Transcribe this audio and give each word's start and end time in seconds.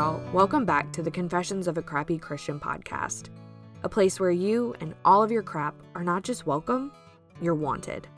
y'all. 0.00 0.22
Welcome 0.32 0.64
back 0.64 0.90
to 0.92 1.02
the 1.02 1.10
Confessions 1.10 1.68
of 1.68 1.76
a 1.76 1.82
Crappy 1.82 2.16
Christian 2.16 2.58
podcast, 2.58 3.28
a 3.82 3.88
place 3.90 4.18
where 4.18 4.30
you 4.30 4.74
and 4.80 4.94
all 5.04 5.22
of 5.22 5.30
your 5.30 5.42
crap 5.42 5.74
are 5.94 6.02
not 6.02 6.22
just 6.22 6.46
welcome, 6.46 6.90
you're 7.42 7.54
wanted. 7.54 8.08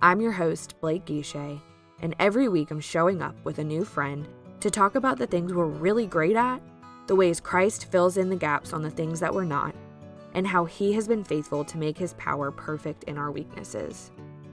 I'm 0.00 0.22
your 0.22 0.32
host, 0.32 0.80
Blake 0.80 1.04
Guichet, 1.04 1.60
and 2.00 2.16
every 2.18 2.48
week 2.48 2.70
I'm 2.70 2.80
showing 2.80 3.20
up 3.20 3.36
with 3.44 3.58
a 3.58 3.64
new 3.64 3.84
friend 3.84 4.26
to 4.60 4.70
talk 4.70 4.94
about 4.94 5.18
the 5.18 5.26
things 5.26 5.52
we're 5.52 5.66
really 5.66 6.06
great 6.06 6.34
at, 6.34 6.62
the 7.08 7.16
ways 7.16 7.40
Christ 7.40 7.92
fills 7.92 8.16
in 8.16 8.30
the 8.30 8.34
gaps 8.34 8.72
on 8.72 8.80
the 8.80 8.88
things 8.88 9.20
that 9.20 9.34
we're 9.34 9.44
not, 9.44 9.74
and 10.32 10.46
how 10.46 10.64
he 10.64 10.94
has 10.94 11.06
been 11.06 11.24
faithful 11.24 11.62
to 11.62 11.76
make 11.76 11.98
his 11.98 12.14
power 12.14 12.50
perfect 12.50 13.04
in 13.04 13.18
our 13.18 13.30
weaknesses. 13.30 14.10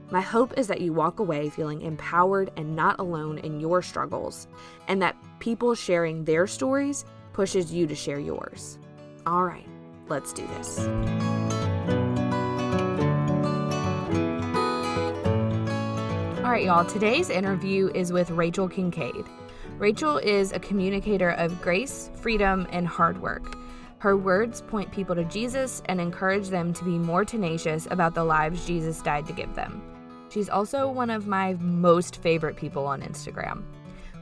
My 0.08 0.20
hope 0.20 0.56
is 0.56 0.68
that 0.68 0.80
you 0.80 0.92
walk 0.92 1.18
away 1.18 1.48
feeling 1.48 1.82
empowered 1.82 2.52
and 2.56 2.76
not 2.76 3.00
alone 3.00 3.38
in 3.38 3.58
your 3.58 3.82
struggles, 3.82 4.46
and 4.86 5.02
that 5.02 5.16
people 5.40 5.74
sharing 5.74 6.24
their 6.24 6.46
stories 6.46 7.04
pushes 7.32 7.72
you 7.72 7.88
to 7.88 7.94
share 7.94 8.20
yours. 8.20 8.78
All 9.26 9.42
right, 9.42 9.66
let's 10.08 10.32
do 10.32 10.46
this. 10.58 10.78
All 16.38 16.52
right, 16.52 16.64
y'all, 16.64 16.84
today's 16.84 17.28
interview 17.28 17.90
is 17.92 18.12
with 18.12 18.30
Rachael 18.30 18.68
Kincaid. 18.68 19.24
Rachael 19.78 20.18
is 20.18 20.52
a 20.52 20.60
communicator 20.60 21.30
of 21.30 21.60
grace, 21.60 22.10
freedom, 22.14 22.68
and 22.70 22.86
hard 22.86 23.20
work. 23.20 23.56
Her 23.98 24.16
words 24.16 24.60
point 24.60 24.92
people 24.92 25.16
to 25.16 25.24
Jesus 25.24 25.82
and 25.86 26.00
encourage 26.00 26.48
them 26.48 26.72
to 26.74 26.84
be 26.84 26.96
more 26.96 27.24
tenacious 27.24 27.88
about 27.90 28.14
the 28.14 28.22
lives 28.22 28.64
Jesus 28.64 29.02
died 29.02 29.26
to 29.26 29.32
give 29.32 29.52
them. 29.56 29.82
She's 30.36 30.50
also 30.50 30.86
one 30.86 31.08
of 31.08 31.26
my 31.26 31.54
most 31.60 32.16
favorite 32.16 32.58
people 32.58 32.86
on 32.86 33.00
Instagram. 33.00 33.62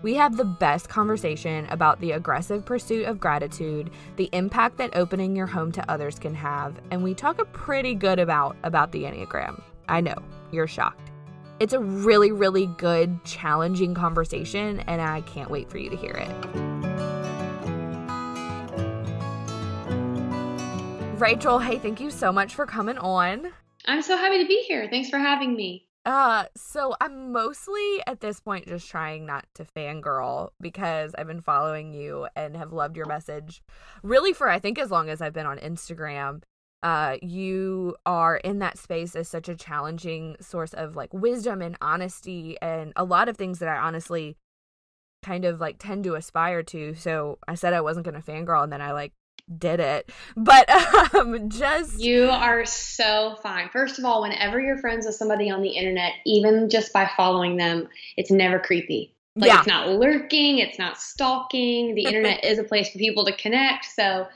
We 0.00 0.14
have 0.14 0.36
the 0.36 0.44
best 0.44 0.88
conversation 0.88 1.66
about 1.70 1.98
the 1.98 2.12
aggressive 2.12 2.64
pursuit 2.64 3.06
of 3.06 3.18
gratitude, 3.18 3.90
the 4.14 4.30
impact 4.32 4.76
that 4.76 4.94
opening 4.94 5.34
your 5.34 5.48
home 5.48 5.72
to 5.72 5.90
others 5.90 6.20
can 6.20 6.32
have, 6.36 6.80
and 6.92 7.02
we 7.02 7.14
talk 7.14 7.40
a 7.40 7.44
pretty 7.46 7.96
good 7.96 8.20
about 8.20 8.56
about 8.62 8.92
the 8.92 9.02
Enneagram. 9.02 9.60
I 9.88 10.02
know, 10.02 10.14
you're 10.52 10.68
shocked. 10.68 11.10
It's 11.58 11.72
a 11.72 11.80
really, 11.80 12.30
really 12.30 12.66
good, 12.78 13.24
challenging 13.24 13.92
conversation, 13.92 14.84
and 14.86 15.02
I 15.02 15.22
can't 15.22 15.50
wait 15.50 15.68
for 15.68 15.78
you 15.78 15.90
to 15.90 15.96
hear 15.96 16.12
it. 16.12 16.30
Rachael, 21.18 21.58
hey, 21.58 21.78
thank 21.80 21.98
you 21.98 22.12
so 22.12 22.30
much 22.30 22.54
for 22.54 22.66
coming 22.66 22.98
on. 22.98 23.52
I'm 23.84 24.02
so 24.02 24.16
happy 24.16 24.40
to 24.40 24.46
be 24.46 24.62
here. 24.68 24.86
Thanks 24.88 25.10
for 25.10 25.18
having 25.18 25.56
me. 25.56 25.83
Uh, 26.04 26.44
so 26.54 26.94
I'm 27.00 27.32
mostly 27.32 28.02
at 28.06 28.20
this 28.20 28.38
point 28.38 28.68
just 28.68 28.90
trying 28.90 29.24
not 29.24 29.46
to 29.54 29.64
fangirl 29.64 30.50
because 30.60 31.14
I've 31.16 31.26
been 31.26 31.40
following 31.40 31.94
you 31.94 32.28
and 32.36 32.56
have 32.56 32.74
loved 32.74 32.96
your 32.96 33.06
message 33.06 33.62
really 34.02 34.34
for 34.34 34.50
I 34.50 34.58
think 34.58 34.78
as 34.78 34.90
long 34.90 35.08
as 35.08 35.22
I've 35.22 35.32
been 35.32 35.46
on 35.46 35.58
Instagram. 35.58 36.42
Uh, 36.82 37.16
you 37.22 37.96
are 38.04 38.36
in 38.36 38.58
that 38.58 38.76
space 38.76 39.16
as 39.16 39.26
such 39.26 39.48
a 39.48 39.56
challenging 39.56 40.36
source 40.38 40.74
of 40.74 40.94
like 40.94 41.14
wisdom 41.14 41.62
and 41.62 41.78
honesty 41.80 42.58
and 42.60 42.92
a 42.94 43.04
lot 43.04 43.26
of 43.26 43.38
things 43.38 43.58
that 43.58 43.70
I 43.70 43.78
honestly 43.78 44.36
kind 45.22 45.46
of 45.46 45.58
like 45.58 45.76
tend 45.78 46.04
to 46.04 46.14
aspire 46.16 46.62
to. 46.64 46.94
So 46.94 47.38
I 47.48 47.54
said 47.54 47.72
I 47.72 47.80
wasn't 47.80 48.04
gonna 48.04 48.20
fangirl 48.20 48.62
and 48.62 48.70
then 48.70 48.82
I 48.82 48.92
like 48.92 49.14
did 49.58 49.80
it. 49.80 50.10
But 50.36 50.68
um 51.14 51.48
just 51.50 51.98
You 52.00 52.30
are 52.30 52.64
so 52.64 53.36
fine. 53.42 53.68
First 53.70 53.98
of 53.98 54.04
all, 54.04 54.22
whenever 54.22 54.60
you're 54.60 54.78
friends 54.78 55.06
with 55.06 55.14
somebody 55.14 55.50
on 55.50 55.62
the 55.62 55.70
internet, 55.70 56.12
even 56.24 56.70
just 56.70 56.92
by 56.92 57.10
following 57.16 57.56
them, 57.56 57.88
it's 58.16 58.30
never 58.30 58.58
creepy. 58.58 59.14
Like 59.36 59.48
Yeah. 59.48 59.58
it's 59.58 59.66
not 59.66 59.88
lurking, 59.88 60.58
it's 60.58 60.78
not 60.78 60.98
stalking. 60.98 61.94
The 61.94 62.04
internet 62.04 62.44
is 62.44 62.58
a 62.58 62.64
place 62.64 62.90
for 62.90 62.98
people 62.98 63.24
to 63.24 63.32
connect. 63.36 63.86
So 63.86 64.26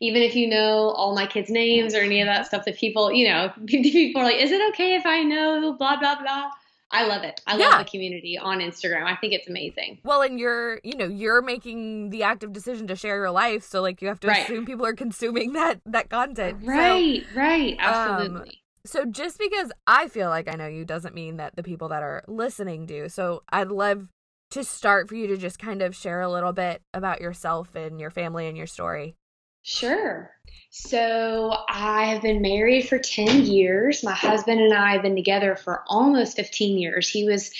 even 0.00 0.20
if 0.22 0.34
you 0.34 0.48
know 0.48 0.90
all 0.90 1.14
my 1.14 1.26
kids' 1.26 1.48
names 1.48 1.94
or 1.94 2.00
any 2.00 2.20
of 2.20 2.26
that 2.26 2.46
stuff 2.46 2.64
that 2.64 2.76
people, 2.76 3.12
you 3.12 3.28
know, 3.28 3.52
people 3.66 4.20
are 4.20 4.24
like, 4.24 4.36
is 4.36 4.50
it 4.50 4.60
okay 4.72 4.96
if 4.96 5.06
I 5.06 5.22
know 5.22 5.74
blah 5.78 5.96
blah 5.98 6.20
blah? 6.20 6.50
I 6.92 7.06
love 7.06 7.24
it. 7.24 7.40
I 7.46 7.56
Yeah. 7.56 7.68
love 7.70 7.84
the 7.86 7.90
community 7.90 8.36
on 8.38 8.58
Instagram. 8.58 9.04
I 9.04 9.16
think 9.16 9.32
it's 9.32 9.48
amazing. 9.48 10.00
Well, 10.04 10.20
and 10.22 10.38
you're, 10.38 10.78
you 10.84 10.96
know, 10.96 11.06
you're 11.06 11.40
making 11.42 12.10
the 12.10 12.22
active 12.22 12.52
decision 12.52 12.86
to 12.88 12.96
share 12.96 13.16
your 13.16 13.30
life, 13.30 13.64
so 13.64 13.80
like 13.80 14.02
you 14.02 14.08
have 14.08 14.20
to 14.20 14.28
Right. 14.28 14.42
assume 14.44 14.66
people 14.66 14.84
are 14.86 14.92
consuming 15.04 15.54
that 15.54 15.80
that 15.86 16.10
content. 16.10 16.60
So- 16.62 16.68
Right, 16.68 17.24
right, 17.34 17.72
um, 17.80 17.84
absolutely. 17.84 18.58
So, 18.84 19.04
just 19.04 19.38
because 19.38 19.70
I 19.86 20.08
feel 20.08 20.28
like 20.28 20.52
I 20.52 20.56
know 20.56 20.66
you 20.66 20.84
doesn't 20.84 21.14
mean 21.14 21.36
that 21.36 21.54
the 21.56 21.62
people 21.62 21.88
that 21.88 22.02
are 22.02 22.24
listening 22.26 22.84
do. 22.84 23.08
So 23.08 23.42
I'd 23.48 23.68
love 23.68 24.08
to 24.50 24.64
start 24.64 25.08
for 25.08 25.14
you 25.14 25.26
to 25.28 25.36
just 25.36 25.58
kind 25.58 25.80
of 25.82 25.94
share 25.96 26.20
a 26.20 26.28
little 26.28 26.52
bit 26.52 26.82
about 26.92 27.20
yourself 27.20 27.74
and 27.74 28.00
your 28.00 28.10
family 28.10 28.48
and 28.48 28.56
your 28.56 28.66
story. 28.66 29.14
Sure. 29.62 30.32
So 30.74 31.54
I 31.68 32.06
have 32.06 32.22
been 32.22 32.40
married 32.40 32.88
for 32.88 32.98
10 32.98 33.44
years. 33.44 34.02
My 34.02 34.14
husband 34.14 34.58
and 34.58 34.72
I 34.72 34.92
have 34.92 35.02
been 35.02 35.14
together 35.14 35.54
for 35.54 35.84
almost 35.86 36.34
15 36.34 36.78
years. 36.78 37.10
He 37.10 37.24
was 37.24 37.50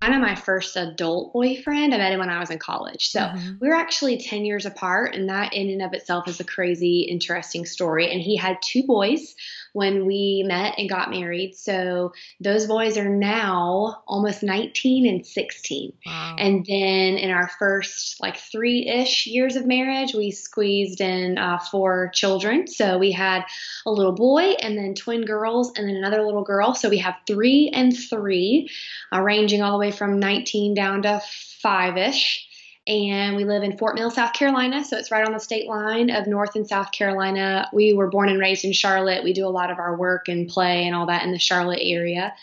kind 0.00 0.14
of 0.14 0.22
my 0.22 0.34
first 0.34 0.74
adult 0.74 1.34
boyfriend. 1.34 1.92
I 1.92 1.98
met 1.98 2.12
him 2.12 2.20
when 2.20 2.30
I 2.30 2.40
was 2.40 2.50
in 2.50 2.58
college. 2.58 3.10
So 3.10 3.20
Mhm. 3.20 3.60
we 3.60 3.68
were 3.68 3.74
actually 3.74 4.16
10 4.16 4.46
years 4.46 4.64
apart, 4.64 5.14
and 5.14 5.28
that 5.28 5.52
in 5.52 5.68
and 5.68 5.82
of 5.82 5.92
itself 5.92 6.28
is 6.28 6.40
a 6.40 6.44
crazy, 6.44 7.00
interesting 7.02 7.66
story. 7.66 8.10
And 8.10 8.22
he 8.22 8.36
had 8.36 8.56
two 8.62 8.84
boys 8.84 9.34
when 9.74 10.06
we 10.06 10.42
met 10.46 10.78
and 10.78 10.88
got 10.88 11.10
married. 11.10 11.54
So 11.56 12.14
those 12.40 12.66
boys 12.66 12.96
are 12.96 13.10
now 13.10 14.02
almost 14.06 14.42
19 14.42 15.06
and 15.06 15.26
16. 15.26 15.92
Wow. 16.06 16.36
And 16.38 16.64
then 16.64 17.18
in 17.18 17.30
our 17.30 17.48
first 17.58 18.18
like 18.22 18.38
three 18.38 18.88
ish 18.88 19.26
years 19.26 19.56
of 19.56 19.66
marriage, 19.66 20.14
we 20.14 20.30
squeezed 20.30 21.02
in 21.02 21.36
uh, 21.36 21.58
four 21.58 22.10
children. 22.14 22.25
So 22.68 22.98
we 22.98 23.12
had 23.12 23.44
a 23.84 23.90
little 23.90 24.12
boy 24.12 24.54
and 24.60 24.76
then 24.76 24.94
twin 24.94 25.24
girls 25.24 25.72
and 25.76 25.88
then 25.88 25.96
another 25.96 26.22
little 26.22 26.44
girl. 26.44 26.74
So 26.74 26.88
we 26.88 26.98
have 26.98 27.16
three 27.26 27.70
and 27.72 27.96
three, 27.96 28.68
uh, 29.12 29.20
ranging 29.20 29.62
all 29.62 29.72
the 29.72 29.78
way 29.78 29.90
from 29.90 30.18
19 30.18 30.74
down 30.74 31.02
to 31.02 31.22
five 31.62 31.96
ish. 31.96 32.46
And 32.86 33.34
we 33.34 33.44
live 33.44 33.64
in 33.64 33.76
Fort 33.78 33.96
Mill, 33.96 34.10
South 34.10 34.32
Carolina. 34.32 34.84
So 34.84 34.96
it's 34.96 35.10
right 35.10 35.26
on 35.26 35.32
the 35.32 35.40
state 35.40 35.66
line 35.66 36.10
of 36.10 36.28
North 36.28 36.54
and 36.54 36.68
South 36.68 36.92
Carolina. 36.92 37.68
We 37.72 37.92
were 37.92 38.08
born 38.08 38.28
and 38.28 38.38
raised 38.38 38.64
in 38.64 38.72
Charlotte. 38.72 39.24
We 39.24 39.32
do 39.32 39.46
a 39.46 39.48
lot 39.48 39.72
of 39.72 39.78
our 39.78 39.96
work 39.96 40.28
and 40.28 40.48
play 40.48 40.84
and 40.86 40.94
all 40.94 41.06
that 41.06 41.24
in 41.24 41.32
the 41.32 41.38
Charlotte 41.38 41.80
area 41.82 42.34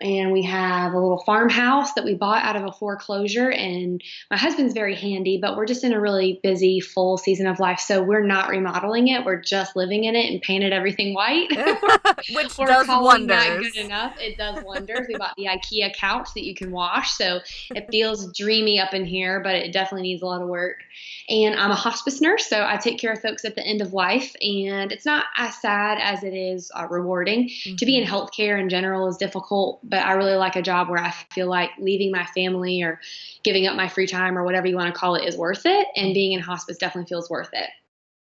and 0.00 0.32
we 0.32 0.42
have 0.42 0.92
a 0.92 0.98
little 0.98 1.22
farmhouse 1.24 1.92
that 1.94 2.04
we 2.04 2.14
bought 2.14 2.42
out 2.42 2.56
of 2.56 2.64
a 2.64 2.72
foreclosure. 2.72 3.50
And 3.50 4.02
my 4.30 4.36
husband's 4.36 4.74
very 4.74 4.94
handy 4.94 5.38
but 5.40 5.56
we're 5.56 5.66
just 5.66 5.84
in 5.84 5.92
a 5.92 6.00
really 6.00 6.40
busy 6.42 6.80
full 6.80 7.16
season 7.16 7.46
of 7.46 7.60
life. 7.60 7.80
So 7.80 8.02
we're 8.02 8.24
not 8.24 8.48
remodeling 8.50 9.08
it. 9.08 9.24
We're 9.24 9.40
just 9.40 9.76
living 9.76 10.04
in 10.04 10.14
it 10.16 10.30
and 10.30 10.42
painted 10.42 10.72
everything 10.72 11.14
white. 11.14 11.48
Which 12.34 12.58
We're 12.58 12.66
does 12.66 12.88
wonders. 12.88 13.70
good 13.72 13.84
enough. 13.84 14.16
It 14.18 14.36
does 14.36 14.62
wonders. 14.64 15.06
We 15.08 15.16
bought 15.16 15.36
the 15.36 15.46
ikea 15.46 15.94
couch 15.94 16.28
that 16.34 16.44
you 16.44 16.54
can 16.54 16.70
wash. 16.70 17.12
So 17.12 17.40
it 17.74 17.88
feels 17.90 18.32
dreamy 18.36 18.80
up 18.80 18.92
in 18.94 19.04
here 19.04 19.40
but 19.40 19.54
it 19.54 19.72
definitely 19.72 20.08
needs 20.08 20.22
a 20.22 20.26
lot 20.26 20.42
of 20.42 20.48
work. 20.48 20.82
And 21.28 21.54
i'm 21.54 21.70
a 21.70 21.76
hospice 21.76 22.20
nurse 22.20 22.46
so 22.48 22.64
i 22.66 22.76
take 22.76 22.98
care 22.98 23.12
of 23.12 23.20
folks 23.20 23.44
at 23.44 23.54
the 23.54 23.64
end 23.64 23.80
of 23.82 23.92
life. 23.92 24.34
And 24.42 24.92
it's 24.92 25.06
not 25.06 25.26
as 25.36 25.56
sad 25.60 25.98
as 26.00 26.24
it 26.24 26.34
is 26.34 26.70
uh, 26.74 26.86
rewarding. 26.88 27.50
To 27.78 27.86
be 27.86 27.96
in 27.96 28.00
Mm-hmm. 28.04 28.14
healthcare 28.14 28.58
in 28.60 28.68
general 28.68 29.08
is 29.08 29.16
difficult, 29.16 29.88
but 29.90 30.04
I 30.04 30.12
really 30.12 30.34
like 30.36 30.56
a 30.56 30.62
job 30.62 30.88
where 30.88 31.02
I 31.02 31.12
feel 31.32 31.48
like 31.48 31.70
leaving 31.78 32.10
my 32.10 32.24
family 32.26 32.82
or 32.82 33.00
giving 33.42 33.66
up 33.66 33.76
my 33.76 33.88
free 33.88 34.06
time 34.06 34.38
or 34.38 34.44
whatever 34.44 34.66
you 34.66 34.76
want 34.76 34.94
to 34.94 34.98
call 34.98 35.16
it 35.16 35.26
is 35.26 35.36
worth 35.36 35.66
it. 35.66 35.88
And 35.96 36.14
being 36.14 36.32
in 36.32 36.40
hospice 36.40 36.78
definitely 36.78 37.08
feels 37.08 37.28
worth 37.28 37.50
it. 37.52 37.68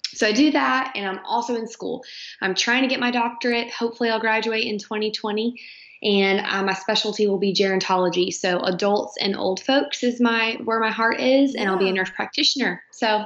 So 0.07 0.27
I 0.27 0.31
do 0.31 0.51
that, 0.51 0.91
and 0.95 1.07
I'm 1.07 1.25
also 1.25 1.55
in 1.55 1.67
school. 1.67 2.03
I'm 2.41 2.53
trying 2.53 2.83
to 2.83 2.87
get 2.87 2.99
my 2.99 3.09
doctorate. 3.09 3.71
Hopefully, 3.71 4.11
I'll 4.11 4.19
graduate 4.19 4.65
in 4.65 4.77
2020. 4.77 5.59
And 6.03 6.45
uh, 6.45 6.61
my 6.63 6.73
specialty 6.73 7.27
will 7.27 7.39
be 7.39 7.53
gerontology. 7.53 8.31
So 8.33 8.59
adults 8.59 9.15
and 9.21 9.37
old 9.37 9.61
folks 9.61 10.03
is 10.03 10.19
my 10.19 10.57
where 10.65 10.81
my 10.81 10.91
heart 10.91 11.21
is, 11.21 11.55
and 11.55 11.69
I'll 11.69 11.77
be 11.77 11.87
a 11.89 11.93
nurse 11.93 12.09
practitioner. 12.09 12.83
So 12.91 13.23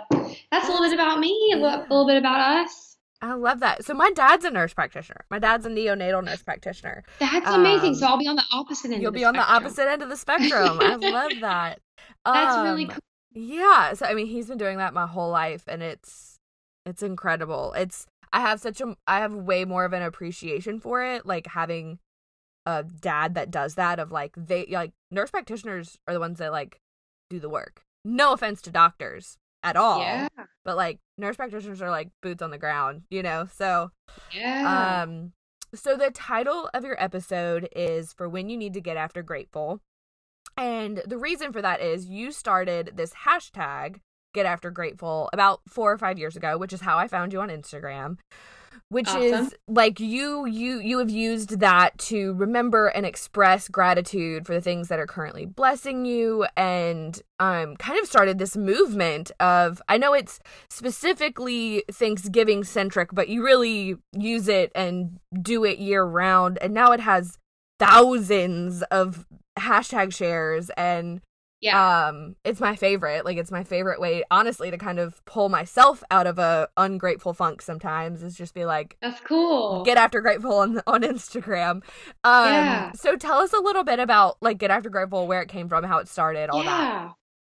that's 0.51 0.67
a 0.67 0.71
little 0.71 0.85
bit 0.85 0.93
about 0.93 1.19
me, 1.19 1.51
a 1.53 1.57
little, 1.57 1.79
Yeah. 1.79 1.87
a 1.87 1.89
little 1.89 2.07
bit 2.07 2.17
about 2.17 2.39
us. 2.39 2.86
I 3.21 3.33
love 3.33 3.59
that. 3.61 3.83
So 3.83 3.93
my 3.93 4.11
dad's 4.11 4.45
a 4.45 4.51
nurse 4.51 4.73
practitioner. 4.73 5.25
My 5.31 5.39
dad's 5.39 5.65
a 5.65 5.69
neonatal 5.69 6.23
nurse 6.23 6.43
practitioner. 6.43 7.03
That's 7.19 7.49
amazing. 7.49 7.89
Um, 7.89 7.95
so 7.95 8.05
I'll 8.07 8.17
be 8.17 8.27
on 8.27 8.35
the 8.35 8.43
opposite 8.51 8.91
end. 8.91 9.01
You'll 9.01 9.09
of 9.09 9.13
the 9.15 9.19
be 9.21 9.25
on 9.25 9.33
the 9.33 9.41
opposite 9.51 9.87
end 9.87 10.03
of 10.03 10.09
the 10.09 10.17
spectrum. 10.17 10.79
I 10.81 10.95
love 10.95 11.31
that. 11.41 11.79
That's 12.25 12.57
really 12.63 12.83
Um, 12.85 12.89
cool. 12.91 12.99
Yeah. 13.33 13.93
So 13.93 14.05
I 14.05 14.13
mean, 14.13 14.27
he's 14.27 14.47
been 14.47 14.57
doing 14.57 14.77
that 14.77 14.93
my 14.93 15.07
whole 15.07 15.29
life, 15.31 15.63
and 15.67 15.81
it's 15.81 16.37
it's 16.85 17.01
incredible. 17.01 17.73
It's 17.73 18.05
I 18.31 18.41
have 18.41 18.59
such 18.59 18.81
a 18.81 18.95
I 19.07 19.19
have 19.19 19.33
way 19.33 19.65
more 19.65 19.83
of 19.85 19.93
an 19.93 20.03
appreciation 20.03 20.79
for 20.79 21.03
it, 21.03 21.25
like 21.25 21.47
having 21.47 21.97
a 22.67 22.83
dad 22.83 23.33
that 23.33 23.49
does 23.49 23.75
that. 23.75 23.97
Of 23.99 24.11
like 24.11 24.33
they 24.37 24.67
like 24.67 24.91
nurse 25.09 25.31
practitioners 25.31 25.97
are 26.07 26.13
the 26.13 26.19
ones 26.19 26.37
that 26.37 26.51
like 26.51 26.79
do 27.31 27.39
the 27.39 27.49
work. 27.49 27.81
No 28.05 28.31
offense 28.33 28.61
to 28.63 28.69
doctors 28.71 29.37
at 29.69 29.75
all, 29.75 29.99
Yeah, 29.99 30.27
but 30.65 30.75
like 30.75 30.99
nurse 31.17 31.35
practitioners 31.35 31.81
are 31.81 31.89
like 31.89 32.09
boots 32.21 32.41
on 32.41 32.51
the 32.51 32.57
ground, 32.57 33.03
you 33.09 33.23
know. 33.23 33.47
So 33.53 33.91
yeah. 34.33 35.03
um, 35.03 35.33
so 35.73 35.95
the 35.95 36.11
title 36.11 36.69
of 36.73 36.83
your 36.83 37.01
episode 37.01 37.67
is 37.75 38.13
for 38.13 38.29
when 38.29 38.49
you 38.49 38.57
need 38.57 38.73
to 38.73 38.81
get 38.81 38.97
after 38.97 39.21
grateful. 39.21 39.81
And 40.55 41.03
the 41.05 41.17
reason 41.17 41.51
for 41.51 41.61
that 41.61 41.81
is 41.81 42.07
you 42.07 42.31
started 42.31 42.93
this 42.95 43.13
hashtag 43.25 43.99
Get 44.33 44.45
After 44.45 44.71
Grateful 44.71 45.29
about 45.33 45.61
four 45.67 45.91
or 45.91 45.97
five 45.97 46.17
years 46.17 46.35
ago, 46.35 46.57
which 46.57 46.73
is 46.73 46.81
how 46.81 46.97
I 46.97 47.07
found 47.07 47.33
you 47.33 47.41
on 47.41 47.49
Instagram 47.49 48.17
which 48.89 49.07
awesome. 49.07 49.21
is 49.21 49.55
like 49.67 49.99
you 49.99 50.45
you 50.45 50.79
you 50.79 50.99
have 50.99 51.09
used 51.09 51.59
that 51.59 51.97
to 51.97 52.33
remember 52.33 52.87
and 52.87 53.05
express 53.05 53.67
gratitude 53.67 54.45
for 54.45 54.53
the 54.53 54.61
things 54.61 54.87
that 54.87 54.99
are 54.99 55.07
currently 55.07 55.45
blessing 55.45 56.05
you 56.05 56.45
and 56.55 57.21
um 57.39 57.75
kind 57.77 57.99
of 57.99 58.07
started 58.07 58.39
this 58.39 58.55
movement 58.57 59.31
of 59.39 59.81
I 59.87 59.97
know 59.97 60.13
it's 60.13 60.39
specifically 60.69 61.83
Thanksgiving 61.91 62.63
centric 62.63 63.09
but 63.13 63.29
you 63.29 63.43
really 63.43 63.97
use 64.13 64.47
it 64.47 64.71
and 64.75 65.19
do 65.41 65.63
it 65.63 65.79
year 65.79 66.03
round 66.03 66.57
and 66.61 66.73
now 66.73 66.91
it 66.91 66.99
has 66.99 67.37
thousands 67.79 68.81
of 68.83 69.25
hashtag 69.59 70.13
shares 70.13 70.69
and 70.77 71.21
yeah 71.61 72.07
um 72.07 72.35
it's 72.43 72.59
my 72.59 72.75
favorite 72.75 73.25
like 73.25 73.37
it's 73.37 73.51
my 73.51 73.63
favorite 73.63 73.99
way 73.99 74.23
honestly 74.29 74.69
to 74.69 74.77
kind 74.77 74.99
of 74.99 75.23
pull 75.25 75.49
myself 75.49 76.03
out 76.11 76.27
of 76.27 76.37
a 76.37 76.67
ungrateful 76.77 77.33
funk 77.33 77.61
sometimes 77.61 78.21
is 78.21 78.35
just 78.35 78.53
be 78.53 78.65
like 78.65 78.97
that's 79.01 79.19
cool 79.21 79.83
get 79.83 79.97
after 79.97 80.21
grateful 80.21 80.57
on 80.59 80.81
on 80.87 81.01
instagram 81.01 81.81
um 82.23 82.45
yeah. 82.45 82.91
so 82.93 83.15
tell 83.15 83.39
us 83.39 83.53
a 83.53 83.59
little 83.59 83.83
bit 83.83 83.99
about 83.99 84.37
like 84.41 84.57
get 84.57 84.69
after 84.69 84.89
grateful 84.89 85.27
where 85.27 85.41
it 85.41 85.49
came 85.49 85.67
from 85.67 85.83
how 85.83 85.97
it 85.97 86.07
started 86.07 86.49
all 86.49 86.59
that. 86.59 86.65
yeah. 86.65 87.05
that 87.07 87.13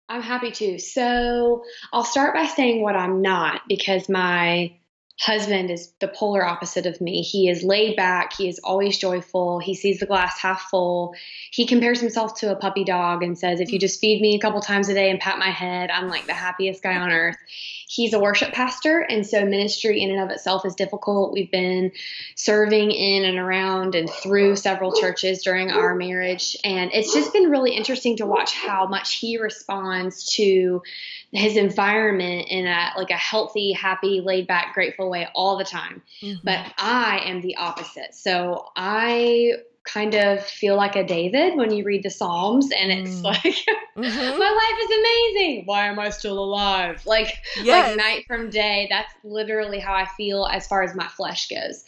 i'm 0.07 0.21
happy 0.21 0.51
to 0.51 0.79
so 0.79 1.63
i'll 1.91 2.05
start 2.05 2.33
by 2.33 2.45
saying 2.45 2.81
what 2.81 2.95
i'm 2.95 3.21
not 3.21 3.61
because 3.67 4.07
my 4.07 4.73
husband 5.19 5.69
is 5.69 5.91
the 5.99 6.07
polar 6.07 6.45
opposite 6.45 6.85
of 6.85 7.01
me. 7.01 7.21
He 7.21 7.49
is 7.49 7.63
laid 7.63 7.95
back. 7.95 8.33
He 8.37 8.47
is 8.47 8.59
always 8.63 8.97
joyful. 8.97 9.59
He 9.59 9.75
sees 9.75 9.99
the 9.99 10.05
glass 10.05 10.39
half 10.39 10.61
full. 10.71 11.13
He 11.51 11.65
compares 11.65 11.99
himself 11.99 12.39
to 12.39 12.51
a 12.51 12.55
puppy 12.55 12.85
dog 12.85 13.21
and 13.21 13.37
says, 13.37 13.59
If 13.59 13.71
you 13.71 13.79
just 13.79 13.99
feed 13.99 14.21
me 14.21 14.35
a 14.35 14.39
couple 14.39 14.61
times 14.61 14.87
a 14.87 14.93
day 14.93 15.09
and 15.09 15.19
pat 15.19 15.37
my 15.37 15.49
head, 15.49 15.91
I'm 15.91 16.07
like 16.07 16.25
the 16.25 16.33
happiest 16.33 16.81
guy 16.81 16.95
on 16.95 17.11
earth. 17.11 17.37
He's 17.91 18.13
a 18.13 18.19
worship 18.19 18.53
pastor, 18.53 18.99
and 18.99 19.25
so 19.25 19.43
ministry 19.45 19.99
in 19.99 20.11
and 20.11 20.21
of 20.21 20.29
itself 20.29 20.63
is 20.63 20.75
difficult. 20.75 21.33
We've 21.33 21.49
been 21.49 21.91
serving 22.35 22.91
in 22.91 23.25
and 23.25 23.39
around 23.39 23.95
and 23.95 24.07
through 24.07 24.57
several 24.57 24.93
churches 24.93 25.41
during 25.41 25.71
our 25.71 25.95
marriage, 25.95 26.55
and 26.63 26.91
it's 26.93 27.11
just 27.11 27.33
been 27.33 27.49
really 27.49 27.71
interesting 27.71 28.17
to 28.17 28.27
watch 28.27 28.53
how 28.53 28.85
much 28.85 29.15
he 29.15 29.39
responds 29.39 30.31
to 30.35 30.83
his 31.31 31.57
environment 31.57 32.47
in 32.49 32.67
a 32.67 32.91
like 32.95 33.09
a 33.09 33.15
healthy, 33.15 33.71
happy, 33.71 34.21
laid 34.21 34.45
back, 34.45 34.75
grateful 34.75 35.09
way 35.09 35.27
all 35.33 35.57
the 35.57 35.63
time. 35.63 36.03
Mm-hmm. 36.21 36.41
But 36.43 36.71
I 36.77 37.23
am 37.25 37.41
the 37.41 37.55
opposite. 37.55 38.13
So 38.13 38.67
I 38.75 39.53
kind 39.85 40.13
of 40.13 40.43
feel 40.43 40.75
like 40.75 40.95
a 40.95 41.03
David 41.03 41.55
when 41.55 41.71
you 41.71 41.83
read 41.83 42.03
the 42.03 42.09
Psalms, 42.09 42.69
and 42.71 42.91
it's 42.91 43.21
mm. 43.21 43.23
like, 43.23 43.41
mm-hmm. 43.43 43.95
my 43.95 44.05
life 44.05 44.79
is 44.83 44.99
amazing. 44.99 45.63
Why 45.65 45.87
am 45.87 45.99
I 45.99 46.09
still 46.09 46.37
alive? 46.37 47.05
Like, 47.05 47.37
yes. 47.63 47.87
like 47.87 47.97
night 47.97 48.25
from 48.27 48.49
day. 48.49 48.87
That's 48.89 49.11
literally 49.23 49.79
how 49.79 49.93
I 49.93 50.05
feel 50.17 50.45
as 50.45 50.67
far 50.67 50.83
as 50.83 50.95
my 50.95 51.07
flesh 51.07 51.47
goes. 51.47 51.83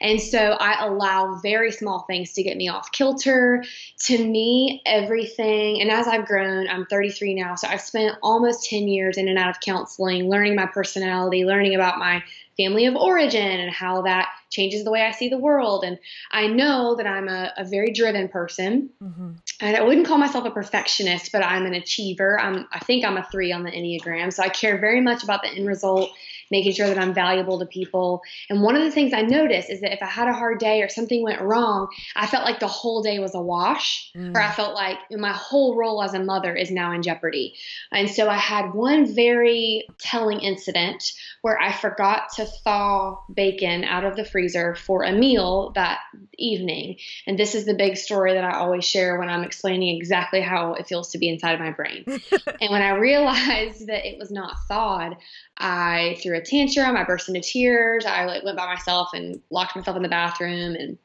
And 0.00 0.20
so 0.20 0.56
I 0.60 0.84
allow 0.84 1.38
very 1.42 1.70
small 1.70 2.04
things 2.08 2.32
to 2.32 2.42
get 2.42 2.56
me 2.56 2.68
off 2.68 2.90
kilter. 2.92 3.64
To 4.06 4.26
me, 4.26 4.82
everything, 4.86 5.80
and 5.80 5.90
as 5.90 6.08
I've 6.08 6.26
grown, 6.26 6.68
I'm 6.68 6.86
33 6.86 7.34
now, 7.34 7.54
so 7.54 7.68
I've 7.68 7.80
spent 7.80 8.16
almost 8.22 8.68
10 8.68 8.88
years 8.88 9.16
in 9.16 9.28
and 9.28 9.38
out 9.38 9.50
of 9.50 9.60
counseling, 9.60 10.28
learning 10.28 10.56
my 10.56 10.66
personality, 10.66 11.44
learning 11.44 11.74
about 11.74 11.98
my 11.98 12.22
family 12.56 12.86
of 12.86 12.96
origin 12.96 13.42
and 13.42 13.72
how 13.72 14.02
that 14.02 14.28
changes 14.54 14.84
the 14.84 14.90
way 14.90 15.02
I 15.02 15.10
see 15.10 15.28
the 15.28 15.38
world. 15.38 15.84
And 15.84 15.98
I 16.30 16.46
know 16.46 16.94
that 16.94 17.06
I'm 17.06 17.28
a, 17.28 17.52
a 17.56 17.64
very 17.64 17.92
driven 17.92 18.28
person. 18.28 18.90
Mm-hmm. 19.02 19.30
And 19.60 19.76
I 19.76 19.82
wouldn't 19.82 20.06
call 20.06 20.18
myself 20.18 20.44
a 20.44 20.50
perfectionist, 20.50 21.32
but 21.32 21.44
I'm 21.44 21.66
an 21.66 21.74
achiever. 21.74 22.40
I'm, 22.40 22.66
I 22.72 22.78
think 22.78 23.04
I'm 23.04 23.16
a 23.16 23.26
three 23.30 23.52
on 23.52 23.64
the 23.64 23.70
Enneagram. 23.70 24.32
So 24.32 24.42
I 24.42 24.48
care 24.48 24.78
very 24.78 25.00
much 25.00 25.24
about 25.24 25.42
the 25.42 25.48
end 25.48 25.66
result 25.66 26.10
making 26.54 26.72
sure 26.72 26.86
that 26.86 26.98
I'm 26.98 27.12
valuable 27.12 27.58
to 27.58 27.66
people. 27.66 28.22
And 28.48 28.62
one 28.62 28.76
of 28.76 28.84
the 28.84 28.90
things 28.92 29.12
I 29.12 29.22
noticed 29.22 29.68
is 29.68 29.80
that 29.80 29.92
if 29.92 30.00
I 30.00 30.06
had 30.06 30.28
a 30.28 30.32
hard 30.32 30.60
day 30.60 30.82
or 30.82 30.88
something 30.88 31.20
went 31.20 31.40
wrong, 31.40 31.88
I 32.14 32.28
felt 32.28 32.44
like 32.44 32.60
the 32.60 32.68
whole 32.68 33.02
day 33.02 33.18
was 33.18 33.34
a 33.34 33.40
wash, 33.40 34.12
mm. 34.16 34.32
or 34.32 34.40
I 34.40 34.52
felt 34.52 34.76
like 34.76 34.98
my 35.10 35.32
whole 35.32 35.74
role 35.76 36.00
as 36.00 36.14
a 36.14 36.22
mother 36.22 36.54
is 36.54 36.70
now 36.70 36.92
in 36.92 37.02
jeopardy. 37.02 37.54
And 37.90 38.08
so 38.08 38.28
I 38.30 38.36
had 38.36 38.72
one 38.72 39.12
very 39.12 39.88
telling 39.98 40.40
incident 40.42 41.12
where 41.42 41.60
I 41.60 41.72
forgot 41.72 42.32
to 42.36 42.46
thaw 42.46 43.18
bacon 43.34 43.82
out 43.82 44.04
of 44.04 44.14
the 44.14 44.24
freezer 44.24 44.76
for 44.76 45.02
a 45.02 45.10
meal 45.10 45.72
that 45.74 45.98
evening. 46.38 46.98
And 47.26 47.36
this 47.36 47.56
is 47.56 47.64
the 47.64 47.74
big 47.74 47.96
story 47.96 48.34
that 48.34 48.44
I 48.44 48.58
always 48.58 48.84
share 48.84 49.18
when 49.18 49.28
I'm 49.28 49.42
explaining 49.42 49.96
exactly 49.96 50.40
how 50.40 50.74
it 50.74 50.86
feels 50.86 51.10
to 51.10 51.18
be 51.18 51.28
inside 51.28 51.54
of 51.54 51.60
my 51.60 51.72
brain. 51.72 52.04
and 52.60 52.70
when 52.70 52.82
I 52.82 52.90
realized 52.90 53.88
that 53.88 54.06
it 54.06 54.18
was 54.18 54.30
not 54.30 54.54
thawed, 54.68 55.16
I 55.56 56.18
threw 56.22 56.36
a 56.36 56.43
tantrum. 56.44 56.96
I 56.96 57.04
burst 57.04 57.28
into 57.28 57.40
tears. 57.40 58.06
I 58.06 58.24
like 58.24 58.44
went 58.44 58.56
by 58.56 58.66
myself 58.66 59.08
and 59.14 59.40
locked 59.50 59.76
myself 59.76 59.96
in 59.96 60.02
the 60.02 60.08
bathroom 60.08 60.74
and 60.74 60.98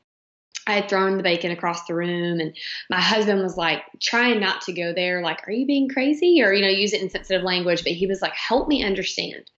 I 0.68 0.74
had 0.74 0.90
thrown 0.90 1.18
the 1.18 1.24
bacon 1.24 1.50
across 1.50 1.86
the 1.86 1.96
room 1.96 2.40
and 2.40 2.56
my 2.92 3.02
husband 3.02 3.42
was 3.42 3.58
like 3.58 3.82
trying 4.00 4.40
not 4.40 4.62
to 4.62 4.74
go 4.74 4.94
there 4.94 5.22
like 5.22 5.48
are 5.48 5.52
you 5.52 5.66
being 5.66 5.90
crazy 5.90 6.44
or 6.44 6.54
you 6.54 6.62
know 6.62 6.70
use 6.70 6.94
it 6.94 7.02
in 7.02 7.10
sensitive 7.10 7.42
language 7.42 7.84
but 7.84 7.94
he 7.94 8.06
was 8.06 8.22
like 8.22 8.34
help 8.34 8.68
me 8.68 8.84
understand. 8.84 9.50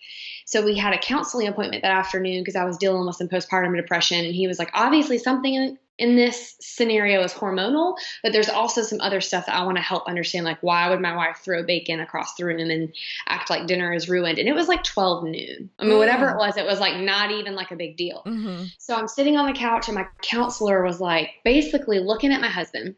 So 0.51 0.62
we 0.62 0.75
had 0.75 0.94
a 0.94 0.98
counseling 0.98 1.48
appointment 1.48 1.81
that 1.83 1.94
afternoon 1.94 2.42
because 2.42 2.57
I 2.57 2.65
was 2.65 2.75
dealing 2.75 3.06
with 3.06 3.15
some 3.15 3.30
postpartum 3.30 3.74
depression 3.77 4.25
and 4.25 4.36
he 4.36 4.48
was 4.48 4.59
like 4.59 4.69
obviously 4.74 5.18
something 5.18 5.77
in 5.98 6.15
this 6.18 6.57
scenario 6.59 7.24
is 7.24 7.31
hormonal, 7.31 7.95
but 8.21 8.33
there's 8.33 8.50
also 8.50 8.81
some 8.81 9.00
other 9.00 9.21
stuff 9.21 9.45
that 9.45 9.56
I 9.56 9.63
want 9.63 9.77
to 9.77 9.81
help 9.81 10.09
understand. 10.09 10.44
Like, 10.44 10.57
why 10.59 10.89
would 10.89 11.00
my 11.00 11.15
wife 11.15 11.38
throw 11.38 11.63
bacon 11.63 12.01
across 12.01 12.36
the 12.36 12.44
room 12.44 12.59
and 12.59 12.94
act 13.30 13.50
like 13.50 13.65
dinner 13.65 13.94
is 13.94 14.09
ruined? 14.09 14.39
And 14.39 14.50
it 14.50 14.53
was 14.53 14.68
like 14.68 14.83
12 14.83 15.24
noon. 15.24 15.69
I 15.80 15.86
mean, 15.86 15.98
whatever 15.98 16.30
it 16.30 16.38
was, 16.38 16.57
it 16.57 16.65
was 16.65 16.81
like 16.81 17.00
not 17.00 17.31
even 17.31 17.56
like 17.56 17.71
a 17.71 17.77
big 17.77 17.95
deal. 17.95 18.21
Mm-hmm. 18.25 18.65
So 18.77 18.95
I'm 18.95 19.07
sitting 19.07 19.38
on 19.38 19.45
the 19.45 19.57
couch, 19.57 19.88
and 19.88 19.95
my 19.95 20.07
counselor 20.21 20.83
was 20.83 21.00
like 21.00 21.30
basically 21.45 22.00
looking 22.00 22.33
at 22.33 22.42
my 22.42 22.50
husband, 22.50 22.95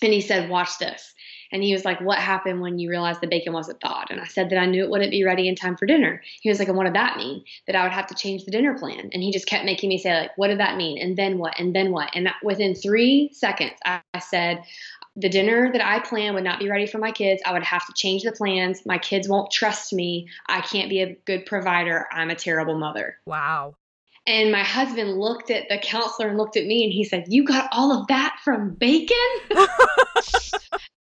and 0.00 0.12
he 0.14 0.22
said, 0.22 0.48
Watch 0.48 0.78
this. 0.78 1.12
And 1.52 1.62
he 1.62 1.72
was 1.72 1.84
like, 1.84 2.00
What 2.00 2.18
happened 2.18 2.60
when 2.60 2.78
you 2.78 2.90
realized 2.90 3.20
the 3.20 3.26
bacon 3.26 3.52
wasn't 3.52 3.80
thawed? 3.80 4.10
And 4.10 4.20
I 4.20 4.24
said 4.24 4.50
that 4.50 4.58
I 4.58 4.66
knew 4.66 4.82
it 4.82 4.90
wouldn't 4.90 5.10
be 5.10 5.24
ready 5.24 5.48
in 5.48 5.54
time 5.54 5.76
for 5.76 5.86
dinner. 5.86 6.22
He 6.40 6.48
was 6.48 6.58
like, 6.58 6.68
And 6.68 6.76
what 6.76 6.84
did 6.84 6.94
that 6.94 7.16
mean? 7.16 7.44
That 7.66 7.76
I 7.76 7.82
would 7.82 7.92
have 7.92 8.06
to 8.08 8.14
change 8.14 8.44
the 8.44 8.50
dinner 8.50 8.78
plan. 8.78 9.10
And 9.12 9.22
he 9.22 9.32
just 9.32 9.46
kept 9.46 9.64
making 9.64 9.88
me 9.88 9.98
say, 9.98 10.20
like, 10.20 10.36
what 10.36 10.48
did 10.48 10.60
that 10.60 10.76
mean? 10.76 10.98
And 10.98 11.16
then 11.16 11.38
what? 11.38 11.58
And 11.58 11.74
then 11.74 11.92
what? 11.92 12.10
And 12.14 12.28
within 12.42 12.74
three 12.74 13.30
seconds, 13.32 13.72
I, 13.84 14.00
I 14.14 14.18
said, 14.18 14.62
the 15.16 15.28
dinner 15.30 15.72
that 15.72 15.84
I 15.84 16.00
plan 16.00 16.34
would 16.34 16.44
not 16.44 16.58
be 16.58 16.68
ready 16.68 16.86
for 16.86 16.98
my 16.98 17.10
kids. 17.10 17.42
I 17.46 17.52
would 17.52 17.62
have 17.62 17.86
to 17.86 17.92
change 17.94 18.22
the 18.22 18.32
plans. 18.32 18.84
My 18.84 18.98
kids 18.98 19.28
won't 19.28 19.50
trust 19.50 19.92
me. 19.92 20.28
I 20.46 20.60
can't 20.60 20.90
be 20.90 21.00
a 21.00 21.14
good 21.24 21.46
provider. 21.46 22.06
I'm 22.12 22.28
a 22.28 22.34
terrible 22.34 22.78
mother. 22.78 23.16
Wow. 23.24 23.76
And 24.26 24.52
my 24.52 24.62
husband 24.62 25.18
looked 25.18 25.50
at 25.50 25.68
the 25.68 25.78
counselor 25.78 26.28
and 26.28 26.36
looked 26.36 26.56
at 26.56 26.66
me 26.66 26.84
and 26.84 26.92
he 26.92 27.04
said, 27.04 27.26
You 27.28 27.44
got 27.44 27.68
all 27.72 27.92
of 27.92 28.08
that 28.08 28.36
from 28.44 28.70
bacon? 28.74 29.16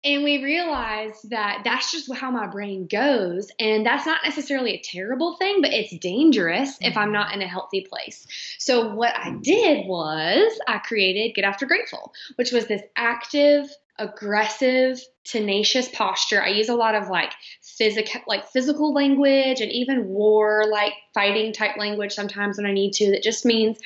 And 0.02 0.24
we 0.24 0.42
realized 0.42 1.28
that 1.28 1.60
that's 1.62 1.92
just 1.92 2.12
how 2.14 2.30
my 2.30 2.46
brain 2.46 2.86
goes. 2.86 3.50
And 3.58 3.84
that's 3.84 4.06
not 4.06 4.20
necessarily 4.24 4.72
a 4.72 4.82
terrible 4.82 5.36
thing, 5.36 5.60
but 5.60 5.74
it's 5.74 5.94
dangerous 5.98 6.78
if 6.80 6.96
I'm 6.96 7.12
not 7.12 7.34
in 7.34 7.42
a 7.42 7.46
healthy 7.46 7.82
place. 7.82 8.26
So, 8.58 8.94
what 8.94 9.14
I 9.14 9.36
did 9.42 9.86
was 9.86 10.58
I 10.66 10.78
created 10.78 11.34
Get 11.34 11.44
After 11.44 11.66
Grateful, 11.66 12.14
which 12.36 12.50
was 12.50 12.66
this 12.66 12.80
active, 12.96 13.68
aggressive, 13.98 14.98
tenacious 15.24 15.88
posture. 15.90 16.42
I 16.42 16.48
use 16.48 16.70
a 16.70 16.74
lot 16.74 16.94
of 16.94 17.10
like 17.10 17.34
physical 17.60 18.22
like 18.26 18.48
physical 18.48 18.94
language 18.94 19.60
and 19.60 19.70
even 19.70 20.08
war 20.08 20.64
like 20.70 20.94
fighting 21.12 21.52
type 21.52 21.76
language 21.76 22.14
sometimes 22.14 22.56
when 22.56 22.64
I 22.64 22.72
need 22.72 22.94
to. 22.94 23.10
That 23.10 23.22
just 23.22 23.44
means 23.44 23.78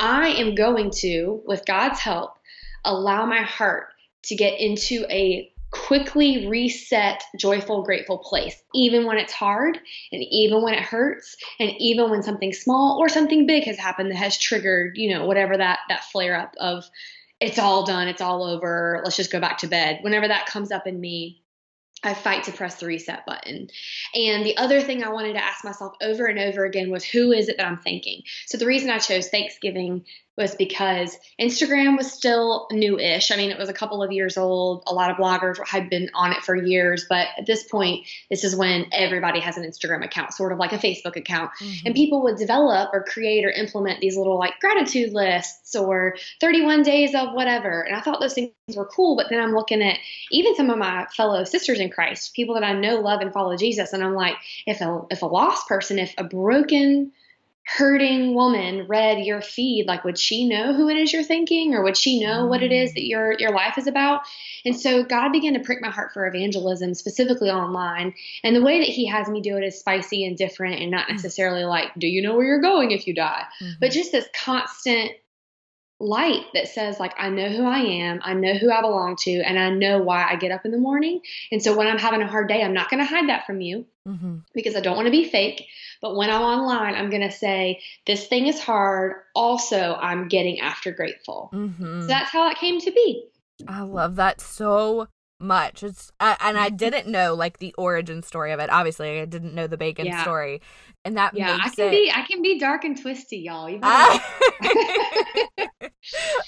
I 0.00 0.30
am 0.30 0.56
going 0.56 0.90
to, 0.96 1.40
with 1.46 1.64
God's 1.64 2.00
help, 2.00 2.38
allow 2.84 3.24
my 3.24 3.42
heart 3.42 3.86
to 4.24 4.34
get 4.34 4.58
into 4.58 5.06
a 5.08 5.52
quickly 5.70 6.48
reset 6.48 7.22
joyful 7.38 7.82
grateful 7.82 8.18
place 8.18 8.60
even 8.74 9.06
when 9.06 9.18
it's 9.18 9.32
hard 9.32 9.78
and 10.10 10.22
even 10.30 10.62
when 10.62 10.74
it 10.74 10.82
hurts 10.82 11.36
and 11.60 11.70
even 11.78 12.10
when 12.10 12.22
something 12.22 12.52
small 12.52 12.98
or 12.98 13.08
something 13.08 13.46
big 13.46 13.64
has 13.64 13.78
happened 13.78 14.10
that 14.10 14.16
has 14.16 14.36
triggered 14.36 14.96
you 14.96 15.12
know 15.12 15.26
whatever 15.26 15.56
that 15.56 15.78
that 15.88 16.04
flare 16.04 16.36
up 16.36 16.54
of 16.58 16.84
it's 17.38 17.58
all 17.58 17.84
done 17.84 18.08
it's 18.08 18.20
all 18.20 18.42
over 18.42 19.00
let's 19.04 19.16
just 19.16 19.30
go 19.30 19.38
back 19.38 19.58
to 19.58 19.68
bed 19.68 19.98
whenever 20.02 20.26
that 20.26 20.46
comes 20.46 20.72
up 20.72 20.88
in 20.88 21.00
me 21.00 21.40
I 22.02 22.14
fight 22.14 22.44
to 22.44 22.52
press 22.52 22.76
the 22.76 22.86
reset 22.86 23.26
button. 23.26 23.68
And 24.14 24.44
the 24.44 24.56
other 24.56 24.80
thing 24.80 25.02
I 25.02 25.10
wanted 25.10 25.34
to 25.34 25.44
ask 25.44 25.64
myself 25.64 25.94
over 26.00 26.26
and 26.26 26.38
over 26.38 26.64
again 26.64 26.90
was 26.90 27.04
who 27.04 27.30
is 27.30 27.48
it 27.48 27.58
that 27.58 27.66
I'm 27.66 27.76
thanking? 27.76 28.22
So 28.46 28.56
the 28.56 28.66
reason 28.66 28.88
I 28.88 28.98
chose 28.98 29.28
Thanksgiving 29.28 30.04
was 30.40 30.54
because 30.54 31.16
Instagram 31.38 31.96
was 31.98 32.10
still 32.10 32.66
new-ish. 32.72 33.30
I 33.30 33.36
mean, 33.36 33.50
it 33.50 33.58
was 33.58 33.68
a 33.68 33.74
couple 33.74 34.02
of 34.02 34.10
years 34.10 34.38
old. 34.38 34.82
A 34.86 34.94
lot 34.94 35.10
of 35.10 35.18
bloggers 35.18 35.64
had 35.66 35.90
been 35.90 36.10
on 36.14 36.32
it 36.32 36.38
for 36.38 36.56
years, 36.56 37.04
but 37.08 37.28
at 37.38 37.46
this 37.46 37.64
point, 37.64 38.06
this 38.30 38.42
is 38.42 38.56
when 38.56 38.86
everybody 38.90 39.38
has 39.40 39.58
an 39.58 39.64
Instagram 39.64 40.02
account, 40.02 40.32
sort 40.32 40.52
of 40.52 40.58
like 40.58 40.72
a 40.72 40.78
Facebook 40.78 41.16
account. 41.16 41.50
Mm-hmm. 41.60 41.86
And 41.86 41.94
people 41.94 42.22
would 42.22 42.36
develop 42.36 42.90
or 42.94 43.04
create 43.04 43.44
or 43.44 43.50
implement 43.50 44.00
these 44.00 44.16
little 44.16 44.38
like 44.38 44.58
gratitude 44.60 45.12
lists 45.12 45.76
or 45.76 46.16
31 46.40 46.82
days 46.82 47.14
of 47.14 47.34
whatever. 47.34 47.82
And 47.82 47.94
I 47.94 48.00
thought 48.00 48.20
those 48.20 48.34
things 48.34 48.52
were 48.74 48.86
cool, 48.86 49.16
but 49.16 49.26
then 49.28 49.40
I'm 49.40 49.54
looking 49.54 49.82
at 49.82 49.98
even 50.30 50.56
some 50.56 50.70
of 50.70 50.78
my 50.78 51.06
fellow 51.14 51.44
sisters 51.44 51.80
in 51.80 51.90
Christ, 51.90 52.34
people 52.34 52.54
that 52.54 52.64
I 52.64 52.72
know 52.72 52.96
love 52.96 53.20
and 53.20 53.32
follow 53.32 53.56
Jesus, 53.56 53.92
and 53.92 54.02
I'm 54.02 54.14
like, 54.14 54.36
if 54.66 54.80
a 54.80 55.02
if 55.10 55.20
a 55.20 55.26
lost 55.26 55.68
person, 55.68 55.98
if 55.98 56.14
a 56.16 56.24
broken 56.24 57.12
hurting 57.76 58.34
woman 58.34 58.86
read 58.88 59.24
your 59.24 59.40
feed, 59.40 59.86
like 59.86 60.02
would 60.04 60.18
she 60.18 60.48
know 60.48 60.74
who 60.74 60.88
it 60.88 60.96
is 60.96 61.12
you're 61.12 61.22
thinking 61.22 61.74
or 61.74 61.84
would 61.84 61.96
she 61.96 62.18
know 62.18 62.46
what 62.46 62.62
it 62.62 62.72
is 62.72 62.92
that 62.94 63.06
your 63.06 63.34
your 63.38 63.52
life 63.52 63.78
is 63.78 63.86
about? 63.86 64.22
And 64.64 64.78
so 64.78 65.04
God 65.04 65.30
began 65.30 65.54
to 65.54 65.60
prick 65.60 65.80
my 65.80 65.90
heart 65.90 66.12
for 66.12 66.26
evangelism, 66.26 66.94
specifically 66.94 67.48
online. 67.48 68.14
And 68.42 68.56
the 68.56 68.62
way 68.62 68.80
that 68.80 68.88
he 68.88 69.06
has 69.06 69.28
me 69.28 69.40
do 69.40 69.56
it 69.56 69.64
is 69.64 69.78
spicy 69.78 70.26
and 70.26 70.36
different 70.36 70.80
and 70.80 70.90
not 70.90 71.06
mm. 71.06 71.12
necessarily 71.12 71.64
like, 71.64 71.94
do 71.96 72.08
you 72.08 72.22
know 72.22 72.34
where 72.34 72.46
you're 72.46 72.60
going 72.60 72.90
if 72.90 73.06
you 73.06 73.14
die? 73.14 73.44
Mm-hmm. 73.62 73.72
But 73.80 73.92
just 73.92 74.10
this 74.10 74.28
constant 74.34 75.12
light 76.00 76.46
that 76.54 76.66
says 76.66 76.98
like 76.98 77.14
I 77.18 77.28
know 77.28 77.48
who 77.48 77.64
I 77.64 77.78
am, 77.78 78.20
I 78.22 78.34
know 78.34 78.54
who 78.54 78.72
I 78.72 78.80
belong 78.80 79.16
to, 79.20 79.40
and 79.42 79.58
I 79.58 79.70
know 79.70 79.98
why 79.98 80.26
I 80.28 80.36
get 80.36 80.50
up 80.50 80.64
in 80.64 80.72
the 80.72 80.78
morning. 80.78 81.20
And 81.52 81.62
so 81.62 81.76
when 81.76 81.86
I'm 81.86 81.98
having 81.98 82.22
a 82.22 82.26
hard 82.26 82.48
day, 82.48 82.62
I'm 82.62 82.72
not 82.72 82.90
going 82.90 83.00
to 83.00 83.08
hide 83.08 83.28
that 83.28 83.46
from 83.46 83.60
you 83.60 83.86
mm-hmm. 84.08 84.38
because 84.54 84.74
I 84.74 84.80
don't 84.80 84.96
want 84.96 85.06
to 85.06 85.12
be 85.12 85.28
fake. 85.28 85.66
But 86.00 86.16
when 86.16 86.30
I'm 86.30 86.42
online, 86.42 86.94
I'm 86.94 87.10
going 87.10 87.22
to 87.22 87.30
say 87.30 87.82
this 88.06 88.26
thing 88.26 88.46
is 88.46 88.58
hard. 88.58 89.16
Also, 89.34 89.98
I'm 90.00 90.28
getting 90.28 90.60
after 90.60 90.90
grateful. 90.90 91.50
Mm-hmm. 91.52 92.00
So 92.00 92.06
that's 92.06 92.30
how 92.30 92.50
it 92.50 92.56
came 92.56 92.80
to 92.80 92.90
be. 92.90 93.26
I 93.68 93.82
love 93.82 94.16
that 94.16 94.40
so 94.40 95.08
much. 95.40 95.82
It's 95.82 96.12
uh, 96.20 96.36
and 96.40 96.58
I 96.58 96.68
didn't 96.70 97.08
know 97.08 97.34
like 97.34 97.58
the 97.58 97.74
origin 97.78 98.22
story 98.22 98.52
of 98.52 98.60
it. 98.60 98.70
Obviously, 98.70 99.20
I 99.20 99.24
didn't 99.24 99.54
know 99.54 99.66
the 99.66 99.76
bacon 99.76 100.06
yeah. 100.06 100.22
story, 100.22 100.60
and 101.04 101.16
that 101.16 101.36
yeah, 101.36 101.58
I 101.60 101.68
can 101.70 101.88
it... 101.88 101.90
be 101.90 102.12
I 102.14 102.22
can 102.22 102.42
be 102.42 102.58
dark 102.58 102.84
and 102.84 103.00
twisty, 103.00 103.38
y'all. 103.38 103.68
You 103.68 103.80
uh, 103.82 104.18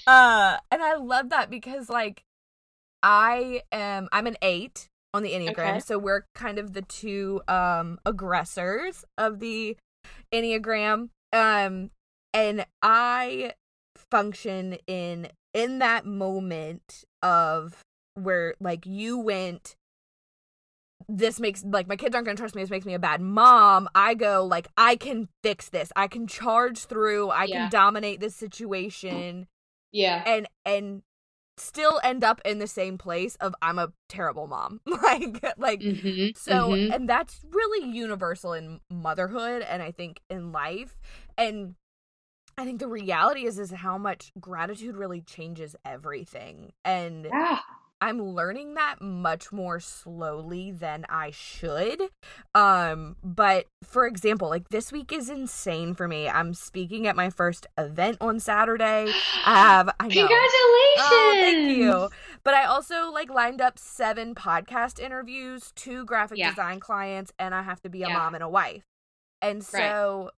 uh, 0.06 0.56
and 0.70 0.82
I 0.82 0.96
love 0.96 1.30
that 1.30 1.50
because 1.50 1.88
like 1.88 2.22
I 3.02 3.62
am 3.72 4.08
I'm 4.12 4.26
an 4.26 4.36
eight 4.42 4.88
on 5.14 5.22
the 5.22 5.32
enneagram, 5.32 5.70
okay. 5.70 5.80
so 5.80 5.98
we're 5.98 6.26
kind 6.34 6.58
of 6.58 6.72
the 6.72 6.82
two 6.82 7.42
um 7.48 7.98
aggressors 8.04 9.04
of 9.18 9.40
the 9.40 9.76
enneagram. 10.32 11.08
Um, 11.32 11.90
and 12.34 12.66
I 12.82 13.52
function 13.96 14.76
in 14.86 15.28
in 15.54 15.78
that 15.78 16.06
moment 16.06 17.04
of 17.22 17.82
where 18.14 18.54
like 18.60 18.86
you 18.86 19.18
went 19.18 19.76
this 21.08 21.40
makes 21.40 21.64
like 21.64 21.88
my 21.88 21.96
kids 21.96 22.14
aren't 22.14 22.26
going 22.26 22.36
to 22.36 22.40
trust 22.40 22.54
me 22.54 22.62
this 22.62 22.70
makes 22.70 22.86
me 22.86 22.94
a 22.94 22.98
bad 22.98 23.20
mom 23.20 23.88
i 23.94 24.14
go 24.14 24.44
like 24.44 24.68
i 24.76 24.96
can 24.96 25.28
fix 25.42 25.68
this 25.68 25.92
i 25.96 26.06
can 26.06 26.26
charge 26.26 26.84
through 26.84 27.28
i 27.30 27.44
yeah. 27.44 27.62
can 27.62 27.70
dominate 27.70 28.20
this 28.20 28.34
situation 28.34 29.46
yeah 29.90 30.22
and 30.26 30.46
and 30.64 31.02
still 31.58 32.00
end 32.02 32.24
up 32.24 32.40
in 32.44 32.58
the 32.58 32.66
same 32.66 32.96
place 32.96 33.34
of 33.36 33.54
i'm 33.60 33.78
a 33.78 33.92
terrible 34.08 34.46
mom 34.46 34.80
like 34.86 35.42
like 35.58 35.80
mm-hmm, 35.80 36.28
so 36.36 36.70
mm-hmm. 36.70 36.92
and 36.92 37.08
that's 37.08 37.40
really 37.50 37.86
universal 37.88 38.52
in 38.52 38.80
motherhood 38.90 39.62
and 39.62 39.82
i 39.82 39.90
think 39.90 40.20
in 40.30 40.52
life 40.52 40.96
and 41.36 41.74
I 42.58 42.64
think 42.64 42.80
the 42.80 42.88
reality 42.88 43.46
is 43.46 43.58
is 43.58 43.70
how 43.70 43.96
much 43.96 44.30
gratitude 44.38 44.96
really 44.96 45.22
changes 45.22 45.74
everything. 45.84 46.72
And 46.84 47.24
yeah. 47.24 47.60
I'm 48.02 48.20
learning 48.20 48.74
that 48.74 49.00
much 49.00 49.52
more 49.52 49.78
slowly 49.78 50.72
than 50.72 51.06
I 51.08 51.30
should. 51.30 52.02
Um, 52.52 53.14
but 53.22 53.66
for 53.84 54.08
example, 54.08 54.48
like 54.48 54.70
this 54.70 54.90
week 54.90 55.12
is 55.12 55.30
insane 55.30 55.94
for 55.94 56.08
me. 56.08 56.28
I'm 56.28 56.52
speaking 56.52 57.06
at 57.06 57.14
my 57.14 57.30
first 57.30 57.68
event 57.78 58.16
on 58.20 58.40
Saturday. 58.40 59.06
I 59.46 59.54
have 59.54 59.88
I 60.00 60.08
know. 60.08 60.14
Congratulations. 60.14 60.98
Oh, 60.98 61.38
thank 61.40 61.76
you. 61.76 62.08
But 62.42 62.54
I 62.54 62.64
also 62.64 63.12
like 63.12 63.30
lined 63.30 63.60
up 63.60 63.78
seven 63.78 64.34
podcast 64.34 64.98
interviews, 64.98 65.72
two 65.76 66.04
graphic 66.04 66.38
yeah. 66.38 66.50
design 66.50 66.80
clients, 66.80 67.32
and 67.38 67.54
I 67.54 67.62
have 67.62 67.80
to 67.82 67.88
be 67.88 68.02
a 68.02 68.08
yeah. 68.08 68.14
mom 68.14 68.34
and 68.34 68.42
a 68.42 68.48
wife. 68.48 68.82
And 69.40 69.64
so 69.64 70.30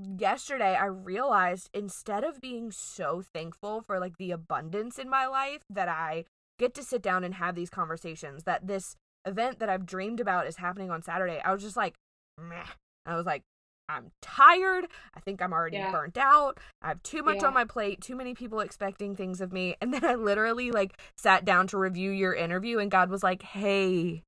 right. 0.00 0.20
yesterday 0.20 0.74
I 0.74 0.86
realized 0.86 1.70
instead 1.72 2.24
of 2.24 2.40
being 2.40 2.72
so 2.72 3.22
thankful 3.22 3.82
for 3.82 4.00
like 4.00 4.16
the 4.16 4.32
abundance 4.32 4.98
in 4.98 5.08
my 5.08 5.28
life 5.28 5.62
that 5.70 5.88
I 5.88 6.24
get 6.62 6.74
to 6.74 6.82
sit 6.82 7.02
down 7.02 7.24
and 7.24 7.34
have 7.34 7.54
these 7.54 7.70
conversations 7.70 8.44
that 8.44 8.66
this 8.66 8.96
event 9.26 9.58
that 9.58 9.68
I've 9.68 9.84
dreamed 9.84 10.20
about 10.20 10.46
is 10.46 10.56
happening 10.56 10.90
on 10.90 11.02
Saturday. 11.02 11.40
I 11.44 11.52
was 11.52 11.62
just 11.62 11.76
like, 11.76 11.94
meh. 12.40 12.62
I 13.04 13.16
was 13.16 13.26
like, 13.26 13.42
I'm 13.88 14.12
tired. 14.22 14.86
I 15.14 15.20
think 15.20 15.42
I'm 15.42 15.52
already 15.52 15.78
yeah. 15.78 15.90
burnt 15.90 16.16
out. 16.16 16.58
I 16.80 16.88
have 16.88 17.02
too 17.02 17.22
much 17.22 17.38
yeah. 17.42 17.48
on 17.48 17.54
my 17.54 17.64
plate, 17.64 18.00
too 18.00 18.14
many 18.14 18.32
people 18.32 18.60
expecting 18.60 19.16
things 19.16 19.40
of 19.40 19.52
me. 19.52 19.74
And 19.80 19.92
then 19.92 20.04
I 20.04 20.14
literally 20.14 20.70
like 20.70 20.98
sat 21.16 21.44
down 21.44 21.66
to 21.68 21.78
review 21.78 22.12
your 22.12 22.32
interview 22.32 22.78
and 22.78 22.90
God 22.90 23.10
was 23.10 23.24
like, 23.24 23.42
"Hey, 23.42 24.22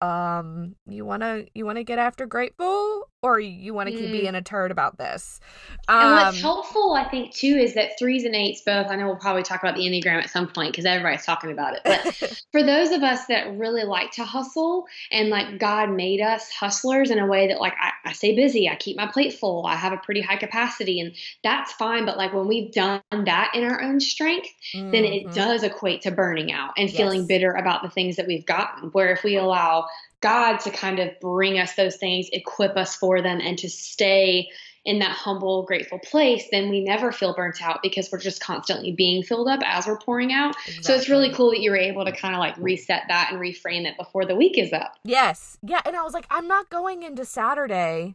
um 0.00 0.76
you 0.86 1.04
want 1.04 1.22
to 1.22 1.46
you 1.54 1.64
want 1.64 1.76
to 1.76 1.84
get 1.84 1.98
after 1.98 2.26
grateful 2.26 3.08
or 3.22 3.40
you 3.40 3.74
want 3.74 3.88
to 3.88 3.94
mm. 3.94 3.98
keep 3.98 4.12
being 4.12 4.34
a 4.34 4.42
turd 4.42 4.70
about 4.70 4.96
this 4.98 5.40
um, 5.88 6.00
and 6.00 6.12
what's 6.14 6.36
um, 6.36 6.42
helpful 6.42 6.94
i 6.94 7.04
think 7.04 7.32
too 7.34 7.56
is 7.60 7.74
that 7.74 7.98
threes 7.98 8.24
and 8.24 8.34
eights 8.34 8.62
both 8.64 8.86
i 8.88 8.96
know 8.96 9.06
we'll 9.06 9.16
probably 9.16 9.42
talk 9.42 9.62
about 9.62 9.74
the 9.74 9.82
enneagram 9.82 10.22
at 10.22 10.30
some 10.30 10.46
point 10.46 10.72
because 10.72 10.84
everybody's 10.84 11.24
talking 11.24 11.50
about 11.50 11.74
it 11.74 11.80
but 11.84 12.42
for 12.52 12.62
those 12.62 12.90
of 12.92 13.02
us 13.02 13.26
that 13.26 13.52
really 13.56 13.82
like 13.84 14.10
to 14.12 14.24
hustle 14.24 14.86
and 15.10 15.30
like 15.30 15.58
god 15.58 15.90
made 15.90 16.20
us 16.20 16.48
hustlers 16.50 17.10
in 17.10 17.18
a 17.18 17.26
way 17.26 17.48
that 17.48 17.60
like 17.60 17.74
I, 17.80 17.90
I 18.04 18.12
stay 18.12 18.36
busy 18.36 18.68
i 18.68 18.76
keep 18.76 18.96
my 18.96 19.06
plate 19.06 19.34
full 19.34 19.66
i 19.66 19.74
have 19.74 19.92
a 19.92 19.98
pretty 19.98 20.20
high 20.20 20.36
capacity 20.36 21.00
and 21.00 21.14
that's 21.42 21.72
fine 21.72 22.04
but 22.06 22.16
like 22.16 22.32
when 22.32 22.46
we've 22.46 22.72
done 22.72 23.00
that 23.10 23.52
in 23.54 23.64
our 23.64 23.82
own 23.82 23.98
strength 23.98 24.48
mm-hmm. 24.74 24.90
then 24.90 25.04
it 25.04 25.24
mm-hmm. 25.24 25.34
does 25.34 25.62
equate 25.62 26.02
to 26.02 26.10
burning 26.10 26.52
out 26.52 26.70
and 26.76 26.88
yes. 26.88 26.96
feeling 26.96 27.26
bitter 27.26 27.52
about 27.52 27.82
the 27.82 27.90
things 27.90 28.16
that 28.16 28.26
we've 28.26 28.46
gotten 28.46 28.90
where 28.90 29.12
if 29.12 29.24
we 29.24 29.36
allow 29.36 29.86
God 30.20 30.58
to 30.58 30.70
kind 30.70 30.98
of 30.98 31.10
bring 31.20 31.58
us 31.58 31.74
those 31.74 31.96
things, 31.96 32.28
equip 32.32 32.76
us 32.76 32.96
for 32.96 33.22
them, 33.22 33.40
and 33.40 33.58
to 33.58 33.68
stay 33.68 34.48
in 34.84 35.00
that 35.00 35.12
humble, 35.12 35.64
grateful 35.64 35.98
place, 35.98 36.46
then 36.50 36.70
we 36.70 36.82
never 36.82 37.12
feel 37.12 37.34
burnt 37.34 37.60
out 37.60 37.80
because 37.82 38.10
we're 38.10 38.18
just 38.18 38.40
constantly 38.40 38.90
being 38.92 39.22
filled 39.22 39.46
up 39.46 39.60
as 39.64 39.86
we're 39.86 39.98
pouring 39.98 40.32
out. 40.32 40.54
Exactly. 40.66 40.82
So 40.82 40.94
it's 40.94 41.08
really 41.10 41.30
cool 41.30 41.50
that 41.50 41.60
you 41.60 41.70
were 41.70 41.76
able 41.76 42.06
to 42.06 42.12
kind 42.12 42.34
of 42.34 42.38
like 42.38 42.56
reset 42.56 43.02
that 43.08 43.28
and 43.30 43.40
reframe 43.40 43.84
it 43.84 43.98
before 43.98 44.24
the 44.24 44.34
week 44.34 44.56
is 44.56 44.72
up. 44.72 44.94
Yes. 45.04 45.58
Yeah. 45.62 45.82
And 45.84 45.94
I 45.94 46.02
was 46.02 46.14
like, 46.14 46.26
I'm 46.30 46.48
not 46.48 46.70
going 46.70 47.02
into 47.02 47.26
Saturday 47.26 48.14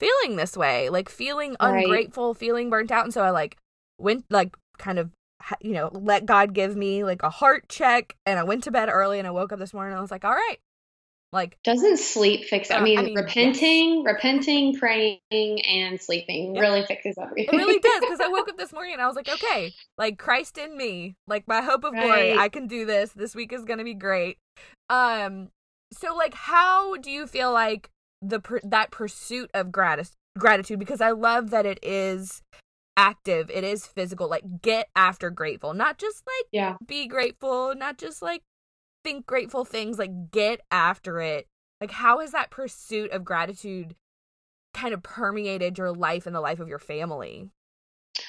feeling 0.00 0.36
this 0.36 0.56
way, 0.56 0.88
like 0.88 1.10
feeling 1.10 1.56
right. 1.60 1.84
ungrateful, 1.84 2.32
feeling 2.32 2.70
burnt 2.70 2.90
out. 2.90 3.04
And 3.04 3.12
so 3.12 3.22
I 3.22 3.28
like 3.28 3.58
went, 3.98 4.24
like, 4.30 4.56
kind 4.78 4.98
of 4.98 5.10
you 5.60 5.72
know, 5.72 5.90
let 5.92 6.24
God 6.24 6.54
give 6.54 6.74
me 6.74 7.04
like 7.04 7.22
a 7.22 7.28
heart 7.28 7.68
check. 7.68 8.16
And 8.24 8.38
I 8.38 8.44
went 8.44 8.64
to 8.64 8.70
bed 8.70 8.88
early 8.88 9.18
and 9.18 9.28
I 9.28 9.30
woke 9.30 9.52
up 9.52 9.58
this 9.58 9.74
morning 9.74 9.92
and 9.92 9.98
I 9.98 10.00
was 10.00 10.10
like, 10.10 10.24
all 10.24 10.32
right, 10.32 10.58
like 11.34 11.58
doesn't 11.64 11.98
sleep 11.98 12.44
fix 12.44 12.70
uh, 12.70 12.74
I, 12.74 12.80
mean, 12.80 12.98
I 12.98 13.02
mean 13.02 13.14
repenting, 13.16 14.04
yes. 14.04 14.14
repenting, 14.14 14.76
praying 14.76 15.20
and 15.30 16.00
sleeping 16.00 16.54
yeah. 16.54 16.60
really 16.60 16.86
fixes 16.86 17.16
everything. 17.18 17.52
It 17.52 17.56
really 17.56 17.80
does 17.80 18.00
because 18.00 18.20
I 18.20 18.28
woke 18.28 18.48
up 18.48 18.56
this 18.58 18.72
morning 18.72 18.94
and 18.94 19.02
I 19.02 19.06
was 19.06 19.16
like, 19.16 19.28
okay, 19.28 19.72
like 19.98 20.18
Christ 20.18 20.56
in 20.56 20.76
me, 20.76 21.16
like 21.26 21.46
my 21.46 21.60
hope 21.60 21.84
of 21.84 21.92
right. 21.92 22.02
glory, 22.02 22.38
I 22.38 22.48
can 22.48 22.66
do 22.66 22.86
this. 22.86 23.12
This 23.12 23.34
week 23.34 23.52
is 23.52 23.64
going 23.64 23.78
to 23.78 23.84
be 23.84 23.94
great. 23.94 24.38
Um 24.88 25.48
so 25.92 26.14
like 26.14 26.34
how 26.34 26.96
do 26.96 27.10
you 27.10 27.26
feel 27.26 27.52
like 27.52 27.90
the 28.22 28.40
that 28.62 28.90
pursuit 28.90 29.50
of 29.54 29.70
gratitude 29.70 30.14
gratitude 30.38 30.78
because 30.78 31.00
I 31.00 31.12
love 31.12 31.50
that 31.50 31.66
it 31.66 31.78
is 31.82 32.42
active 32.96 33.50
it 33.50 33.64
is 33.64 33.86
physical 33.86 34.28
like 34.28 34.44
get 34.62 34.88
after 34.94 35.30
grateful 35.30 35.74
not 35.74 35.98
just 35.98 36.22
like 36.26 36.46
yeah 36.52 36.76
be 36.86 37.06
grateful 37.06 37.74
not 37.74 37.98
just 37.98 38.22
like 38.22 38.42
think 39.04 39.26
grateful 39.26 39.64
things, 39.64 39.98
like 39.98 40.30
get 40.30 40.60
after 40.70 41.20
it. 41.20 41.46
Like, 41.80 41.90
how 41.90 42.20
has 42.20 42.32
that 42.32 42.50
pursuit 42.50 43.10
of 43.12 43.24
gratitude 43.24 43.94
kind 44.72 44.94
of 44.94 45.02
permeated 45.02 45.78
your 45.78 45.92
life 45.92 46.26
and 46.26 46.34
the 46.34 46.40
life 46.40 46.60
of 46.60 46.68
your 46.68 46.78
family? 46.78 47.50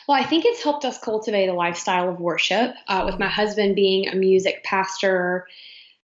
Well, 0.08 0.22
I 0.22 0.26
think 0.26 0.46
it's 0.46 0.64
helped 0.64 0.86
us 0.86 1.00
cultivate 1.00 1.48
a 1.48 1.54
lifestyle 1.54 2.10
of 2.10 2.20
worship. 2.20 2.76
Uh, 2.88 3.04
with 3.06 3.20
my 3.20 3.28
husband 3.28 3.76
being 3.76 4.08
a 4.08 4.16
music 4.16 4.64
pastor, 4.64 5.48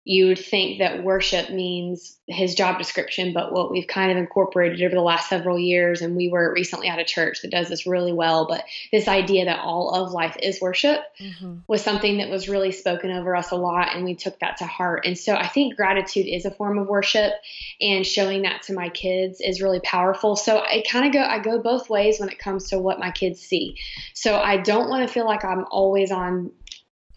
you 0.10 0.25
would 0.25 0.39
think 0.39 0.80
that 0.80 1.04
worship 1.04 1.51
means 1.51 2.18
his 2.25 2.56
job 2.56 2.80
description, 2.80 3.32
but 3.32 3.54
what 3.54 3.70
we've 3.70 3.86
kind 3.86 4.10
of 4.10 4.18
incorporated 4.18 4.82
over 4.82 4.96
the 4.96 5.01
last 5.01 5.30
several 5.30 5.60
years, 5.60 6.01
and 6.01 6.16
we 6.16 6.30
were 6.30 6.51
recently 6.51 6.88
at 6.88 6.98
a 6.98 7.04
church 7.04 7.44
that 7.44 7.51
does 7.51 7.70
this 7.70 7.86
really 7.86 8.12
well, 8.12 8.48
but 8.48 8.63
this 8.92 9.08
idea 9.08 9.46
that 9.46 9.60
all 9.60 9.92
of 9.92 10.12
life 10.12 10.36
is 10.42 10.60
worship 10.60 11.01
mm-hmm. 11.20 11.58
was 11.68 11.84
something 11.84 12.18
that 12.18 12.30
was 12.32 12.50
really 12.50 12.72
spoken 12.72 13.12
over 13.12 13.36
us 13.36 13.51
a 13.51 13.56
lot, 13.56 13.96
and 13.96 14.04
we 14.04 14.16
took 14.16 14.39
that 14.39 14.58
to 14.58 14.66
heart. 14.66 15.06
And 15.06 15.16
so 15.16 15.36
I 15.36 15.46
think 15.46 15.75
gratitude 15.75 16.25
is 16.25 16.44
a 16.44 16.50
form 16.50 16.80
of 16.80 16.88
worship, 16.88 17.34
and 17.80 18.04
showing 18.04 18.42
that 18.42 18.63
to 18.63 18.74
my 18.74 18.89
kids 18.89 19.39
is 19.42 19.62
really 19.62 19.80
powerful. 19.82 20.36
So 20.36 20.58
I 20.58 20.84
kind 20.89 21.06
of 21.06 21.13
go, 21.13 21.22
I 21.22 21.38
go 21.38 21.62
both 21.62 21.88
ways 21.88 22.20
when 22.20 22.30
it 22.30 22.39
comes 22.39 22.70
to 22.70 22.80
what 22.80 22.98
my 22.98 23.12
kids 23.12 23.42
see. 23.42 23.78
So 24.16 24.38
I 24.38 24.58
don't 24.58 24.89
want 24.89 25.08
to 25.08 25.13
feel 25.13 25.28
like 25.28 25.46
I'm 25.46 25.66
always 25.70 26.10
on 26.10 26.50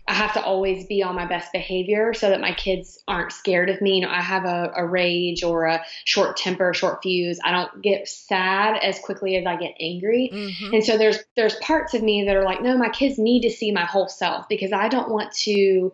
I 0.09 0.15
have 0.15 0.35
to 0.35 0.43
always 0.43 0.87
be 0.87 1.03
on 1.03 1.15
my 1.15 1.27
best 1.27 1.53
behavior 1.53 2.13
so 2.13 2.31
that 2.31 2.41
my 2.41 2.53
kids 2.53 2.99
aren't 3.07 3.31
scared 3.31 3.71
of 3.71 3.81
me. 3.81 3.97
You 3.97 4.01
know, 4.03 4.11
I 4.11 4.21
have 4.21 4.45
a, 4.45 4.73
a 4.75 4.85
rage 4.85 5.45
or 5.45 5.67
a 5.67 5.85
short 6.05 6.37
temper, 6.37 6.75
short 6.75 7.03
fuse. 7.03 7.39
I 7.45 7.53
don't 7.53 7.83
get 7.83 8.09
sad 8.09 8.79
as 8.83 8.99
quickly 8.99 9.37
as 9.37 9.47
I 9.47 9.57
get 9.57 9.75
angry. 9.79 10.31
Mm-hmm. 10.33 10.75
And 10.75 10.85
so 10.85 10.99
there's 10.99 11.19
there's 11.37 11.55
parts 11.57 11.95
of 11.95 12.03
me 12.03 12.25
that 12.25 12.37
are 12.37 12.45
like, 12.45 12.63
no, 12.63 12.77
my 12.77 12.89
kids 12.89 13.17
need 13.17 13.43
to 13.43 13.51
see 13.51 13.71
my 13.71 13.85
whole 13.85 14.09
self 14.09 14.49
because 14.49 14.73
I 14.73 14.89
don't 14.89 15.11
want 15.11 15.33
to 15.43 15.93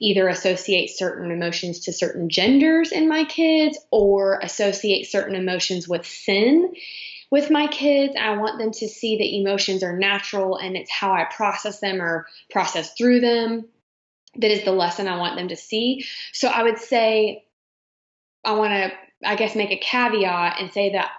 either 0.00 0.26
associate 0.28 0.88
certain 0.88 1.30
emotions 1.30 1.80
to 1.80 1.92
certain 1.92 2.30
genders 2.30 2.92
in 2.92 3.08
my 3.08 3.24
kids 3.24 3.78
or 3.90 4.38
associate 4.42 5.04
certain 5.06 5.36
emotions 5.36 5.86
with 5.86 6.06
sin 6.06 6.72
with 7.30 7.50
my 7.50 7.68
kids, 7.68 8.14
I 8.20 8.36
want 8.36 8.58
them 8.58 8.72
to 8.72 8.88
see 8.88 9.16
that 9.18 9.34
emotions 9.34 9.82
are 9.82 9.96
natural 9.96 10.56
and 10.56 10.76
it's 10.76 10.90
how 10.90 11.12
I 11.12 11.24
process 11.24 11.80
them 11.80 12.02
or 12.02 12.26
process 12.50 12.92
through 12.94 13.20
them. 13.20 13.68
That 14.36 14.50
is 14.50 14.64
the 14.64 14.72
lesson 14.72 15.08
I 15.08 15.18
want 15.18 15.36
them 15.36 15.48
to 15.48 15.56
see. 15.56 16.04
So 16.32 16.48
I 16.48 16.62
would 16.62 16.78
say, 16.78 17.44
I 18.44 18.52
want 18.52 18.72
to, 18.72 18.92
I 19.28 19.36
guess, 19.36 19.54
make 19.54 19.70
a 19.70 19.78
caveat 19.78 20.60
and 20.60 20.72
say 20.72 20.92
that 20.92 21.10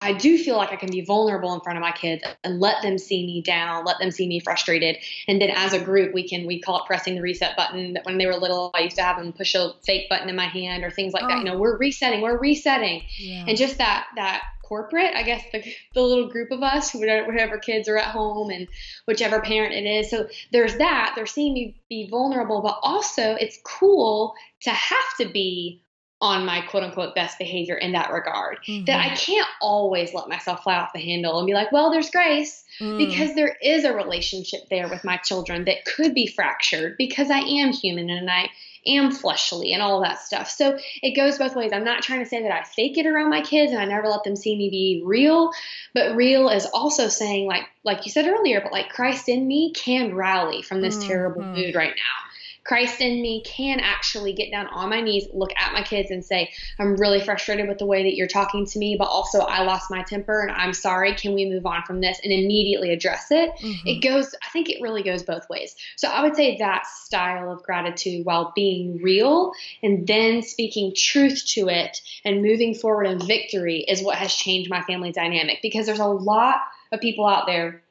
I 0.00 0.12
do 0.12 0.36
feel 0.36 0.56
like 0.56 0.72
I 0.72 0.76
can 0.76 0.90
be 0.90 1.00
vulnerable 1.00 1.54
in 1.54 1.60
front 1.60 1.78
of 1.78 1.82
my 1.82 1.90
kids 1.90 2.22
and 2.44 2.60
let 2.60 2.82
them 2.82 2.98
see 2.98 3.24
me 3.24 3.42
down, 3.42 3.84
let 3.86 3.98
them 3.98 4.10
see 4.10 4.28
me 4.28 4.40
frustrated. 4.40 4.98
And 5.26 5.40
then 5.40 5.50
as 5.50 5.72
a 5.72 5.80
group, 5.80 6.12
we 6.12 6.28
can, 6.28 6.46
we 6.46 6.60
call 6.60 6.80
it 6.80 6.86
pressing 6.86 7.14
the 7.14 7.22
reset 7.22 7.56
button. 7.56 7.94
That 7.94 8.04
when 8.04 8.18
they 8.18 8.26
were 8.26 8.36
little, 8.36 8.70
I 8.74 8.82
used 8.82 8.96
to 8.96 9.02
have 9.02 9.16
them 9.16 9.32
push 9.32 9.54
a 9.54 9.72
fake 9.86 10.08
button 10.10 10.28
in 10.28 10.36
my 10.36 10.46
hand 10.46 10.84
or 10.84 10.90
things 10.90 11.14
like 11.14 11.22
oh. 11.24 11.28
that. 11.28 11.38
You 11.38 11.44
know, 11.44 11.58
we're 11.58 11.78
resetting, 11.78 12.20
we're 12.20 12.38
resetting. 12.38 13.04
Yeah. 13.18 13.46
And 13.48 13.56
just 13.56 13.78
that, 13.78 14.06
that 14.16 14.42
corporate, 14.66 15.14
I 15.14 15.22
guess 15.22 15.42
the, 15.52 15.64
the 15.94 16.02
little 16.02 16.28
group 16.28 16.50
of 16.50 16.62
us, 16.62 16.92
whatever 16.92 17.58
kids 17.58 17.88
are 17.88 17.96
at 17.96 18.10
home 18.10 18.50
and 18.50 18.68
whichever 19.06 19.40
parent 19.40 19.72
it 19.72 19.86
is. 19.86 20.10
So 20.10 20.28
there's 20.52 20.76
that. 20.76 21.14
They're 21.16 21.26
seeing 21.26 21.54
me 21.54 21.80
be 21.88 22.08
vulnerable, 22.10 22.60
but 22.60 22.78
also 22.82 23.34
it's 23.34 23.58
cool 23.64 24.34
to 24.62 24.70
have 24.70 25.16
to 25.20 25.28
be 25.28 25.82
on 26.20 26.46
my 26.46 26.62
quote 26.62 26.82
unquote 26.82 27.14
best 27.14 27.38
behavior 27.38 27.76
in 27.76 27.92
that 27.92 28.10
regard. 28.10 28.58
Mm-hmm. 28.66 28.86
That 28.86 29.00
I 29.00 29.14
can't 29.14 29.48
always 29.60 30.14
let 30.14 30.28
myself 30.28 30.62
fly 30.62 30.76
off 30.76 30.92
the 30.92 31.00
handle 31.00 31.38
and 31.38 31.46
be 31.46 31.54
like, 31.54 31.72
well, 31.72 31.90
there's 31.90 32.10
grace 32.10 32.64
mm. 32.80 32.96
because 32.96 33.34
there 33.34 33.56
is 33.62 33.84
a 33.84 33.94
relationship 33.94 34.60
there 34.70 34.88
with 34.88 35.04
my 35.04 35.18
children 35.18 35.64
that 35.66 35.84
could 35.84 36.14
be 36.14 36.26
fractured 36.26 36.96
because 36.96 37.30
I 37.30 37.38
am 37.38 37.72
human 37.72 38.08
and 38.08 38.30
I 38.30 38.48
am 38.86 39.10
fleshly 39.10 39.72
and 39.72 39.82
all 39.82 40.00
that 40.02 40.20
stuff. 40.20 40.48
So 40.48 40.78
it 41.02 41.16
goes 41.16 41.38
both 41.38 41.56
ways. 41.56 41.72
I'm 41.72 41.84
not 41.84 42.02
trying 42.02 42.20
to 42.20 42.28
say 42.28 42.42
that 42.42 42.52
I 42.52 42.62
fake 42.62 42.96
it 42.96 43.06
around 43.06 43.30
my 43.30 43.42
kids 43.42 43.72
and 43.72 43.80
I 43.80 43.84
never 43.84 44.08
let 44.08 44.24
them 44.24 44.36
see 44.36 44.56
me 44.56 44.70
be 44.70 45.02
real, 45.04 45.50
but 45.92 46.16
real 46.16 46.48
is 46.48 46.66
also 46.66 47.08
saying 47.08 47.46
like 47.46 47.64
like 47.84 48.06
you 48.06 48.10
said 48.10 48.26
earlier, 48.26 48.60
but 48.60 48.72
like 48.72 48.88
Christ 48.88 49.28
in 49.28 49.46
me 49.46 49.72
can 49.72 50.14
rally 50.14 50.62
from 50.62 50.80
this 50.80 50.96
mm-hmm. 50.96 51.08
terrible 51.08 51.42
mood 51.42 51.74
right 51.74 51.94
now. 51.94 52.30
Christ 52.66 53.00
in 53.00 53.22
me 53.22 53.42
can 53.44 53.78
actually 53.78 54.32
get 54.32 54.50
down 54.50 54.66
on 54.68 54.90
my 54.90 55.00
knees, 55.00 55.28
look 55.32 55.52
at 55.56 55.72
my 55.72 55.82
kids, 55.82 56.10
and 56.10 56.24
say, 56.24 56.50
I'm 56.78 56.96
really 56.96 57.20
frustrated 57.20 57.68
with 57.68 57.78
the 57.78 57.86
way 57.86 58.02
that 58.02 58.16
you're 58.16 58.26
talking 58.26 58.66
to 58.66 58.78
me, 58.78 58.96
but 58.98 59.04
also 59.04 59.40
I 59.40 59.62
lost 59.62 59.88
my 59.88 60.02
temper 60.02 60.40
and 60.40 60.50
I'm 60.50 60.72
sorry. 60.72 61.14
Can 61.14 61.34
we 61.34 61.48
move 61.48 61.64
on 61.64 61.84
from 61.84 62.00
this 62.00 62.18
and 62.24 62.32
immediately 62.32 62.92
address 62.92 63.28
it? 63.30 63.50
Mm-hmm. 63.60 63.86
It 63.86 64.02
goes, 64.02 64.34
I 64.44 64.50
think 64.50 64.68
it 64.68 64.82
really 64.82 65.04
goes 65.04 65.22
both 65.22 65.48
ways. 65.48 65.76
So 65.94 66.08
I 66.08 66.22
would 66.22 66.34
say 66.34 66.56
that 66.58 66.86
style 66.86 67.52
of 67.52 67.62
gratitude 67.62 68.26
while 68.26 68.52
being 68.56 69.00
real 69.00 69.52
and 69.82 70.06
then 70.06 70.42
speaking 70.42 70.92
truth 70.94 71.44
to 71.50 71.68
it 71.68 72.00
and 72.24 72.42
moving 72.42 72.74
forward 72.74 73.04
in 73.04 73.24
victory 73.24 73.84
is 73.86 74.02
what 74.02 74.16
has 74.16 74.34
changed 74.34 74.70
my 74.70 74.82
family 74.82 75.12
dynamic 75.12 75.60
because 75.62 75.86
there's 75.86 76.00
a 76.00 76.06
lot 76.06 76.56
of 76.90 77.00
people 77.00 77.26
out 77.26 77.46
there 77.46 77.82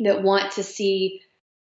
that 0.00 0.22
want 0.22 0.52
to 0.52 0.62
see 0.62 1.22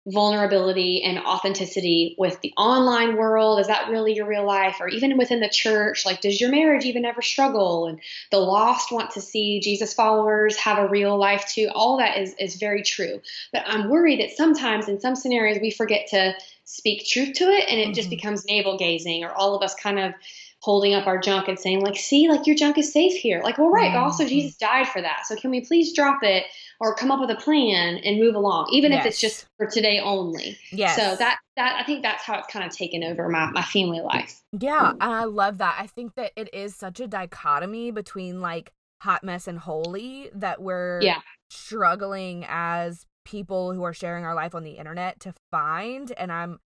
vulnerability 0.08 1.04
and 1.04 1.20
authenticity 1.20 2.16
with 2.18 2.40
the 2.42 2.54
online 2.58 3.18
world? 3.18 3.60
Is 3.60 3.68
that 3.68 3.90
really 3.90 4.14
your 4.14 4.26
real 4.26 4.46
life? 4.46 4.78
Or 4.80 4.88
even 4.88 5.18
within 5.18 5.42
the 5.42 5.50
church, 5.50 6.06
like, 6.06 6.22
does 6.22 6.40
your 6.40 6.50
marriage 6.50 6.86
even 6.86 7.06
ever 7.06 7.22
struggle? 7.22 7.88
And 7.88 8.00
the 8.32 8.40
lost 8.40 8.92
want 8.92 9.12
to 9.12 9.22
see 9.22 9.60
Jesus 9.60 9.94
followers 9.94 10.56
have 10.56 10.78
a 10.78 10.88
real 10.88 11.18
life 11.18 11.46
too. 11.54 11.70
All 11.76 11.98
that 11.98 12.18
is, 12.18 12.34
is 12.40 12.56
very 12.56 12.84
true. 12.84 13.22
But 13.52 13.64
I'm 13.68 13.90
worried 13.90 14.22
that 14.22 14.36
sometimes 14.36 14.88
in 14.88 15.00
some 15.02 15.16
scenarios 15.16 15.60
we 15.62 15.72
forget 15.72 16.08
to 16.12 16.34
speak 16.64 17.06
truth 17.06 17.34
to 17.36 17.46
it 17.46 17.66
and 17.70 17.80
it 17.80 17.86
mm-hmm. 17.86 17.94
just 17.94 18.10
becomes 18.10 18.46
navel 18.46 18.78
gazing 18.78 19.24
or 19.24 19.32
all 19.32 19.56
of 19.56 19.62
us 19.62 19.76
kind 19.76 20.00
of 20.00 20.14
holding 20.60 20.94
up 20.94 21.08
our 21.08 21.18
junk 21.18 21.48
and 21.48 21.60
saying 21.60 21.82
like 21.82 21.96
see 21.96 22.28
like 22.28 22.46
your 22.46 22.56
junk 22.56 22.78
is 22.78 22.92
safe 22.92 23.14
here 23.14 23.42
like 23.42 23.58
well 23.58 23.70
right 23.70 23.92
mm-hmm. 23.92 24.04
also 24.04 24.26
jesus 24.26 24.58
died 24.58 24.88
for 24.88 25.02
that 25.02 25.26
so 25.26 25.36
can 25.36 25.50
we 25.50 25.62
please 25.62 25.94
drop 25.94 26.20
it 26.24 26.44
or 26.80 26.96
come 26.96 27.12
up 27.12 27.20
with 27.20 27.32
a 27.32 27.36
plan 27.36 27.98
and 27.98 28.20
move 28.20 28.36
along, 28.36 28.70
even 28.72 28.92
yes. 28.92 29.02
if 29.02 29.10
it's 29.10 29.20
just 29.20 29.46
for 29.58 29.66
today 29.66 30.00
only. 30.00 30.58
Yeah. 30.72 30.96
So 30.96 31.16
that 31.16 31.40
that 31.56 31.78
I 31.80 31.84
think 31.84 32.04
that's 32.04 32.24
how 32.24 32.38
it's 32.38 32.48
kind 32.48 32.66
of 32.66 32.76
taken 32.76 33.04
over 33.04 33.30
my 33.30 33.50
my 33.52 33.64
family 33.64 34.02
life. 34.02 34.42
Yeah, 34.52 34.92
mm. 34.94 34.98
and 35.02 35.14
I 35.14 35.24
love 35.26 35.58
that. 35.58 35.78
I 35.80 35.88
think 35.88 36.16
that 36.16 36.32
it 36.36 36.54
is 36.54 36.76
such 36.76 37.00
a 37.00 37.08
dichotomy 37.08 37.92
between 37.92 38.42
like 38.42 38.72
hot 39.02 39.24
mess 39.24 39.48
and 39.48 39.60
holy 39.60 40.30
that 40.34 40.62
we're 40.62 41.00
yeah. 41.02 41.22
struggling 41.50 42.46
as 42.48 43.06
people 43.26 43.74
who 43.74 43.84
are 43.84 43.94
sharing 43.94 44.24
our 44.24 44.34
life 44.34 44.56
on 44.56 44.64
the 44.64 44.72
internet 44.72 45.20
to 45.20 45.34
find 45.52 46.14
and 46.18 46.32
I'm 46.32 46.60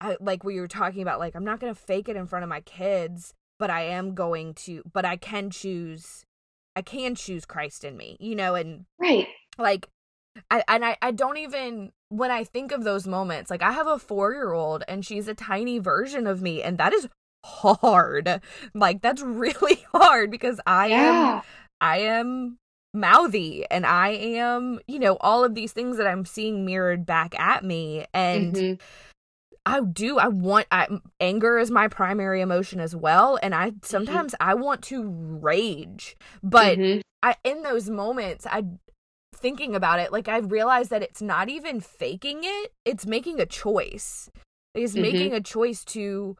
I, 0.00 0.16
like 0.20 0.44
we 0.44 0.60
were 0.60 0.68
talking 0.68 1.02
about 1.02 1.18
like 1.18 1.34
I'm 1.34 1.44
not 1.44 1.58
going 1.58 1.74
to 1.74 1.80
fake 1.80 2.08
it 2.08 2.16
in 2.16 2.26
front 2.26 2.42
of 2.42 2.48
my 2.48 2.60
kids 2.60 3.32
but 3.58 3.70
I 3.70 3.82
am 3.84 4.14
going 4.14 4.54
to 4.54 4.82
but 4.92 5.04
I 5.04 5.16
can 5.16 5.50
choose 5.50 6.24
I 6.76 6.82
can 6.82 7.14
choose 7.14 7.44
Christ 7.44 7.84
in 7.84 7.96
me, 7.96 8.16
you 8.20 8.34
know, 8.34 8.54
and 8.54 8.84
right 8.98 9.26
like 9.58 9.88
I, 10.50 10.64
and 10.68 10.84
I, 10.84 10.96
I 11.02 11.10
don't 11.10 11.36
even 11.36 11.92
when 12.08 12.30
I 12.30 12.44
think 12.44 12.72
of 12.72 12.84
those 12.84 13.06
moments, 13.06 13.50
like 13.50 13.62
I 13.62 13.72
have 13.72 13.86
a 13.86 13.98
four 13.98 14.32
year 14.32 14.52
old 14.52 14.84
and 14.88 15.04
she's 15.04 15.28
a 15.28 15.34
tiny 15.34 15.78
version 15.78 16.26
of 16.26 16.42
me, 16.42 16.62
and 16.62 16.78
that 16.78 16.92
is 16.92 17.08
hard. 17.44 18.40
Like 18.74 19.02
that's 19.02 19.22
really 19.22 19.84
hard 19.92 20.30
because 20.30 20.60
I 20.66 20.86
yeah. 20.88 21.36
am 21.36 21.42
I 21.80 21.98
am 21.98 22.58
mouthy 22.94 23.64
and 23.70 23.86
I 23.86 24.10
am, 24.10 24.78
you 24.86 24.98
know, 24.98 25.16
all 25.20 25.44
of 25.44 25.54
these 25.54 25.72
things 25.72 25.96
that 25.96 26.06
I'm 26.06 26.24
seeing 26.24 26.64
mirrored 26.64 27.06
back 27.06 27.38
at 27.38 27.64
me. 27.64 28.06
And 28.12 28.54
mm-hmm. 28.54 28.82
I 29.64 29.80
do, 29.80 30.18
I 30.18 30.28
want 30.28 30.66
I, 30.70 30.88
anger 31.20 31.58
is 31.58 31.70
my 31.70 31.88
primary 31.88 32.40
emotion 32.40 32.80
as 32.80 32.94
well. 32.94 33.38
And 33.42 33.54
I 33.54 33.70
mm-hmm. 33.70 33.78
sometimes 33.82 34.32
mm-hmm. 34.32 34.50
I 34.50 34.54
want 34.54 34.82
to 34.84 35.08
rage. 35.08 36.16
But 36.42 36.78
mm-hmm. 36.78 37.00
I 37.22 37.36
in 37.44 37.62
those 37.62 37.88
moments 37.88 38.46
I 38.46 38.64
thinking 39.42 39.74
about 39.74 39.98
it, 39.98 40.12
like 40.12 40.28
I 40.28 40.38
realized 40.38 40.90
that 40.90 41.02
it's 41.02 41.20
not 41.20 41.48
even 41.48 41.80
faking 41.80 42.40
it, 42.42 42.72
it's 42.84 43.04
making 43.04 43.40
a 43.40 43.46
choice. 43.46 44.30
It's 44.74 44.92
mm-hmm. 44.92 45.02
making 45.02 45.32
a 45.34 45.40
choice 45.40 45.84
to 45.86 46.36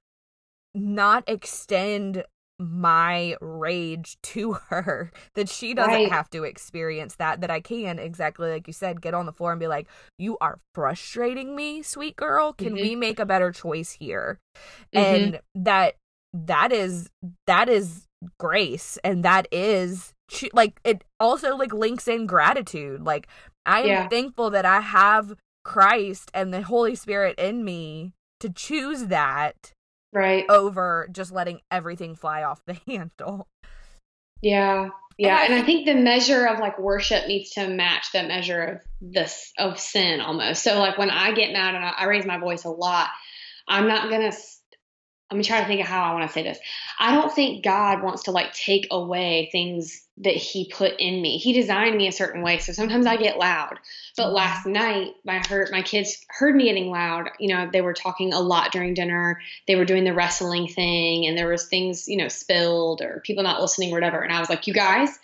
not 0.74 1.24
extend 1.26 2.24
my 2.58 3.36
rage 3.40 4.16
to 4.22 4.52
her 4.68 5.10
that 5.34 5.48
she 5.48 5.74
doesn't 5.74 5.92
right. 5.92 6.12
have 6.12 6.30
to 6.30 6.44
experience 6.44 7.16
that 7.16 7.40
that 7.40 7.50
I 7.50 7.60
can 7.60 7.98
exactly 7.98 8.50
like 8.50 8.66
you 8.66 8.72
said 8.72 9.02
get 9.02 9.14
on 9.14 9.26
the 9.26 9.32
floor 9.32 9.52
and 9.52 9.60
be 9.60 9.66
like 9.66 9.88
you 10.18 10.38
are 10.40 10.60
frustrating 10.74 11.56
me 11.56 11.82
sweet 11.82 12.14
girl 12.14 12.52
can 12.52 12.74
mm-hmm. 12.74 12.82
we 12.82 12.96
make 12.96 13.18
a 13.18 13.26
better 13.26 13.50
choice 13.50 13.92
here 13.92 14.38
mm-hmm. 14.94 14.98
and 14.98 15.40
that 15.54 15.96
that 16.32 16.72
is 16.72 17.10
that 17.46 17.68
is 17.68 18.06
grace 18.38 18.98
and 19.02 19.24
that 19.24 19.48
is 19.50 20.14
like 20.52 20.80
it 20.84 21.04
also 21.20 21.56
like 21.56 21.72
links 21.72 22.08
in 22.08 22.26
gratitude. 22.26 23.02
Like 23.02 23.28
i 23.64 23.80
am 23.80 23.86
yeah. 23.86 24.08
thankful 24.08 24.50
that 24.50 24.64
i 24.64 24.80
have 24.80 25.34
christ 25.64 26.30
and 26.34 26.52
the 26.52 26.62
holy 26.62 26.96
spirit 26.96 27.38
in 27.38 27.64
me 27.64 28.12
to 28.40 28.50
choose 28.50 29.06
that 29.06 29.72
right. 30.12 30.44
over 30.48 31.08
just 31.12 31.30
letting 31.30 31.60
everything 31.70 32.16
fly 32.16 32.42
off 32.42 32.60
the 32.66 32.74
handle. 32.86 33.46
Yeah. 34.40 34.88
Yeah 35.18 35.44
and 35.44 35.54
I, 35.54 35.62
think 35.62 35.86
the 35.86 35.94
measure 35.94 36.46
of 36.46 36.58
like 36.58 36.78
worship 36.78 37.28
needs 37.28 37.50
to 37.50 37.68
match 37.68 38.10
the 38.12 38.24
measure 38.24 38.62
of 38.62 38.80
this 39.00 39.52
of 39.58 39.78
sin 39.78 40.20
almost. 40.20 40.64
So 40.64 40.78
like 40.78 40.98
when 40.98 41.10
i 41.10 41.32
get 41.32 41.52
mad 41.52 41.74
and 41.74 41.84
I, 41.84 41.92
I 41.96 42.04
raise 42.06 42.26
my 42.26 42.38
voice 42.38 42.64
a 42.64 42.70
lot 42.70 43.08
i'm 43.68 43.86
not 43.86 44.10
gonna 44.10 44.32
let 45.32 45.38
me 45.38 45.44
try 45.44 45.60
to 45.60 45.66
think 45.66 45.80
of 45.80 45.86
how 45.86 46.02
I 46.02 46.12
want 46.12 46.28
to 46.28 46.32
say 46.32 46.42
this. 46.42 46.58
I 47.00 47.14
don't 47.14 47.32
think 47.32 47.64
God 47.64 48.02
wants 48.02 48.24
to 48.24 48.32
like 48.32 48.52
take 48.52 48.88
away 48.90 49.48
things 49.50 50.06
that 50.22 50.34
He 50.34 50.68
put 50.68 50.94
in 50.98 51.20
me. 51.20 51.38
He 51.38 51.52
designed 51.52 51.96
me 51.96 52.08
a 52.08 52.12
certain 52.12 52.42
way, 52.42 52.58
so 52.58 52.72
sometimes 52.72 53.06
I 53.06 53.16
get 53.16 53.38
loud. 53.38 53.78
But 54.16 54.26
mm-hmm. 54.26 54.34
last 54.34 54.66
night, 54.66 55.14
my 55.24 55.38
heard 55.48 55.70
my 55.70 55.82
kids 55.82 56.24
heard 56.28 56.54
me 56.54 56.64
getting 56.64 56.90
loud. 56.90 57.30
You 57.38 57.54
know, 57.54 57.68
they 57.72 57.80
were 57.80 57.94
talking 57.94 58.32
a 58.32 58.40
lot 58.40 58.72
during 58.72 58.94
dinner. 58.94 59.40
They 59.66 59.76
were 59.76 59.84
doing 59.84 60.04
the 60.04 60.14
wrestling 60.14 60.68
thing, 60.68 61.26
and 61.26 61.36
there 61.36 61.48
was 61.48 61.66
things 61.66 62.08
you 62.08 62.16
know 62.16 62.28
spilled 62.28 63.02
or 63.02 63.20
people 63.24 63.42
not 63.42 63.60
listening 63.60 63.90
or 63.90 63.96
whatever. 63.96 64.20
And 64.20 64.32
I 64.32 64.40
was 64.40 64.50
like, 64.50 64.66
you 64.66 64.74
guys. 64.74 65.18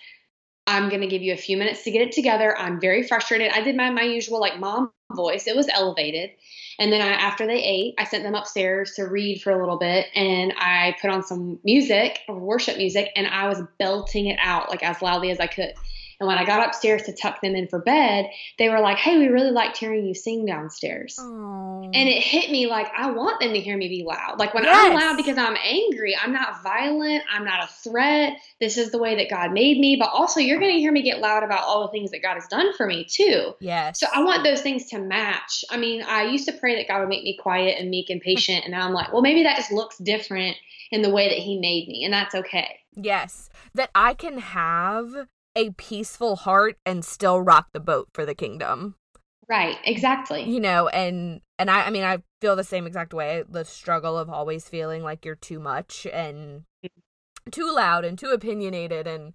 I'm 0.68 0.90
going 0.90 1.00
to 1.00 1.06
give 1.06 1.22
you 1.22 1.32
a 1.32 1.36
few 1.36 1.56
minutes 1.56 1.82
to 1.84 1.90
get 1.90 2.02
it 2.02 2.12
together. 2.12 2.56
I'm 2.58 2.78
very 2.78 3.02
frustrated. 3.02 3.50
I 3.52 3.62
did 3.62 3.74
my, 3.74 3.88
my 3.88 4.02
usual 4.02 4.38
like 4.38 4.60
mom 4.60 4.92
voice. 5.14 5.46
It 5.46 5.56
was 5.56 5.66
elevated. 5.72 6.30
And 6.78 6.92
then 6.92 7.00
I, 7.00 7.12
after 7.12 7.46
they 7.46 7.62
ate, 7.62 7.94
I 7.96 8.04
sent 8.04 8.22
them 8.22 8.34
upstairs 8.34 8.92
to 8.96 9.04
read 9.04 9.40
for 9.40 9.50
a 9.50 9.58
little 9.58 9.78
bit 9.78 10.08
and 10.14 10.52
I 10.58 10.94
put 11.00 11.08
on 11.08 11.22
some 11.22 11.58
music, 11.64 12.20
worship 12.28 12.76
music, 12.76 13.10
and 13.16 13.26
I 13.26 13.48
was 13.48 13.62
belting 13.78 14.26
it 14.26 14.38
out 14.42 14.68
like 14.68 14.82
as 14.82 15.00
loudly 15.00 15.30
as 15.30 15.40
I 15.40 15.46
could. 15.46 15.72
And 16.20 16.26
when 16.26 16.38
I 16.38 16.44
got 16.44 16.66
upstairs 16.66 17.02
to 17.04 17.12
tuck 17.12 17.40
them 17.40 17.54
in 17.54 17.68
for 17.68 17.78
bed, 17.78 18.28
they 18.58 18.68
were 18.68 18.80
like, 18.80 18.98
Hey, 18.98 19.18
we 19.18 19.28
really 19.28 19.50
liked 19.50 19.76
hearing 19.76 20.06
you 20.06 20.14
sing 20.14 20.46
downstairs. 20.46 21.16
Aww. 21.18 21.84
And 21.84 22.08
it 22.08 22.22
hit 22.22 22.50
me 22.50 22.66
like, 22.66 22.88
I 22.96 23.10
want 23.10 23.40
them 23.40 23.52
to 23.52 23.60
hear 23.60 23.76
me 23.76 23.88
be 23.88 24.04
loud. 24.04 24.38
Like 24.38 24.52
when 24.52 24.64
yes. 24.64 24.90
I'm 24.90 24.94
loud 24.94 25.16
because 25.16 25.38
I'm 25.38 25.56
angry, 25.62 26.16
I'm 26.16 26.32
not 26.32 26.62
violent, 26.62 27.22
I'm 27.32 27.44
not 27.44 27.64
a 27.64 27.68
threat. 27.68 28.34
This 28.60 28.76
is 28.76 28.90
the 28.90 28.98
way 28.98 29.16
that 29.16 29.30
God 29.30 29.52
made 29.52 29.78
me. 29.78 29.96
But 29.96 30.10
also, 30.12 30.40
you're 30.40 30.58
going 30.58 30.72
to 30.72 30.78
hear 30.78 30.92
me 30.92 31.02
get 31.02 31.20
loud 31.20 31.42
about 31.42 31.62
all 31.62 31.82
the 31.82 31.92
things 31.92 32.10
that 32.10 32.22
God 32.22 32.34
has 32.34 32.46
done 32.48 32.72
for 32.74 32.86
me, 32.86 33.04
too. 33.04 33.54
Yes. 33.60 34.00
So 34.00 34.06
I 34.12 34.22
want 34.22 34.44
those 34.44 34.60
things 34.60 34.86
to 34.90 34.98
match. 34.98 35.64
I 35.70 35.76
mean, 35.76 36.02
I 36.02 36.24
used 36.24 36.46
to 36.48 36.52
pray 36.52 36.76
that 36.76 36.88
God 36.88 37.00
would 37.00 37.08
make 37.08 37.22
me 37.22 37.38
quiet 37.40 37.78
and 37.78 37.90
meek 37.90 38.10
and 38.10 38.20
patient. 38.20 38.64
And 38.64 38.72
now 38.72 38.86
I'm 38.86 38.92
like, 38.92 39.12
well, 39.12 39.22
maybe 39.22 39.44
that 39.44 39.56
just 39.56 39.72
looks 39.72 39.98
different 39.98 40.56
in 40.90 41.02
the 41.02 41.10
way 41.10 41.28
that 41.28 41.38
He 41.38 41.58
made 41.58 41.88
me. 41.88 42.04
And 42.04 42.12
that's 42.12 42.34
okay. 42.34 42.80
Yes. 42.94 43.48
That 43.74 43.90
I 43.94 44.14
can 44.14 44.38
have 44.38 45.28
a 45.58 45.70
peaceful 45.72 46.36
heart 46.36 46.78
and 46.86 47.04
still 47.04 47.40
rock 47.40 47.66
the 47.72 47.80
boat 47.80 48.08
for 48.14 48.24
the 48.24 48.34
kingdom. 48.34 48.94
Right, 49.48 49.76
exactly. 49.84 50.44
You 50.44 50.60
know, 50.60 50.88
and 50.88 51.40
and 51.58 51.70
I 51.70 51.86
I 51.86 51.90
mean 51.90 52.04
I 52.04 52.18
feel 52.40 52.54
the 52.54 52.64
same 52.64 52.86
exact 52.86 53.12
way, 53.12 53.42
the 53.48 53.64
struggle 53.64 54.16
of 54.16 54.30
always 54.30 54.68
feeling 54.68 55.02
like 55.02 55.24
you're 55.24 55.34
too 55.34 55.58
much 55.58 56.06
and 56.12 56.62
mm-hmm. 56.84 57.50
too 57.50 57.74
loud 57.74 58.04
and 58.04 58.18
too 58.18 58.28
opinionated 58.28 59.06
and 59.06 59.34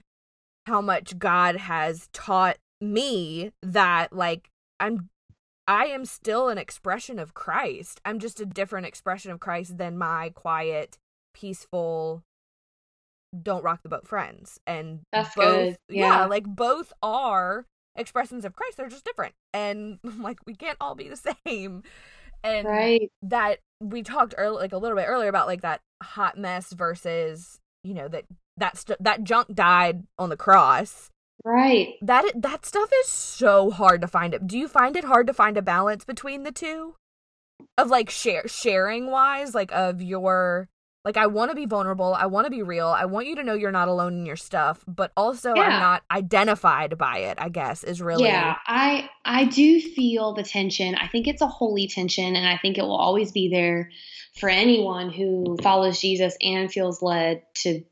how 0.65 0.79
much 0.81 1.19
God 1.19 1.57
has 1.57 2.09
taught 2.13 2.57
me 2.79 3.51
that 3.62 4.13
like 4.13 4.49
I'm 4.79 5.09
I 5.67 5.86
am 5.86 6.05
still 6.05 6.47
an 6.49 6.57
expression 6.57 7.19
of 7.19 7.33
Christ. 7.33 7.99
I'm 8.05 8.19
just 8.19 8.39
a 8.39 8.45
different 8.45 8.86
expression 8.86 9.31
of 9.31 9.39
Christ 9.39 9.77
than 9.77 9.97
my 9.97 10.31
quiet, 10.33 10.97
peaceful, 11.33 12.23
don't 13.41 13.63
rock 13.63 13.82
the 13.84 13.89
boat 13.89 14.08
friends. 14.08 14.60
And 14.67 15.02
that's 15.12 15.36
both, 15.36 15.46
good 15.46 15.78
yeah. 15.89 16.19
yeah. 16.19 16.26
like 16.26 16.46
both 16.46 16.93
are 17.02 17.65
expressions 17.96 18.43
of 18.43 18.56
christ 18.56 18.78
they're 18.78 18.89
just 18.89 19.06
different. 19.06 19.34
And 19.54 20.00
like 20.19 20.39
we 20.46 20.56
can't 20.56 20.78
all 20.80 20.96
be 20.96 21.10
the 21.10 21.36
same. 21.46 21.84
And 22.43 22.67
right. 22.67 23.10
that 23.22 23.60
we 23.80 24.04
talked 24.04 24.36
earlier 24.38 24.62
like 24.62 24.74
a 24.74 24.78
little 24.78 24.98
bit 24.98 25.08
earlier 25.08 25.30
about 25.30 25.48
like 25.48 25.62
that 25.62 25.82
hot 26.02 26.38
mess 26.38 26.74
versus 26.74 27.60
you 27.84 27.93
know 27.93 28.08
that 28.08 28.26
that 28.58 28.78
st- 28.78 29.02
that 29.04 29.24
junk 29.24 29.54
died 29.54 30.04
on 30.17 30.30
the 30.30 30.38
cross. 30.38 31.10
Right. 31.46 31.96
That 32.02 32.32
that 32.36 32.65
stuff 32.65 32.89
is 33.02 33.08
so 33.08 33.72
hard 33.72 34.02
to 34.02 34.08
find. 34.08 34.34
It 34.34 34.48
do 34.48 34.58
you 34.58 34.67
find 34.67 34.96
it 34.96 35.04
hard 35.04 35.28
to 35.28 35.34
find 35.34 35.58
a 35.58 35.62
balance 35.62 36.06
between 36.06 36.43
the 36.43 36.52
two? 36.52 36.96
Of 37.78 37.89
like 37.89 38.10
share 38.10 38.48
sharing 38.48 39.10
wise 39.10 39.56
like 39.56 39.72
of 39.72 40.02
your 40.02 40.69
like 41.06 41.18
I 41.18 41.28
want 41.28 41.52
to 41.52 41.56
be 41.56 41.66
vulnerable, 41.66 42.13
I 42.13 42.28
want 42.28 42.46
to 42.46 42.52
be 42.52 42.63
real. 42.63 42.88
I 42.88 43.06
want 43.06 43.28
you 43.28 43.36
to 43.36 43.44
know 43.44 43.54
you're 43.54 43.72
not 43.72 43.89
alone 43.89 44.13
in 44.13 44.26
your 44.26 44.38
stuff, 44.38 44.84
but 44.88 45.12
also 45.18 45.54
yeah. 45.54 45.63
I'm 45.63 45.80
not 45.80 46.04
identified 46.10 46.98
by 46.98 47.20
it, 47.20 47.38
I 47.42 47.50
guess 47.50 47.84
is 47.84 48.02
really 48.02 48.24
Yeah, 48.26 48.56
I 48.66 49.10
I 49.26 49.46
do 49.46 49.82
feel 49.82 50.34
the 50.34 50.44
tension. 50.44 50.96
I 50.96 51.08
think 51.08 51.28
it's 51.28 51.42
a 51.42 51.48
holy 51.48 51.88
tension 51.88 52.36
and 52.36 52.48
I 52.48 52.58
think 52.58 52.78
it 52.78 52.84
will 52.84 52.96
always 52.96 53.32
be 53.32 53.50
there 53.50 53.92
for 54.39 54.50
anyone 54.50 55.12
who 55.12 55.58
follows 55.62 56.00
Jesus 56.00 56.36
and 56.42 56.72
feels 56.72 57.02
led 57.02 57.44
to 57.56 57.84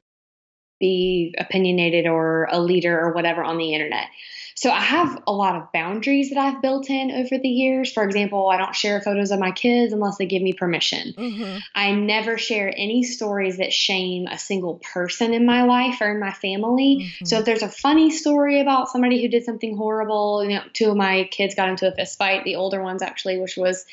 be 0.79 1.35
opinionated 1.37 2.07
or 2.07 2.47
a 2.51 2.59
leader 2.59 2.99
or 2.99 3.13
whatever 3.13 3.43
on 3.43 3.57
the 3.57 3.73
internet. 3.73 4.07
So 4.55 4.69
I 4.69 4.79
have 4.79 5.23
a 5.27 5.31
lot 5.31 5.55
of 5.55 5.71
boundaries 5.71 6.29
that 6.29 6.37
I've 6.37 6.61
built 6.61 6.89
in 6.89 7.11
over 7.11 7.37
the 7.37 7.47
years. 7.47 7.91
For 7.91 8.03
example, 8.03 8.49
I 8.49 8.57
don't 8.57 8.75
share 8.75 9.01
photos 9.01 9.31
of 9.31 9.39
my 9.39 9.51
kids 9.51 9.93
unless 9.93 10.17
they 10.17 10.25
give 10.25 10.41
me 10.41 10.53
permission. 10.53 11.13
Mm-hmm. 11.17 11.57
I 11.73 11.91
never 11.93 12.37
share 12.37 12.73
any 12.75 13.03
stories 13.03 13.57
that 13.57 13.73
shame 13.73 14.27
a 14.27 14.37
single 14.37 14.81
person 14.93 15.33
in 15.33 15.45
my 15.45 15.63
life 15.63 16.01
or 16.01 16.11
in 16.11 16.19
my 16.19 16.33
family. 16.33 16.97
Mm-hmm. 17.01 17.25
So 17.25 17.39
if 17.39 17.45
there's 17.45 17.63
a 17.63 17.69
funny 17.69 18.11
story 18.11 18.61
about 18.61 18.89
somebody 18.89 19.21
who 19.21 19.29
did 19.29 19.45
something 19.45 19.77
horrible, 19.77 20.43
you 20.43 20.55
know, 20.55 20.63
two 20.73 20.91
of 20.91 20.97
my 20.97 21.27
kids 21.31 21.55
got 21.55 21.69
into 21.69 21.87
a 21.87 21.91
fist 21.91 22.17
fight, 22.17 22.43
the 22.43 22.55
older 22.55 22.81
ones 22.81 23.01
actually, 23.01 23.39
which 23.39 23.57
was 23.57 23.85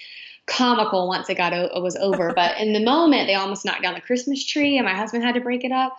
comical 0.49 1.07
once 1.07 1.29
it 1.29 1.37
got 1.37 1.53
o- 1.53 1.81
was 1.81 1.97
over. 1.97 2.33
but 2.37 2.59
in 2.59 2.73
the 2.73 2.85
moment, 2.85 3.29
they 3.29 3.35
almost 3.35 3.65
knocked 3.65 3.83
down 3.83 3.95
the 3.95 4.01
Christmas 4.01 4.45
tree, 4.45 4.77
and 4.77 4.87
my 4.87 4.95
husband 4.95 5.23
had 5.23 5.35
to 5.35 5.41
break 5.41 5.65
it 5.65 5.73
up. 5.73 5.97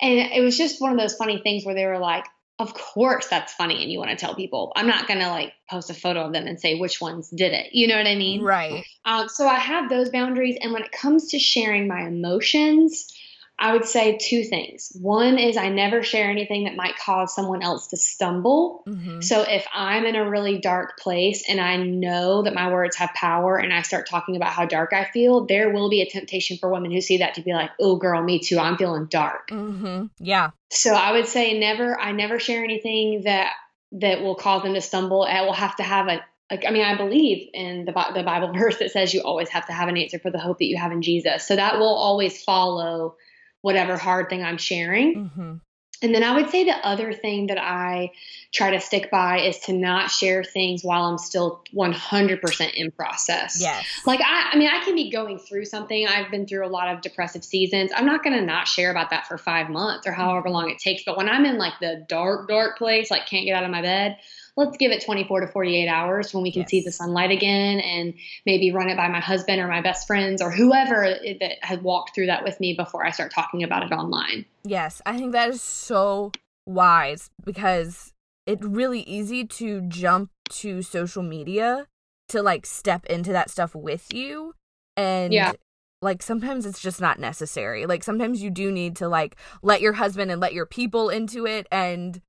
And 0.00 0.18
it 0.18 0.42
was 0.42 0.58
just 0.58 0.80
one 0.80 0.92
of 0.92 0.98
those 0.98 1.14
funny 1.14 1.38
things 1.38 1.64
where 1.64 1.74
they 1.74 1.86
were 1.86 1.98
like, 1.98 2.26
of 2.58 2.72
course 2.74 3.26
that's 3.28 3.52
funny 3.52 3.82
and 3.82 3.90
you 3.90 3.98
want 3.98 4.10
to 4.10 4.16
tell 4.16 4.34
people. 4.34 4.72
I'm 4.76 4.86
not 4.86 5.08
going 5.08 5.20
to 5.20 5.28
like 5.28 5.52
post 5.68 5.90
a 5.90 5.94
photo 5.94 6.20
of 6.20 6.32
them 6.32 6.46
and 6.46 6.60
say 6.60 6.78
which 6.78 7.00
ones 7.00 7.28
did 7.30 7.52
it. 7.52 7.74
You 7.74 7.88
know 7.88 7.96
what 7.96 8.06
I 8.06 8.14
mean? 8.14 8.42
Right. 8.42 8.84
Um, 9.04 9.28
so 9.28 9.48
I 9.48 9.56
have 9.56 9.90
those 9.90 10.10
boundaries. 10.10 10.56
And 10.60 10.72
when 10.72 10.82
it 10.82 10.92
comes 10.92 11.28
to 11.30 11.38
sharing 11.38 11.88
my 11.88 12.06
emotions, 12.06 13.12
I 13.58 13.72
would 13.72 13.84
say 13.84 14.18
two 14.18 14.42
things. 14.42 14.90
One 15.00 15.38
is 15.38 15.56
I 15.56 15.68
never 15.68 16.02
share 16.02 16.28
anything 16.28 16.64
that 16.64 16.74
might 16.74 16.96
cause 16.96 17.34
someone 17.34 17.62
else 17.62 17.86
to 17.88 17.96
stumble. 17.96 18.82
Mm-hmm. 18.88 19.20
So 19.20 19.42
if 19.42 19.64
I'm 19.72 20.04
in 20.04 20.16
a 20.16 20.28
really 20.28 20.58
dark 20.58 20.98
place 20.98 21.44
and 21.48 21.60
I 21.60 21.76
know 21.76 22.42
that 22.42 22.52
my 22.52 22.72
words 22.72 22.96
have 22.96 23.10
power 23.14 23.56
and 23.56 23.72
I 23.72 23.82
start 23.82 24.08
talking 24.08 24.34
about 24.34 24.52
how 24.52 24.66
dark 24.66 24.92
I 24.92 25.04
feel, 25.04 25.46
there 25.46 25.72
will 25.72 25.88
be 25.88 26.02
a 26.02 26.06
temptation 26.10 26.58
for 26.58 26.68
women 26.68 26.90
who 26.90 27.00
see 27.00 27.18
that 27.18 27.34
to 27.34 27.42
be 27.42 27.52
like, 27.52 27.70
oh, 27.80 27.96
girl, 27.96 28.22
me 28.22 28.40
too. 28.40 28.58
I'm 28.58 28.76
feeling 28.76 29.06
dark. 29.06 29.48
Mm-hmm. 29.50 30.06
Yeah. 30.18 30.50
So 30.70 30.92
I 30.92 31.12
would 31.12 31.28
say 31.28 31.58
never, 31.58 31.98
I 31.98 32.10
never 32.10 32.40
share 32.40 32.64
anything 32.64 33.22
that 33.22 33.52
that 33.92 34.20
will 34.20 34.34
cause 34.34 34.64
them 34.64 34.74
to 34.74 34.80
stumble. 34.80 35.22
I 35.22 35.42
will 35.42 35.52
have 35.52 35.76
to 35.76 35.84
have 35.84 36.08
a 36.08 36.20
like 36.50 36.64
I 36.66 36.70
mean 36.70 36.84
I 36.84 36.96
believe 36.96 37.48
in 37.54 37.84
the 37.84 37.92
the 38.14 38.22
Bible 38.22 38.52
verse 38.58 38.78
that 38.78 38.90
says 38.90 39.14
you 39.14 39.22
always 39.22 39.48
have 39.50 39.66
to 39.66 39.72
have 39.72 39.88
an 39.88 39.96
answer 39.96 40.18
for 40.18 40.30
the 40.30 40.38
hope 40.38 40.58
that 40.58 40.66
you 40.66 40.76
have 40.76 40.92
in 40.92 41.02
Jesus. 41.02 41.46
So 41.46 41.56
that 41.56 41.78
will 41.78 41.94
always 41.94 42.42
follow 42.42 43.16
whatever 43.64 43.96
hard 43.96 44.28
thing 44.28 44.44
I'm 44.44 44.58
sharing. 44.58 45.14
Mm-hmm. 45.14 45.54
And 46.02 46.14
then 46.14 46.22
I 46.22 46.34
would 46.34 46.50
say 46.50 46.64
the 46.64 46.86
other 46.86 47.14
thing 47.14 47.46
that 47.46 47.56
I 47.56 48.10
try 48.52 48.72
to 48.72 48.80
stick 48.80 49.10
by 49.10 49.40
is 49.40 49.58
to 49.60 49.72
not 49.72 50.10
share 50.10 50.44
things 50.44 50.84
while 50.84 51.04
I'm 51.04 51.16
still 51.16 51.62
100% 51.74 52.74
in 52.74 52.90
process. 52.90 53.58
Yes. 53.58 53.86
Like, 54.04 54.20
I, 54.20 54.50
I 54.52 54.58
mean, 54.58 54.68
I 54.68 54.84
can 54.84 54.94
be 54.94 55.10
going 55.10 55.38
through 55.38 55.64
something. 55.64 56.06
I've 56.06 56.30
been 56.30 56.46
through 56.46 56.66
a 56.66 56.68
lot 56.68 56.94
of 56.94 57.00
depressive 57.00 57.42
seasons. 57.42 57.90
I'm 57.96 58.04
not 58.04 58.22
going 58.22 58.36
to 58.36 58.44
not 58.44 58.68
share 58.68 58.90
about 58.90 59.08
that 59.10 59.26
for 59.26 59.38
five 59.38 59.70
months 59.70 60.06
or 60.06 60.12
however 60.12 60.50
long 60.50 60.68
it 60.68 60.76
takes. 60.76 61.04
But 61.06 61.16
when 61.16 61.30
I'm 61.30 61.46
in 61.46 61.56
like 61.56 61.80
the 61.80 62.04
dark, 62.06 62.48
dark 62.48 62.76
place, 62.76 63.10
like 63.10 63.26
can't 63.26 63.46
get 63.46 63.56
out 63.56 63.64
of 63.64 63.70
my 63.70 63.80
bed, 63.80 64.18
let's 64.56 64.76
give 64.76 64.92
it 64.92 65.04
24 65.04 65.40
to 65.40 65.46
48 65.48 65.88
hours 65.88 66.32
when 66.32 66.42
we 66.42 66.52
can 66.52 66.62
yes. 66.62 66.70
see 66.70 66.80
the 66.82 66.92
sunlight 66.92 67.30
again 67.30 67.80
and 67.80 68.14
maybe 68.46 68.70
run 68.70 68.88
it 68.88 68.96
by 68.96 69.08
my 69.08 69.20
husband 69.20 69.60
or 69.60 69.66
my 69.66 69.80
best 69.80 70.06
friends 70.06 70.40
or 70.40 70.50
whoever 70.50 71.16
that 71.40 71.52
has 71.62 71.80
walked 71.80 72.14
through 72.14 72.26
that 72.26 72.44
with 72.44 72.58
me 72.60 72.74
before 72.74 73.04
I 73.04 73.10
start 73.10 73.32
talking 73.32 73.62
about 73.62 73.82
it 73.82 73.92
online. 73.92 74.44
Yes, 74.62 75.02
I 75.04 75.16
think 75.16 75.32
that 75.32 75.50
is 75.50 75.60
so 75.60 76.30
wise 76.66 77.30
because 77.44 78.12
it's 78.46 78.64
really 78.64 79.00
easy 79.00 79.44
to 79.44 79.80
jump 79.82 80.30
to 80.50 80.82
social 80.82 81.22
media 81.22 81.86
to 82.28 82.42
like 82.42 82.64
step 82.64 83.04
into 83.06 83.32
that 83.32 83.50
stuff 83.50 83.74
with 83.74 84.12
you 84.14 84.54
and 84.96 85.32
yeah 85.32 85.52
like 86.00 86.22
sometimes 86.22 86.66
it's 86.66 86.80
just 86.80 87.00
not 87.00 87.18
necessary 87.18 87.86
like 87.86 88.04
sometimes 88.04 88.42
you 88.42 88.50
do 88.50 88.70
need 88.70 88.94
to 88.94 89.08
like 89.08 89.36
let 89.62 89.80
your 89.80 89.94
husband 89.94 90.30
and 90.30 90.40
let 90.40 90.52
your 90.52 90.66
people 90.66 91.08
into 91.08 91.46
it 91.46 91.66
and 91.72 92.20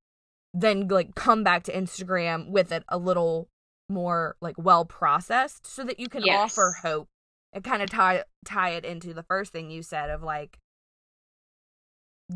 then 0.60 0.88
like 0.88 1.14
come 1.14 1.44
back 1.44 1.62
to 1.64 1.72
Instagram 1.72 2.48
with 2.48 2.72
it 2.72 2.82
a 2.88 2.98
little 2.98 3.48
more 3.88 4.36
like 4.40 4.56
well 4.58 4.84
processed 4.84 5.66
so 5.66 5.84
that 5.84 6.00
you 6.00 6.08
can 6.08 6.24
yes. 6.24 6.36
offer 6.38 6.76
hope 6.82 7.08
and 7.52 7.62
kind 7.62 7.82
of 7.82 7.90
tie 7.90 8.24
tie 8.44 8.70
it 8.70 8.84
into 8.84 9.14
the 9.14 9.22
first 9.22 9.52
thing 9.52 9.70
you 9.70 9.82
said 9.82 10.10
of 10.10 10.22
like 10.22 10.58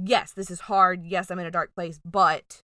yes 0.04 0.32
this 0.32 0.50
is 0.50 0.60
hard 0.60 1.04
yes 1.04 1.30
i'm 1.30 1.40
in 1.40 1.46
a 1.46 1.50
dark 1.50 1.74
place 1.74 1.98
but 2.04 2.62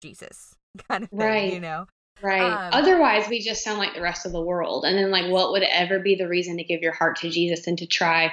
jesus 0.00 0.54
kind 0.88 1.02
of 1.02 1.10
thing 1.10 1.18
right. 1.18 1.52
you 1.52 1.58
know 1.58 1.86
right 2.22 2.40
um, 2.40 2.70
otherwise 2.72 3.28
we 3.28 3.40
just 3.40 3.64
sound 3.64 3.78
like 3.78 3.94
the 3.94 4.00
rest 4.00 4.24
of 4.24 4.30
the 4.30 4.40
world 4.40 4.84
and 4.84 4.96
then 4.96 5.10
like 5.10 5.28
what 5.28 5.50
would 5.50 5.64
ever 5.64 5.98
be 5.98 6.14
the 6.14 6.28
reason 6.28 6.56
to 6.56 6.64
give 6.64 6.80
your 6.80 6.92
heart 6.92 7.16
to 7.16 7.28
jesus 7.28 7.66
and 7.66 7.78
to 7.78 7.86
try 7.86 8.32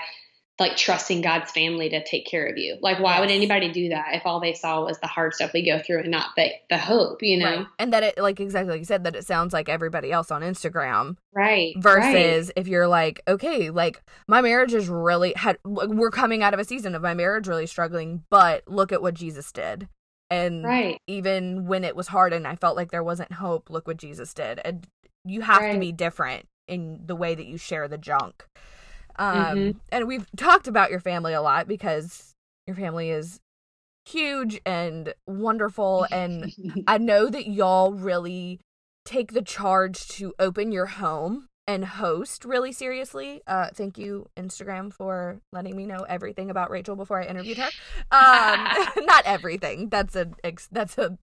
like 0.58 0.78
trusting 0.78 1.22
God's 1.22 1.52
family 1.52 1.90
to 1.90 2.04
take 2.04 2.26
care 2.26 2.46
of 2.46 2.58
you. 2.58 2.78
Like, 2.82 3.00
why 3.00 3.14
yes. 3.14 3.20
would 3.22 3.32
anybody 3.32 3.72
do 3.72 3.90
that 3.90 4.14
if 4.14 4.26
all 4.26 4.40
they 4.40 4.54
saw 4.54 4.86
was 4.86 4.98
the 5.00 5.08
hard 5.08 5.34
stuff 5.34 5.52
we 5.54 5.66
go 5.66 5.80
through 5.80 6.00
and 6.00 6.12
not 6.12 6.30
the 6.38 6.50
the 6.70 6.78
hope, 6.78 7.22
you 7.22 7.38
know? 7.38 7.58
Right. 7.58 7.68
And 7.78 7.92
that 7.92 8.04
it, 8.04 8.18
like 8.18 8.40
exactly 8.40 8.72
like 8.72 8.80
you 8.80 8.86
said, 8.86 9.04
that 9.04 9.16
it 9.16 9.26
sounds 9.26 9.52
like 9.52 9.68
everybody 9.68 10.12
else 10.12 10.32
on 10.32 10.42
Instagram, 10.42 11.18
right? 11.34 11.74
Versus 11.78 12.48
right. 12.48 12.54
if 12.56 12.68
you're 12.70 12.88
like, 12.88 13.22
okay, 13.28 13.70
like 13.70 14.02
my 14.28 14.42
marriage 14.42 14.74
is 14.74 14.88
really 14.88 15.34
had 15.36 15.58
we're 15.66 16.12
coming 16.12 16.42
out 16.42 16.54
of 16.54 16.60
a 16.60 16.66
season 16.66 16.96
of 16.96 17.02
my 17.02 17.14
marriage 17.14 17.48
really 17.48 17.68
struggling, 17.68 18.24
but 18.30 18.64
look 18.66 18.94
at 18.94 19.02
what 19.02 19.14
Jesus 19.14 19.52
did. 19.52 19.90
And 20.30 20.64
right. 20.64 21.00
even 21.06 21.68
when 21.68 21.84
it 21.84 21.96
was 21.96 22.08
hard 22.08 22.34
and 22.34 22.48
I 22.48 22.56
felt 22.56 22.78
like 22.78 22.92
there 22.92 23.04
wasn't 23.04 23.34
hope, 23.34 23.70
look 23.70 23.88
what 23.88 23.98
Jesus 23.98 24.34
did. 24.34 24.60
And 24.64 24.88
you 25.26 25.42
have 25.42 25.62
right. 25.62 25.74
to 25.74 25.80
be 25.80 25.92
different 25.92 26.48
in 26.68 27.02
the 27.06 27.16
way 27.16 27.36
that 27.36 27.46
you 27.46 27.58
share 27.58 27.88
the 27.88 27.98
junk. 27.98 28.46
Um, 29.18 29.36
mm-hmm. 29.36 29.78
And 29.90 30.08
we've 30.08 30.28
talked 30.36 30.68
about 30.68 30.92
your 30.92 31.00
family 31.00 31.34
a 31.34 31.42
lot 31.42 31.68
because 31.68 32.34
your 32.68 32.76
family 32.76 33.10
is 33.10 33.40
huge 34.06 34.60
and 34.66 35.14
wonderful. 35.28 36.08
And 36.12 36.54
I 36.88 36.98
know 36.98 37.30
that 37.30 37.48
y'all 37.48 37.92
really 37.92 38.60
take 39.06 39.34
the 39.34 39.42
charge 39.42 40.08
to 40.10 40.34
open 40.40 40.72
your 40.72 40.88
home 40.88 41.48
and 41.68 41.84
host 41.84 42.46
really 42.46 42.72
seriously. 42.72 43.42
Uh, 43.48 43.70
thank 43.74 43.98
you, 43.98 44.28
Instagram, 44.38 44.94
for 44.94 45.40
letting 45.52 45.76
me 45.76 45.86
know 45.86 46.06
everything 46.08 46.52
about 46.52 46.70
Rachael 46.70 46.96
before 46.96 47.22
I 47.22 47.26
interviewed 47.26 47.58
her. 47.58 47.70
Um, 48.12 48.86
not 49.06 49.26
everything. 49.26 49.90
That's 49.90 50.16
a 50.16 50.30
that's 50.72 50.98
a 50.98 51.18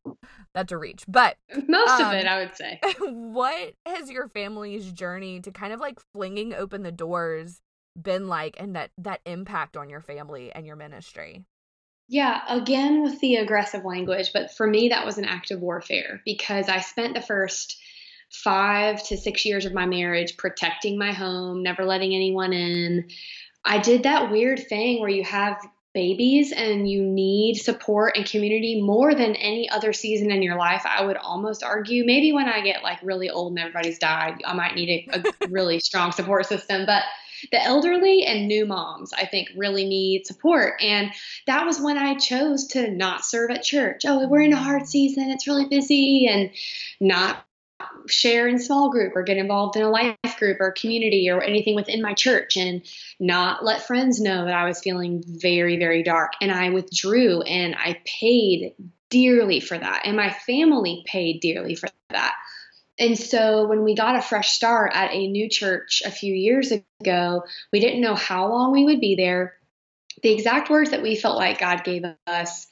that's 0.55 0.72
a 0.72 0.78
reach, 0.78 1.05
but 1.07 1.37
most 1.68 2.00
um, 2.00 2.09
of 2.09 2.12
it, 2.14 2.26
I 2.26 2.38
would 2.38 2.57
say. 2.57 2.81
What 3.00 3.74
has 3.87 4.11
your 4.11 4.28
family's 4.28 4.90
journey 4.90 5.40
to 5.40 5.50
kind 5.52 5.72
of 5.72 5.81
like 5.81 6.00
flinging 6.12 6.55
open 6.55 6.83
the 6.83 6.92
doors 6.92 7.61
been 8.00 8.28
like, 8.28 8.57
and 8.59 8.76
that 8.76 8.90
that 8.98 9.20
impact 9.26 9.76
on 9.76 9.90
your 9.90 10.00
family 10.00 10.52
and 10.52 10.66
your 10.66 10.76
ministry? 10.76 11.44
Yeah, 12.09 12.42
again 12.48 13.02
with 13.02 13.20
the 13.20 13.37
aggressive 13.37 13.85
language, 13.85 14.33
but 14.33 14.50
for 14.52 14.66
me 14.66 14.88
that 14.90 15.07
was 15.07 15.18
an 15.18 15.24
act 15.24 15.50
of 15.50 15.61
warfare 15.61 16.20
because 16.24 16.68
I 16.68 16.81
spent 16.81 17.14
the 17.14 17.22
first 17.22 17.78
five 18.31 19.02
to 19.05 19.16
six 19.16 19.44
years 19.44 19.66
of 19.66 19.74
my 19.74 19.87
marriage 19.87 20.37
protecting 20.37 20.98
my 20.98 21.12
home, 21.12 21.62
never 21.62 21.85
letting 21.85 22.14
anyone 22.14 22.52
in. 22.52 23.09
I 23.64 23.78
did 23.78 24.02
that 24.02 24.31
weird 24.31 24.66
thing 24.68 25.00
where 25.00 25.11
you 25.11 25.22
have 25.24 25.57
babies 25.94 26.52
and 26.52 26.88
you 26.88 27.02
need 27.02 27.57
support 27.57 28.16
and 28.16 28.24
community 28.24 28.81
more 28.81 29.14
than 29.14 29.35
any 29.37 29.68
other 29.68 29.92
season 29.92 30.31
in 30.31 30.42
your 30.42 30.57
life. 30.57 30.83
I 30.87 31.05
would 31.05 31.18
almost 31.18 31.62
argue 31.62 32.05
maybe 32.07 32.33
when 32.33 32.48
I 32.48 32.62
get 32.62 32.83
like 32.83 32.98
really 33.02 33.28
old 33.28 33.52
and 33.52 33.59
everybody's 33.59 33.98
died, 33.98 34.42
I 34.44 34.55
might 34.55 34.74
need 34.74 35.09
a, 35.12 35.18
a 35.44 35.48
really 35.50 35.81
strong 35.81 36.12
support 36.12 36.46
system. 36.46 36.87
But 36.87 37.02
the 37.50 37.62
elderly 37.62 38.24
and 38.24 38.46
new 38.46 38.66
moms, 38.66 39.12
I 39.12 39.26
think, 39.26 39.48
really 39.57 39.85
need 39.85 40.26
support. 40.26 40.81
And 40.81 41.11
that 41.46 41.66
was 41.66 41.81
when 41.81 41.98
I 41.98 42.14
chose 42.14 42.66
to 42.68 42.90
not 42.90 43.24
serve 43.24 43.50
at 43.50 43.62
church. 43.62 44.02
Oh, 44.07 44.26
we're 44.26 44.42
in 44.42 44.52
a 44.52 44.57
hard 44.57 44.87
season, 44.87 45.31
it's 45.31 45.46
really 45.46 45.66
busy, 45.66 46.28
and 46.31 46.50
not 47.00 47.44
share 48.07 48.46
in 48.46 48.59
small 48.59 48.90
group 48.90 49.16
or 49.16 49.22
get 49.22 49.37
involved 49.37 49.76
in 49.76 49.83
a 49.83 49.90
life 49.90 50.16
group 50.38 50.59
or 50.61 50.72
community 50.72 51.28
or 51.28 51.42
anything 51.42 51.74
within 51.74 52.00
my 52.00 52.14
church 52.14 52.57
and 52.57 52.83
not 53.18 53.64
let 53.64 53.87
friends 53.87 54.20
know 54.20 54.44
that 54.44 54.55
I 54.55 54.64
was 54.64 54.81
feeling 54.81 55.22
very, 55.26 55.76
very 55.76 56.02
dark. 56.02 56.33
And 56.40 56.52
I 56.52 56.70
withdrew 56.70 57.42
and 57.42 57.74
I 57.74 58.00
paid 58.05 58.74
dearly 59.11 59.61
for 59.61 59.78
that. 59.78 60.02
And 60.05 60.16
my 60.16 60.31
family 60.31 61.05
paid 61.07 61.40
dearly 61.40 61.74
for 61.74 61.88
that. 62.11 62.35
And 62.98 63.18
so 63.18 63.66
when 63.66 63.85
we 63.85 63.94
got 63.94 64.16
a 64.16 64.22
fresh 64.22 64.50
start 64.52 64.92
at 64.94 65.12
a 65.12 65.26
new 65.26 65.48
church 65.48 66.02
a 66.05 66.11
few 66.11 66.35
years 66.35 66.72
ago, 67.00 67.42
we 67.72 67.81
didn't 67.81 68.02
know 68.02 68.14
how 68.14 68.48
long 68.48 68.72
we 68.72 68.85
would 68.85 69.00
be 69.00 69.14
there. 69.14 69.55
The 70.22 70.33
exact 70.33 70.70
words 70.70 70.90
that 70.90 71.02
we 71.02 71.16
felt 71.16 71.38
like 71.38 71.59
God 71.59 71.85
gave 71.85 72.05
us 72.26 72.66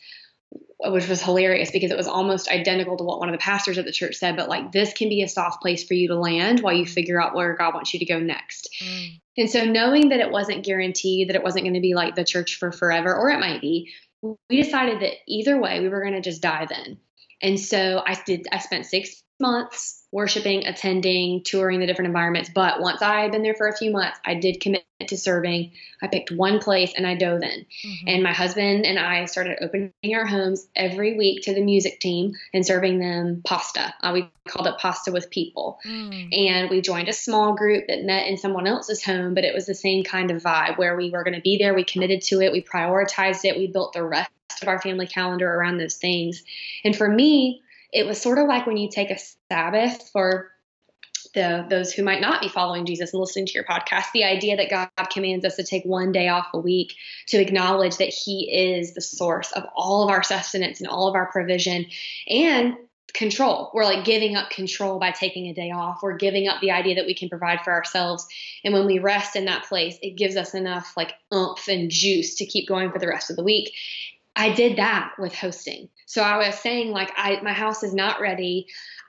which 0.82 1.08
was 1.08 1.22
hilarious 1.22 1.70
because 1.70 1.90
it 1.90 1.96
was 1.96 2.08
almost 2.08 2.48
identical 2.48 2.96
to 2.96 3.04
what 3.04 3.18
one 3.18 3.28
of 3.28 3.34
the 3.34 3.38
pastors 3.42 3.76
at 3.76 3.84
the 3.84 3.92
church 3.92 4.16
said, 4.16 4.36
but 4.36 4.48
like 4.48 4.72
this 4.72 4.92
can 4.92 5.08
be 5.08 5.22
a 5.22 5.28
soft 5.28 5.60
place 5.60 5.84
for 5.84 5.94
you 5.94 6.08
to 6.08 6.18
land 6.18 6.60
while 6.60 6.74
you 6.74 6.86
figure 6.86 7.20
out 7.20 7.34
where 7.34 7.54
God 7.54 7.74
wants 7.74 7.92
you 7.92 8.00
to 8.00 8.06
go 8.06 8.18
next. 8.18 8.68
Mm. 8.82 9.20
And 9.36 9.50
so 9.50 9.64
knowing 9.64 10.08
that 10.08 10.20
it 10.20 10.30
wasn't 10.30 10.64
guaranteed 10.64 11.28
that 11.28 11.36
it 11.36 11.42
wasn't 11.42 11.64
going 11.64 11.74
to 11.74 11.80
be 11.80 11.94
like 11.94 12.14
the 12.14 12.24
church 12.24 12.56
for 12.56 12.72
forever, 12.72 13.14
or 13.14 13.30
it 13.30 13.40
might 13.40 13.60
be, 13.60 13.92
we 14.22 14.62
decided 14.62 15.00
that 15.00 15.14
either 15.28 15.60
way 15.60 15.80
we 15.80 15.88
were 15.88 16.02
going 16.02 16.14
to 16.14 16.20
just 16.20 16.42
dive 16.42 16.70
in. 16.70 16.98
And 17.42 17.60
so 17.60 18.02
I 18.06 18.20
did 18.26 18.46
I 18.52 18.58
spent 18.58 18.86
six 18.86 19.22
months 19.40 20.00
worshiping, 20.12 20.66
attending, 20.66 21.42
touring 21.44 21.78
the 21.78 21.86
different 21.86 22.08
environments. 22.08 22.50
But 22.52 22.80
once 22.80 23.00
I 23.00 23.20
had 23.20 23.32
been 23.32 23.42
there 23.42 23.54
for 23.54 23.68
a 23.68 23.76
few 23.76 23.92
months, 23.92 24.18
I 24.24 24.34
did 24.34 24.60
commit 24.60 24.84
to 25.06 25.16
serving. 25.16 25.70
I 26.02 26.08
picked 26.08 26.32
one 26.32 26.58
place 26.58 26.92
and 26.96 27.06
I 27.06 27.14
dove 27.14 27.42
in. 27.42 27.66
Mm-hmm. 27.84 28.08
And 28.08 28.22
my 28.22 28.32
husband 28.32 28.86
and 28.86 28.98
I 28.98 29.24
started 29.26 29.58
opening 29.62 29.92
our 30.14 30.26
homes 30.26 30.66
every 30.74 31.16
week 31.16 31.44
to 31.44 31.54
the 31.54 31.62
music 31.62 32.00
team 32.00 32.34
and 32.52 32.66
serving 32.66 32.98
them 32.98 33.42
pasta. 33.44 33.94
Uh, 34.02 34.10
we 34.12 34.30
called 34.48 34.66
it 34.66 34.78
Pasta 34.78 35.12
with 35.12 35.30
People. 35.30 35.78
Mm. 35.86 36.36
And 36.36 36.70
we 36.70 36.80
joined 36.80 37.08
a 37.08 37.12
small 37.12 37.54
group 37.54 37.86
that 37.86 38.02
met 38.02 38.26
in 38.26 38.36
someone 38.36 38.66
else's 38.66 39.04
home, 39.04 39.34
but 39.34 39.44
it 39.44 39.54
was 39.54 39.66
the 39.66 39.74
same 39.74 40.02
kind 40.02 40.30
of 40.30 40.42
vibe 40.42 40.76
where 40.76 40.96
we 40.96 41.10
were 41.10 41.22
going 41.22 41.36
to 41.36 41.40
be 41.40 41.56
there. 41.56 41.72
We 41.72 41.84
committed 41.84 42.22
to 42.22 42.40
it, 42.40 42.52
we 42.52 42.62
prioritized 42.62 43.44
it, 43.44 43.56
we 43.56 43.68
built 43.68 43.92
the 43.92 44.02
rest 44.02 44.30
of 44.60 44.68
our 44.68 44.80
family 44.80 45.06
calendar 45.06 45.48
around 45.48 45.78
those 45.78 45.94
things. 45.94 46.42
And 46.84 46.96
for 46.96 47.08
me, 47.08 47.62
it 47.92 48.06
was 48.06 48.20
sort 48.20 48.38
of 48.38 48.46
like 48.46 48.66
when 48.66 48.76
you 48.76 48.88
take 48.90 49.10
a 49.10 49.18
Sabbath 49.50 50.10
for 50.12 50.50
the 51.34 51.64
those 51.68 51.92
who 51.92 52.02
might 52.02 52.20
not 52.20 52.40
be 52.40 52.48
following 52.48 52.86
Jesus 52.86 53.12
and 53.12 53.20
listening 53.20 53.46
to 53.46 53.52
your 53.52 53.64
podcast, 53.64 54.06
the 54.12 54.24
idea 54.24 54.56
that 54.56 54.70
God 54.70 55.10
commands 55.10 55.44
us 55.44 55.56
to 55.56 55.64
take 55.64 55.84
one 55.84 56.12
day 56.12 56.28
off 56.28 56.48
a 56.52 56.58
week 56.58 56.94
to 57.28 57.40
acknowledge 57.40 57.98
that 57.98 58.08
He 58.08 58.50
is 58.52 58.94
the 58.94 59.00
source 59.00 59.52
of 59.52 59.64
all 59.76 60.04
of 60.04 60.10
our 60.10 60.22
sustenance 60.22 60.80
and 60.80 60.88
all 60.88 61.08
of 61.08 61.14
our 61.14 61.30
provision 61.30 61.86
and 62.28 62.74
control. 63.12 63.70
We're 63.74 63.84
like 63.84 64.04
giving 64.04 64.36
up 64.36 64.50
control 64.50 64.98
by 64.98 65.10
taking 65.10 65.46
a 65.46 65.54
day 65.54 65.70
off. 65.70 66.00
We're 66.02 66.16
giving 66.16 66.48
up 66.48 66.60
the 66.60 66.70
idea 66.70 66.96
that 66.96 67.06
we 67.06 67.14
can 67.14 67.28
provide 67.28 67.60
for 67.62 67.72
ourselves. 67.72 68.26
And 68.64 68.72
when 68.74 68.86
we 68.86 68.98
rest 68.98 69.36
in 69.36 69.46
that 69.46 69.64
place, 69.64 69.98
it 70.02 70.16
gives 70.16 70.36
us 70.36 70.54
enough 70.54 70.94
like 70.96 71.14
oomph 71.34 71.68
and 71.68 71.90
juice 71.90 72.36
to 72.36 72.46
keep 72.46 72.68
going 72.68 72.90
for 72.90 72.98
the 72.98 73.08
rest 73.08 73.30
of 73.30 73.36
the 73.36 73.44
week. 73.44 73.72
I 74.36 74.52
did 74.52 74.76
that 74.76 75.12
with 75.18 75.34
hosting. 75.34 75.88
So 76.06 76.22
I 76.22 76.38
was 76.38 76.56
saying 76.56 76.90
like 76.90 77.12
I 77.16 77.40
my 77.42 77.52
house 77.52 77.82
is 77.82 77.94
not 77.94 78.20
ready. 78.20 78.66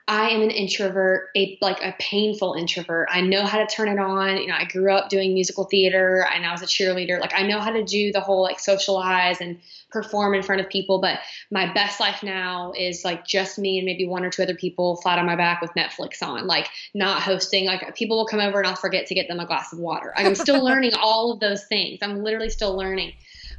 I 0.08 0.30
am 0.30 0.42
an 0.42 0.50
introvert, 0.50 1.28
a 1.36 1.56
like 1.60 1.80
a 1.80 1.94
painful 1.98 2.54
introvert. 2.54 3.08
I 3.10 3.20
know 3.20 3.44
how 3.44 3.58
to 3.58 3.66
turn 3.66 3.88
it 3.88 4.00
on. 4.00 4.36
You 4.36 4.48
know, 4.48 4.56
I 4.56 4.64
grew 4.64 4.92
up 4.92 5.08
doing 5.08 5.32
musical 5.32 5.64
theater 5.64 6.26
and 6.32 6.44
I 6.44 6.50
was 6.50 6.60
a 6.60 6.66
cheerleader. 6.66 7.20
Like 7.20 7.32
I 7.34 7.46
know 7.46 7.60
how 7.60 7.70
to 7.70 7.84
do 7.84 8.10
the 8.10 8.20
whole 8.20 8.42
like 8.42 8.58
socialize 8.58 9.40
and 9.40 9.60
perform 9.90 10.34
in 10.34 10.42
front 10.42 10.60
of 10.60 10.68
people, 10.68 11.00
but 11.00 11.20
my 11.50 11.72
best 11.72 12.00
life 12.00 12.22
now 12.22 12.72
is 12.76 13.04
like 13.04 13.24
just 13.24 13.58
me 13.58 13.78
and 13.78 13.86
maybe 13.86 14.06
one 14.06 14.24
or 14.24 14.30
two 14.30 14.42
other 14.42 14.56
people 14.56 14.96
flat 14.96 15.18
on 15.18 15.26
my 15.26 15.36
back 15.36 15.60
with 15.62 15.70
Netflix 15.74 16.20
on, 16.20 16.46
like 16.48 16.68
not 16.94 17.22
hosting. 17.22 17.66
Like 17.66 17.94
people 17.94 18.16
will 18.16 18.26
come 18.26 18.40
over 18.40 18.58
and 18.58 18.66
I'll 18.66 18.76
forget 18.76 19.06
to 19.06 19.14
get 19.14 19.28
them 19.28 19.38
a 19.38 19.46
glass 19.46 19.72
of 19.72 19.78
water. 19.78 20.12
I'm 20.16 20.34
still 20.34 20.64
learning 20.64 20.94
all 21.00 21.32
of 21.32 21.40
those 21.40 21.64
things. 21.64 22.00
I'm 22.02 22.24
literally 22.24 22.50
still 22.50 22.76
learning. 22.76 23.12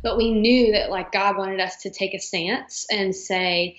But 0.03 0.17
we 0.17 0.31
knew 0.31 0.73
that 0.73 0.91
like 0.91 1.11
God 1.11 1.37
wanted 1.37 1.61
us 1.61 1.77
to 1.77 1.89
take 1.89 2.13
a 2.13 2.19
stance 2.19 2.85
and 2.91 3.15
say, 3.15 3.77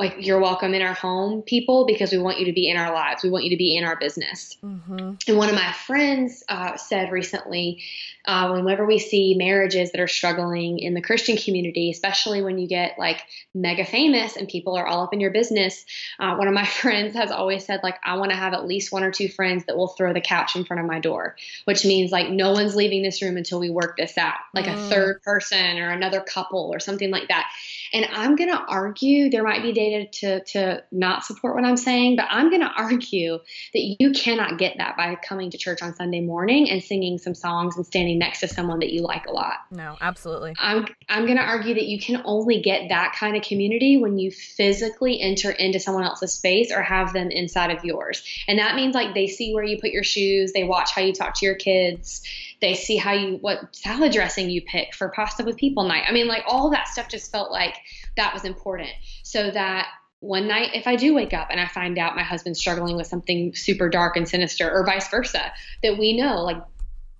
like 0.00 0.16
you're 0.18 0.40
welcome 0.40 0.72
in 0.72 0.80
our 0.80 0.94
home 0.94 1.42
people 1.42 1.84
because 1.84 2.10
we 2.10 2.16
want 2.16 2.40
you 2.40 2.46
to 2.46 2.52
be 2.52 2.68
in 2.70 2.76
our 2.78 2.92
lives 2.92 3.22
we 3.22 3.28
want 3.28 3.44
you 3.44 3.50
to 3.50 3.56
be 3.56 3.76
in 3.76 3.84
our 3.84 3.96
business 3.96 4.56
mm-hmm. 4.64 5.12
and 5.28 5.36
one 5.36 5.50
of 5.50 5.54
my 5.54 5.72
friends 5.72 6.42
uh, 6.48 6.76
said 6.76 7.12
recently 7.12 7.82
uh, 8.24 8.50
whenever 8.50 8.86
we 8.86 8.98
see 8.98 9.34
marriages 9.34 9.92
that 9.92 10.00
are 10.00 10.08
struggling 10.08 10.78
in 10.78 10.94
the 10.94 11.02
christian 11.02 11.36
community 11.36 11.90
especially 11.90 12.42
when 12.42 12.58
you 12.58 12.66
get 12.66 12.98
like 12.98 13.22
mega 13.54 13.84
famous 13.84 14.36
and 14.36 14.48
people 14.48 14.74
are 14.74 14.86
all 14.86 15.04
up 15.04 15.12
in 15.12 15.20
your 15.20 15.30
business 15.30 15.84
uh, 16.18 16.34
one 16.34 16.48
of 16.48 16.54
my 16.54 16.66
friends 16.80 17.14
has 17.14 17.30
always 17.30 17.64
said 17.64 17.80
like 17.82 17.98
i 18.02 18.16
want 18.16 18.30
to 18.30 18.36
have 18.36 18.54
at 18.54 18.66
least 18.66 18.90
one 18.90 19.04
or 19.04 19.12
two 19.12 19.28
friends 19.28 19.66
that 19.66 19.76
will 19.76 19.88
throw 19.88 20.14
the 20.14 20.20
couch 20.20 20.56
in 20.56 20.64
front 20.64 20.80
of 20.80 20.86
my 20.86 20.98
door 20.98 21.36
which 21.66 21.84
means 21.84 22.10
like 22.10 22.30
no 22.30 22.52
one's 22.52 22.74
leaving 22.74 23.02
this 23.02 23.20
room 23.20 23.36
until 23.36 23.60
we 23.60 23.68
work 23.68 23.98
this 23.98 24.16
out 24.16 24.38
like 24.54 24.64
mm. 24.64 24.74
a 24.74 24.88
third 24.88 25.22
person 25.22 25.78
or 25.78 25.90
another 25.90 26.22
couple 26.22 26.70
or 26.72 26.80
something 26.80 27.10
like 27.10 27.28
that 27.28 27.50
and 27.92 28.06
I'm 28.12 28.36
going 28.36 28.50
to 28.50 28.58
argue, 28.58 29.30
there 29.30 29.42
might 29.42 29.62
be 29.62 29.72
data 29.72 30.08
to, 30.20 30.44
to 30.52 30.84
not 30.92 31.24
support 31.24 31.54
what 31.54 31.64
I'm 31.64 31.76
saying, 31.76 32.16
but 32.16 32.26
I'm 32.28 32.50
going 32.50 32.62
to 32.62 32.70
argue 32.70 33.38
that 33.72 33.96
you 33.98 34.12
cannot 34.12 34.58
get 34.58 34.76
that 34.78 34.96
by 34.96 35.16
coming 35.16 35.50
to 35.50 35.58
church 35.58 35.82
on 35.82 35.94
Sunday 35.94 36.20
morning 36.20 36.70
and 36.70 36.82
singing 36.82 37.18
some 37.18 37.34
songs 37.34 37.76
and 37.76 37.84
standing 37.84 38.18
next 38.18 38.40
to 38.40 38.48
someone 38.48 38.80
that 38.80 38.92
you 38.92 39.02
like 39.02 39.26
a 39.26 39.32
lot. 39.32 39.54
No, 39.70 39.96
absolutely. 40.00 40.54
I'm, 40.58 40.86
I'm 41.08 41.26
going 41.26 41.38
to 41.38 41.44
argue 41.44 41.74
that 41.74 41.84
you 41.84 41.98
can 42.00 42.22
only 42.24 42.60
get 42.60 42.88
that 42.90 43.14
kind 43.18 43.36
of 43.36 43.42
community 43.42 43.96
when 43.96 44.18
you 44.18 44.30
physically 44.30 45.20
enter 45.20 45.50
into 45.50 45.80
someone 45.80 46.04
else's 46.04 46.32
space 46.32 46.70
or 46.70 46.82
have 46.82 47.12
them 47.12 47.30
inside 47.30 47.70
of 47.70 47.84
yours. 47.84 48.22
And 48.46 48.58
that 48.58 48.76
means 48.76 48.94
like 48.94 49.14
they 49.14 49.26
see 49.26 49.54
where 49.54 49.64
you 49.64 49.78
put 49.80 49.90
your 49.90 50.04
shoes, 50.04 50.52
they 50.52 50.64
watch 50.64 50.92
how 50.92 51.02
you 51.02 51.12
talk 51.12 51.34
to 51.34 51.46
your 51.46 51.56
kids 51.56 52.22
they 52.60 52.74
see 52.74 52.96
how 52.96 53.12
you 53.12 53.36
what 53.40 53.74
salad 53.74 54.12
dressing 54.12 54.50
you 54.50 54.62
pick 54.62 54.94
for 54.94 55.08
pasta 55.08 55.42
with 55.44 55.56
people 55.56 55.84
night. 55.84 56.04
I 56.06 56.12
mean, 56.12 56.28
like 56.28 56.44
all 56.46 56.70
that 56.70 56.88
stuff 56.88 57.08
just 57.08 57.32
felt 57.32 57.50
like 57.50 57.74
that 58.16 58.34
was 58.34 58.44
important. 58.44 58.90
So 59.22 59.50
that 59.50 59.88
one 60.20 60.46
night, 60.46 60.70
if 60.74 60.86
I 60.86 60.96
do 60.96 61.14
wake 61.14 61.32
up 61.32 61.48
and 61.50 61.58
I 61.58 61.66
find 61.66 61.98
out 61.98 62.14
my 62.14 62.22
husband's 62.22 62.60
struggling 62.60 62.96
with 62.96 63.06
something 63.06 63.54
super 63.54 63.88
dark 63.88 64.16
and 64.16 64.28
sinister, 64.28 64.70
or 64.70 64.84
vice 64.84 65.08
versa, 65.08 65.52
that 65.82 65.98
we 65.98 66.14
know, 66.14 66.42
like 66.42 66.62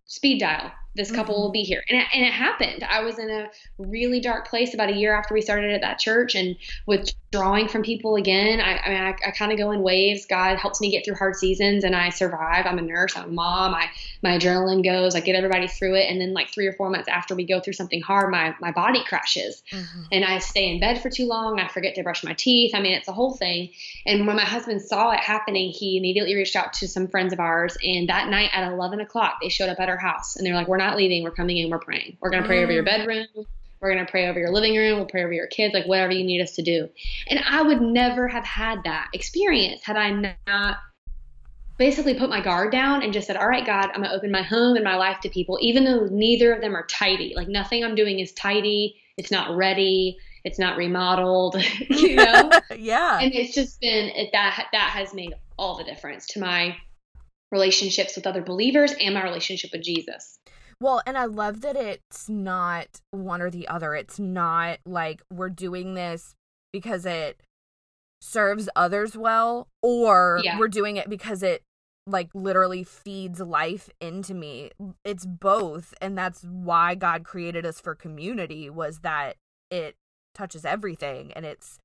speed 0.05 0.41
dial, 0.41 0.71
this 0.95 1.11
couple 1.11 1.35
mm-hmm. 1.35 1.43
will 1.43 1.51
be 1.53 1.63
here. 1.63 1.83
And 1.89 2.01
it, 2.01 2.07
and 2.13 2.25
it 2.25 2.33
happened. 2.33 2.85
I 2.89 3.03
was 3.03 3.19
in 3.19 3.31
a 3.31 3.49
really 3.79 4.21
dark 4.21 4.49
place 4.49 4.75
about 4.75 4.91
a 4.91 4.95
year 4.95 5.15
after 5.15 5.35
we 5.35 5.41
started 5.41 5.73
at 5.73 5.81
that 5.83 5.99
church 5.99 6.35
and 6.35 6.57
withdrawing 6.87 7.69
from 7.69 7.83
people 7.83 8.17
again. 8.17 8.61
I, 8.61 8.79
I 8.79 8.89
mean, 8.89 9.01
I, 9.01 9.29
I 9.29 9.31
kind 9.31 9.53
of 9.53 9.59
go 9.59 9.71
in 9.71 9.83
waves. 9.83 10.27
God 10.27 10.59
helps 10.59 10.81
me 10.81 10.91
get 10.91 11.05
through 11.05 11.15
hard 11.15 11.37
seasons 11.37 11.85
and 11.85 11.95
I 11.95 12.09
survive. 12.09 12.67
I'm 12.67 12.79
a 12.79 12.83
nurse. 12.83 13.17
I'm 13.17 13.25
a 13.25 13.33
mom. 13.33 13.73
I, 13.73 13.87
my 14.23 14.39
adrenaline 14.39 14.85
goes. 14.85 15.15
I 15.15 15.21
get 15.21 15.37
everybody 15.37 15.69
through 15.69 15.95
it. 15.95 16.11
And 16.11 16.21
then 16.21 16.35
like 16.35 16.53
three 16.53 16.67
or 16.67 16.73
four 16.73 16.91
months 16.91 17.09
after 17.09 17.37
we 17.37 17.45
go 17.45 17.61
through 17.61 17.75
something 17.75 18.03
hard, 18.03 18.31
my, 18.31 18.55
my 18.61 18.73
body 18.73 19.05
crashes 19.05 19.63
mm-hmm. 19.71 20.03
and 20.11 20.25
I 20.25 20.41
stay 20.41 20.73
in 20.73 20.81
bed 20.81 21.01
for 21.01 21.09
too 21.09 21.27
long. 21.27 21.61
I 21.61 21.69
forget 21.69 21.95
to 21.95 22.03
brush 22.03 22.25
my 22.25 22.35
teeth. 22.35 22.75
I 22.75 22.81
mean, 22.81 22.95
it's 22.95 23.09
a 23.09 23.13
whole 23.13 23.35
thing. 23.35 23.71
And 24.07 24.27
when 24.27 24.35
my 24.35 24.45
husband 24.45 24.83
saw 24.83 25.13
it 25.13 25.21
happening, 25.21 25.71
he 25.71 25.97
immediately 25.99 26.35
reached 26.35 26.57
out 26.57 26.73
to 26.75 26.89
some 26.89 27.07
friends 27.07 27.33
of 27.33 27.39
ours. 27.39 27.77
And 27.85 28.09
that 28.09 28.29
night 28.29 28.51
at 28.53 28.71
11 28.73 29.01
o'clock, 29.01 29.39
they 29.41 29.49
showed 29.49 29.69
up 29.69 29.79
at 29.79 29.89
our 29.89 29.97
house 29.97 30.35
and 30.35 30.45
they're 30.45 30.55
like, 30.55 30.67
we're 30.67 30.80
not 30.81 30.97
leaving. 30.97 31.23
We're 31.23 31.31
coming 31.31 31.59
in. 31.59 31.71
We're 31.71 31.79
praying. 31.79 32.17
We're 32.21 32.31
going 32.31 32.43
to 32.43 32.49
pray 32.49 32.63
over 32.63 32.73
your 32.73 32.83
mm. 32.83 32.87
bedroom. 32.87 33.27
We're 33.81 33.95
going 33.95 34.05
to 34.05 34.11
pray 34.11 34.29
over 34.29 34.39
your 34.39 34.51
living 34.51 34.77
room. 34.77 34.97
We'll 34.97 35.07
pray 35.07 35.25
over 35.25 35.33
your 35.33 35.47
kids, 35.47 35.73
like 35.73 35.87
whatever 35.87 36.13
you 36.13 36.25
need 36.25 36.43
us 36.43 36.55
to 36.57 36.63
do. 36.63 36.89
And 37.29 37.41
I 37.47 37.63
would 37.63 37.81
never 37.81 38.29
have 38.29 38.45
had 38.45 38.85
that 38.85 39.09
experience 39.15 39.83
had 39.83 39.97
I 39.97 40.11
not 40.47 40.77
basically 41.79 42.13
put 42.15 42.29
my 42.29 42.43
guard 42.43 42.71
down 42.73 43.03
and 43.03 43.13
just 43.13 43.27
said, 43.27 43.37
All 43.37 43.49
right, 43.49 43.65
God, 43.65 43.87
I'm 43.87 44.03
going 44.03 44.11
to 44.11 44.15
open 44.15 44.31
my 44.31 44.43
home 44.43 44.77
and 44.77 44.85
my 44.85 44.97
life 44.97 45.21
to 45.21 45.31
people, 45.31 45.59
even 45.63 45.85
though 45.85 46.07
neither 46.11 46.53
of 46.53 46.61
them 46.61 46.77
are 46.77 46.87
tidy. 46.87 47.33
Like 47.35 47.49
nothing 47.49 47.83
I'm 47.83 47.95
doing 47.95 48.19
is 48.19 48.33
tidy. 48.33 49.01
It's 49.17 49.31
not 49.31 49.57
ready. 49.57 50.19
It's 50.45 50.59
not 50.59 50.77
remodeled, 50.77 51.57
you 51.89 52.17
know? 52.17 52.51
yeah. 52.77 53.19
And 53.19 53.33
it's 53.35 53.55
just 53.55 53.81
been 53.81 54.11
it, 54.11 54.31
that, 54.33 54.67
that 54.73 54.91
has 54.91 55.15
made 55.15 55.35
all 55.59 55.79
the 55.79 55.85
difference 55.85 56.27
to 56.29 56.41
my 56.41 56.77
relationships 57.51 58.17
with 58.17 58.27
other 58.27 58.43
believers 58.43 58.93
and 59.01 59.15
my 59.15 59.23
relationship 59.23 59.71
with 59.73 59.83
Jesus. 59.83 60.39
Well, 60.81 61.03
and 61.07 61.19
I 61.19 61.27
love 61.27 61.61
that 61.61 61.77
it's 61.77 62.29
not 62.29 63.01
one 63.11 63.43
or 63.43 63.51
the 63.51 63.69
other. 63.69 63.95
It's 63.95 64.19
not 64.19 64.79
like 64.87 65.23
we're 65.31 65.51
doing 65.51 65.95
this 65.95 66.35
because 66.73 67.05
it 67.05 67.43
serves 68.23 68.69
others 68.77 69.17
well 69.17 69.69
or 69.83 70.41
yeah. 70.43 70.59
we're 70.59 70.69
doing 70.69 70.97
it 70.97 71.09
because 71.09 71.43
it 71.43 71.63
like 72.07 72.29
literally 72.35 72.83
feeds 72.83 73.41
life 73.41 73.91
into 74.01 74.35
me. 74.35 74.71
It's 75.05 75.27
both 75.27 75.95
and 76.01 76.17
that's 76.17 76.43
why 76.43 76.95
God 76.95 77.25
created 77.25 77.67
us 77.67 77.81
for 77.81 77.95
community 77.95 78.71
was 78.71 79.01
that 79.01 79.37
it 79.71 79.97
touches 80.35 80.65
everything 80.65 81.33
and 81.35 81.45
it's 81.45 81.79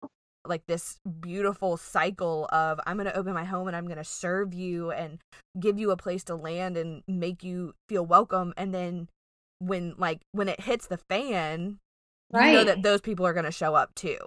like 0.47 0.65
this 0.67 0.99
beautiful 1.19 1.77
cycle 1.77 2.47
of 2.51 2.79
I'm 2.86 2.97
going 2.97 3.08
to 3.08 3.17
open 3.17 3.34
my 3.34 3.45
home 3.45 3.67
and 3.67 3.75
I'm 3.75 3.86
going 3.86 3.97
to 3.97 4.03
serve 4.03 4.53
you 4.53 4.91
and 4.91 5.19
give 5.60 5.79
you 5.79 5.91
a 5.91 5.97
place 5.97 6.23
to 6.25 6.36
land 6.36 6.77
and 6.77 7.03
make 7.08 7.43
you 7.43 7.73
feel 7.89 8.05
welcome 8.05 8.53
and 8.58 8.73
then 8.73 9.10
when 9.60 9.95
like 9.97 10.19
when 10.31 10.49
it 10.49 10.62
hits 10.62 10.88
the 10.88 10.97
fan 10.97 11.79
right. 12.31 12.47
you 12.47 12.53
know 12.53 12.63
that 12.63 12.84
those 12.84 13.01
people 13.01 13.25
are 13.25 13.34
going 13.34 13.45
to 13.45 13.51
show 13.51 13.75
up 13.75 13.93
too. 13.95 14.17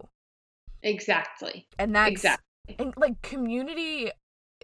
Exactly. 0.82 1.66
And 1.78 1.94
that's 1.94 2.10
exactly. 2.10 2.44
And 2.78 2.94
like 2.96 3.20
community 3.22 4.10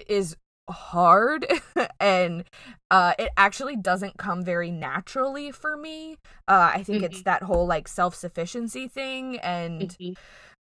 is 0.08 0.36
hard 0.70 1.46
and 2.00 2.44
uh 2.90 3.12
it 3.18 3.28
actually 3.36 3.76
doesn't 3.76 4.16
come 4.16 4.42
very 4.42 4.70
naturally 4.70 5.50
for 5.50 5.76
me. 5.76 6.16
Uh 6.48 6.72
I 6.74 6.82
think 6.82 6.98
mm-hmm. 6.98 7.06
it's 7.06 7.22
that 7.22 7.42
whole 7.42 7.66
like 7.66 7.88
self-sufficiency 7.88 8.88
thing 8.88 9.38
and 9.40 9.90
mm-hmm. 9.90 10.12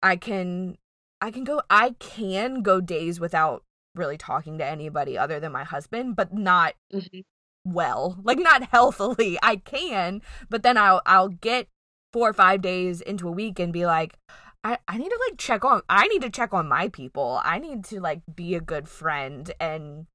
I 0.02 0.16
can 0.16 0.76
I 1.22 1.30
can 1.30 1.44
go 1.44 1.62
I 1.70 1.94
can 2.00 2.62
go 2.62 2.80
days 2.80 3.20
without 3.20 3.62
really 3.94 4.18
talking 4.18 4.58
to 4.58 4.66
anybody 4.66 5.16
other 5.16 5.38
than 5.38 5.52
my 5.52 5.62
husband, 5.62 6.16
but 6.16 6.34
not 6.34 6.74
mm-hmm. 6.92 7.20
well. 7.64 8.18
Like 8.24 8.38
not 8.38 8.64
healthily. 8.64 9.38
I 9.42 9.56
can, 9.56 10.20
but 10.50 10.64
then 10.64 10.76
I'll 10.76 11.00
I'll 11.06 11.28
get 11.28 11.68
4 12.12 12.30
or 12.30 12.32
5 12.32 12.60
days 12.60 13.00
into 13.00 13.28
a 13.28 13.32
week 13.32 13.58
and 13.58 13.72
be 13.72 13.86
like 13.86 14.18
I, 14.64 14.78
I 14.86 14.98
need 14.98 15.08
to 15.08 15.20
like 15.28 15.38
check 15.38 15.64
on 15.64 15.82
I 15.88 16.08
need 16.08 16.22
to 16.22 16.30
check 16.30 16.52
on 16.52 16.68
my 16.68 16.88
people. 16.88 17.40
I 17.44 17.60
need 17.60 17.84
to 17.86 18.00
like 18.00 18.22
be 18.34 18.56
a 18.56 18.60
good 18.60 18.88
friend 18.88 19.50
and 19.60 20.06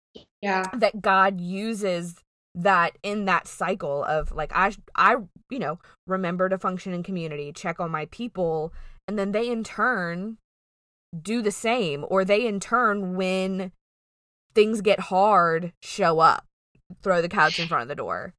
yeah. 0.41 0.63
That 0.73 1.01
God 1.01 1.39
uses 1.39 2.15
that 2.55 2.97
in 3.03 3.25
that 3.25 3.47
cycle 3.47 4.03
of 4.03 4.33
like 4.33 4.51
I 4.53 4.73
I 4.95 5.15
you 5.49 5.59
know 5.59 5.79
remember 6.05 6.49
to 6.49 6.57
function 6.57 6.93
in 6.93 7.01
community, 7.03 7.53
check 7.53 7.79
on 7.79 7.91
my 7.91 8.07
people 8.11 8.73
and 9.07 9.17
then 9.17 9.31
they 9.31 9.49
in 9.49 9.63
turn 9.63 10.37
do 11.21 11.41
the 11.41 11.51
same 11.51 12.05
or 12.09 12.23
they 12.23 12.45
in 12.45 12.59
turn 12.59 13.15
when 13.15 13.71
things 14.53 14.81
get 14.81 14.99
hard 14.99 15.73
show 15.81 16.19
up 16.19 16.45
throw 17.01 17.21
the 17.21 17.29
couch 17.29 17.59
in 17.59 17.67
front 17.67 17.83
of 17.83 17.87
the 17.87 17.95
door 17.95 18.33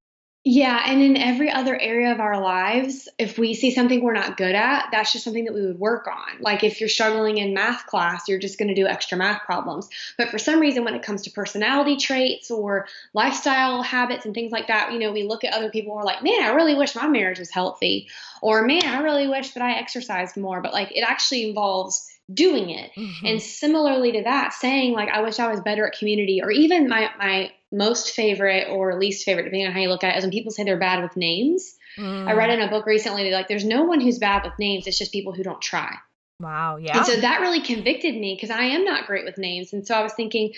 yeah, 0.51 0.83
and 0.87 1.03
in 1.03 1.19
every 1.19 1.51
other 1.51 1.79
area 1.79 2.11
of 2.11 2.21
our 2.21 2.41
lives, 2.41 3.07
if 3.19 3.38
we 3.38 3.53
see 3.53 3.71
something 3.71 4.03
we're 4.03 4.14
not 4.14 4.38
good 4.38 4.55
at, 4.55 4.87
that's 4.91 5.12
just 5.12 5.25
something 5.25 5.45
that 5.45 5.53
we 5.53 5.61
would 5.61 5.79
work 5.79 6.07
on. 6.07 6.41
Like 6.41 6.64
if 6.64 6.81
you're 6.81 6.88
struggling 6.88 7.37
in 7.37 7.53
math 7.53 7.85
class, 7.87 8.29
you're 8.29 8.38
just 8.38 8.59
going 8.59 8.69
to 8.69 8.75
do 8.75 8.87
extra 8.87 9.19
math 9.19 9.43
problems. 9.43 9.91
But 10.17 10.31
for 10.31 10.38
some 10.38 10.59
reason, 10.59 10.85
when 10.85 10.95
it 10.95 11.03
comes 11.03 11.21
to 11.23 11.31
personality 11.31 11.97
traits 11.97 12.51
or 12.51 12.87
lifestyle 13.12 13.83
habits 13.83 14.25
and 14.25 14.33
things 14.33 14.51
like 14.51 14.69
that, 14.69 14.91
you 14.91 14.99
know, 14.99 15.12
we 15.12 15.25
look 15.25 15.45
at 15.45 15.53
other 15.53 15.71
people 15.71 15.93
and 15.93 15.99
we're 15.99 16.07
like, 16.07 16.23
man, 16.23 16.43
I 16.43 16.55
really 16.55 16.75
wish 16.75 16.95
my 16.95 17.09
marriage 17.09 17.41
was 17.41 17.51
healthy. 17.51 18.09
Or 18.41 18.62
man, 18.62 18.87
I 18.87 19.03
really 19.03 19.29
wish 19.29 19.51
that 19.51 19.62
I 19.62 19.75
exercised 19.75 20.38
more. 20.38 20.62
But 20.62 20.73
like 20.73 20.97
it 20.97 21.03
actually 21.03 21.49
involves 21.49 22.09
doing 22.33 22.71
it. 22.71 22.91
Mm-hmm. 22.97 23.27
And 23.27 23.43
similarly 23.43 24.12
to 24.12 24.23
that, 24.25 24.53
saying 24.53 24.93
like 24.93 25.09
I 25.09 25.23
wish 25.23 25.38
I 25.38 25.51
was 25.51 25.61
better 25.61 25.87
at 25.87 25.99
community 25.99 26.41
or 26.43 26.51
even 26.51 26.88
my 26.88 27.11
my 27.19 27.53
most 27.71 28.11
favorite 28.11 28.69
or 28.71 28.99
least 28.99 29.25
favorite, 29.25 29.45
depending 29.45 29.67
on 29.67 29.73
how 29.73 29.81
you 29.81 29.88
look 29.88 30.05
at 30.05 30.14
it, 30.14 30.19
is 30.19 30.25
when 30.25 30.31
people 30.31 30.53
say 30.53 30.64
they're 30.64 30.79
bad 30.79 31.03
with 31.03 31.17
names. 31.17 31.75
Mm. 31.97 32.29
I 32.29 32.33
read 32.33 32.51
in 32.51 32.61
a 32.61 32.69
book 32.69 32.87
recently 32.87 33.31
like 33.31 33.49
there's 33.49 33.64
no 33.64 33.83
one 33.85 34.01
who's 34.01 34.19
bad 34.19 34.45
with 34.45 34.59
names, 34.59 34.87
it's 34.87 34.99
just 34.99 35.12
people 35.12 35.33
who 35.33 35.43
don't 35.43 35.61
try. 35.61 35.95
Wow, 36.41 36.77
yeah. 36.77 36.99
And 36.99 37.07
so 37.07 37.17
that 37.21 37.41
really 37.41 37.61
convicted 37.61 38.14
me 38.14 38.35
because 38.35 38.51
I 38.51 38.62
am 38.62 38.85
not 38.85 39.07
great 39.07 39.25
with 39.25 39.38
names. 39.38 39.73
And 39.73 39.85
so 39.85 39.95
I 39.95 40.03
was 40.03 40.12
thinking, 40.12 40.53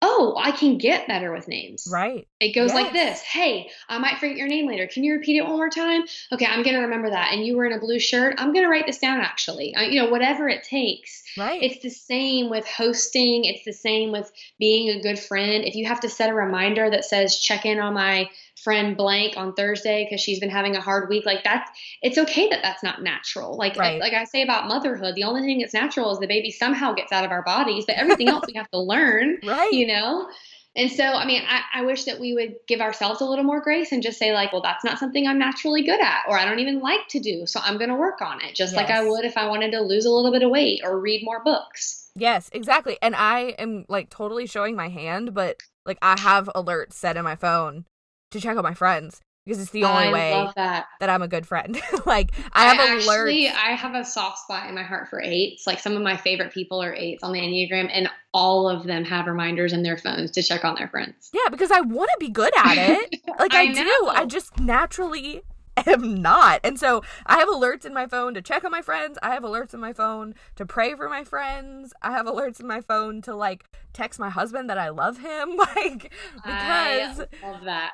oh, 0.00 0.36
I 0.38 0.52
can 0.52 0.78
get 0.78 1.08
better 1.08 1.32
with 1.32 1.48
names. 1.48 1.88
Right. 1.90 2.28
It 2.40 2.54
goes 2.54 2.72
yes. 2.72 2.74
like 2.74 2.92
this 2.92 3.20
Hey, 3.20 3.70
I 3.88 3.98
might 3.98 4.18
forget 4.18 4.36
your 4.36 4.46
name 4.46 4.66
later. 4.66 4.86
Can 4.86 5.04
you 5.04 5.14
repeat 5.14 5.38
it 5.38 5.44
one 5.44 5.56
more 5.56 5.70
time? 5.70 6.02
Okay, 6.32 6.46
I'm 6.46 6.62
going 6.62 6.76
to 6.76 6.82
remember 6.82 7.10
that. 7.10 7.32
And 7.32 7.44
you 7.44 7.56
were 7.56 7.66
in 7.66 7.72
a 7.72 7.80
blue 7.80 7.98
shirt. 7.98 8.34
I'm 8.38 8.52
going 8.52 8.64
to 8.64 8.70
write 8.70 8.86
this 8.86 8.98
down 8.98 9.20
actually. 9.20 9.74
Uh, 9.74 9.82
you 9.82 10.00
know, 10.00 10.08
whatever 10.08 10.48
it 10.48 10.62
takes. 10.62 11.22
Right. 11.36 11.62
It's 11.62 11.82
the 11.82 11.90
same 11.90 12.48
with 12.48 12.66
hosting, 12.66 13.44
it's 13.44 13.64
the 13.64 13.72
same 13.72 14.12
with 14.12 14.30
being 14.58 14.90
a 14.90 15.02
good 15.02 15.18
friend. 15.18 15.64
If 15.64 15.74
you 15.74 15.86
have 15.86 16.00
to 16.00 16.08
set 16.08 16.30
a 16.30 16.34
reminder 16.34 16.90
that 16.90 17.04
says, 17.04 17.38
check 17.38 17.66
in 17.66 17.78
on 17.78 17.94
my 17.94 18.30
friend 18.68 18.98
blank 18.98 19.34
on 19.38 19.54
Thursday 19.54 20.04
because 20.04 20.20
she's 20.20 20.40
been 20.40 20.50
having 20.50 20.76
a 20.76 20.80
hard 20.82 21.08
week. 21.08 21.24
Like 21.24 21.42
that's 21.42 21.70
it's 22.02 22.18
okay 22.18 22.50
that 22.50 22.60
that's 22.62 22.82
not 22.82 23.02
natural. 23.02 23.56
Like 23.56 23.78
right. 23.78 23.98
like 23.98 24.12
I 24.12 24.24
say 24.24 24.42
about 24.42 24.68
motherhood, 24.68 25.14
the 25.14 25.24
only 25.24 25.40
thing 25.40 25.60
that's 25.60 25.72
natural 25.72 26.12
is 26.12 26.18
the 26.18 26.26
baby 26.26 26.50
somehow 26.50 26.92
gets 26.92 27.10
out 27.10 27.24
of 27.24 27.30
our 27.30 27.42
bodies, 27.42 27.86
but 27.86 27.96
everything 27.96 28.28
else 28.28 28.44
we 28.46 28.52
have 28.58 28.70
to 28.72 28.78
learn. 28.78 29.38
Right. 29.48 29.72
You 29.72 29.86
know. 29.86 30.28
And 30.76 30.92
so, 30.92 31.02
I 31.02 31.24
mean, 31.24 31.42
I, 31.48 31.80
I 31.80 31.82
wish 31.82 32.04
that 32.04 32.20
we 32.20 32.34
would 32.34 32.56
give 32.66 32.80
ourselves 32.80 33.22
a 33.22 33.24
little 33.24 33.44
more 33.44 33.62
grace 33.62 33.92
and 33.92 34.02
just 34.02 34.18
say, 34.18 34.34
like, 34.34 34.52
well, 34.52 34.60
that's 34.60 34.84
not 34.84 34.98
something 34.98 35.26
I'm 35.26 35.38
naturally 35.38 35.82
good 35.82 36.00
at, 36.00 36.24
or 36.28 36.38
I 36.38 36.44
don't 36.44 36.58
even 36.58 36.80
like 36.80 37.08
to 37.10 37.20
do. 37.20 37.46
So 37.46 37.60
I'm 37.62 37.78
going 37.78 37.88
to 37.88 37.96
work 37.96 38.20
on 38.20 38.42
it, 38.42 38.54
just 38.54 38.74
yes. 38.74 38.76
like 38.76 38.90
I 38.90 39.08
would 39.08 39.24
if 39.24 39.38
I 39.38 39.48
wanted 39.48 39.72
to 39.72 39.80
lose 39.80 40.04
a 40.04 40.10
little 40.10 40.30
bit 40.30 40.42
of 40.42 40.50
weight 40.50 40.82
or 40.84 41.00
read 41.00 41.24
more 41.24 41.42
books. 41.42 42.10
Yes, 42.14 42.50
exactly. 42.52 42.98
And 43.00 43.14
I 43.16 43.54
am 43.58 43.86
like 43.88 44.10
totally 44.10 44.46
showing 44.46 44.76
my 44.76 44.88
hand, 44.88 45.32
but 45.32 45.56
like 45.86 45.98
I 46.02 46.20
have 46.20 46.50
alerts 46.54 46.92
set 46.92 47.16
in 47.16 47.24
my 47.24 47.36
phone 47.36 47.86
to 48.30 48.40
check 48.40 48.56
on 48.56 48.62
my 48.62 48.74
friends 48.74 49.20
because 49.48 49.62
it's 49.62 49.70
the 49.70 49.84
only 49.84 50.08
I 50.08 50.12
way 50.12 50.50
that. 50.56 50.86
that. 51.00 51.08
I'm 51.08 51.22
a 51.22 51.28
good 51.28 51.46
friend. 51.46 51.80
like 52.06 52.32
I 52.52 52.66
have 52.66 52.78
I 52.78 52.96
alerts. 52.96 53.08
Actually, 53.08 53.48
I 53.48 53.70
have 53.70 53.94
a 53.94 54.04
soft 54.04 54.40
spot 54.40 54.68
in 54.68 54.74
my 54.74 54.82
heart 54.82 55.08
for 55.08 55.22
eights. 55.22 55.66
Like 55.66 55.80
some 55.80 55.96
of 55.96 56.02
my 56.02 56.18
favorite 56.18 56.52
people 56.52 56.82
are 56.82 56.94
eights 56.94 57.22
on 57.22 57.32
the 57.32 57.40
Enneagram, 57.40 57.88
and 57.90 58.10
all 58.34 58.68
of 58.68 58.84
them 58.84 59.04
have 59.04 59.26
reminders 59.26 59.72
in 59.72 59.82
their 59.82 59.96
phones 59.96 60.32
to 60.32 60.42
check 60.42 60.66
on 60.66 60.74
their 60.74 60.88
friends. 60.88 61.30
Yeah, 61.32 61.48
because 61.50 61.70
I 61.70 61.80
want 61.80 62.10
to 62.10 62.16
be 62.20 62.30
good 62.30 62.52
at 62.58 62.76
it. 62.76 63.20
Like 63.38 63.54
I, 63.54 63.62
I 63.62 63.72
do. 63.72 64.08
I 64.08 64.24
just 64.24 64.58
naturally 64.58 65.42
am 65.86 66.20
not. 66.20 66.60
And 66.64 66.78
so 66.78 67.02
I 67.26 67.38
have 67.38 67.48
alerts 67.48 67.84
in 67.84 67.94
my 67.94 68.06
phone 68.06 68.34
to 68.34 68.42
check 68.42 68.64
on 68.64 68.70
my 68.70 68.82
friends. 68.82 69.18
I 69.22 69.32
have 69.34 69.42
alerts 69.42 69.74
in 69.74 69.80
my 69.80 69.92
phone 69.92 70.34
to 70.56 70.66
pray 70.66 70.94
for 70.94 71.08
my 71.08 71.24
friends. 71.24 71.92
I 72.02 72.12
have 72.12 72.26
alerts 72.26 72.60
in 72.60 72.66
my 72.66 72.80
phone 72.80 73.22
to 73.22 73.34
like 73.34 73.64
text 73.92 74.18
my 74.20 74.30
husband 74.30 74.68
that 74.70 74.78
I 74.78 74.88
love 74.90 75.18
him. 75.18 75.58
Like 75.76 76.12
because 76.44 77.26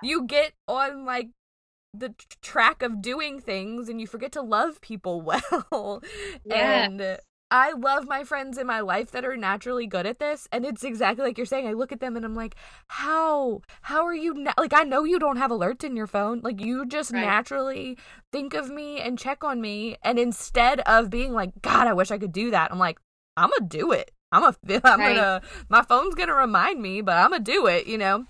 you 0.02 0.26
get 0.26 0.52
on 0.68 1.04
like 1.04 1.30
the 1.92 2.14
track 2.42 2.82
of 2.82 3.02
doing 3.02 3.40
things 3.40 3.88
and 3.88 4.00
you 4.00 4.06
forget 4.06 4.32
to 4.32 4.42
love 4.42 4.80
people 4.80 5.20
well. 5.70 6.02
Yes. 6.44 6.88
And 6.88 7.18
I 7.50 7.72
love 7.72 8.08
my 8.08 8.24
friends 8.24 8.58
in 8.58 8.66
my 8.66 8.80
life 8.80 9.10
that 9.12 9.24
are 9.24 9.36
naturally 9.36 9.86
good 9.86 10.06
at 10.06 10.18
this. 10.18 10.48
And 10.50 10.64
it's 10.64 10.82
exactly 10.82 11.24
like 11.24 11.36
you're 11.36 11.46
saying. 11.46 11.68
I 11.68 11.72
look 11.72 11.92
at 11.92 12.00
them 12.00 12.16
and 12.16 12.24
I'm 12.24 12.34
like, 12.34 12.56
how? 12.88 13.60
How 13.82 14.04
are 14.04 14.14
you? 14.14 14.34
Na-? 14.34 14.54
Like, 14.58 14.74
I 14.74 14.82
know 14.82 15.04
you 15.04 15.18
don't 15.18 15.36
have 15.36 15.50
alerts 15.50 15.84
in 15.84 15.96
your 15.96 16.06
phone. 16.06 16.40
Like, 16.42 16.60
you 16.60 16.86
just 16.86 17.12
right. 17.12 17.20
naturally 17.20 17.96
think 18.32 18.54
of 18.54 18.70
me 18.70 19.00
and 19.00 19.18
check 19.18 19.44
on 19.44 19.60
me. 19.60 19.96
And 20.02 20.18
instead 20.18 20.80
of 20.80 21.10
being 21.10 21.32
like, 21.32 21.50
God, 21.62 21.86
I 21.86 21.92
wish 21.92 22.10
I 22.10 22.18
could 22.18 22.32
do 22.32 22.50
that, 22.50 22.72
I'm 22.72 22.78
like, 22.78 22.98
I'm 23.36 23.50
going 23.50 23.68
to 23.68 23.78
do 23.78 23.92
it. 23.92 24.10
I'm 24.34 24.42
a, 24.42 24.54
I'm 24.84 25.00
right. 25.00 25.14
gonna, 25.14 25.42
my 25.68 25.82
phone's 25.82 26.14
gonna 26.14 26.34
remind 26.34 26.82
me, 26.82 27.00
but 27.00 27.16
I'm 27.16 27.30
gonna 27.30 27.42
do 27.42 27.66
it, 27.66 27.86
you 27.86 27.96
know? 27.96 28.24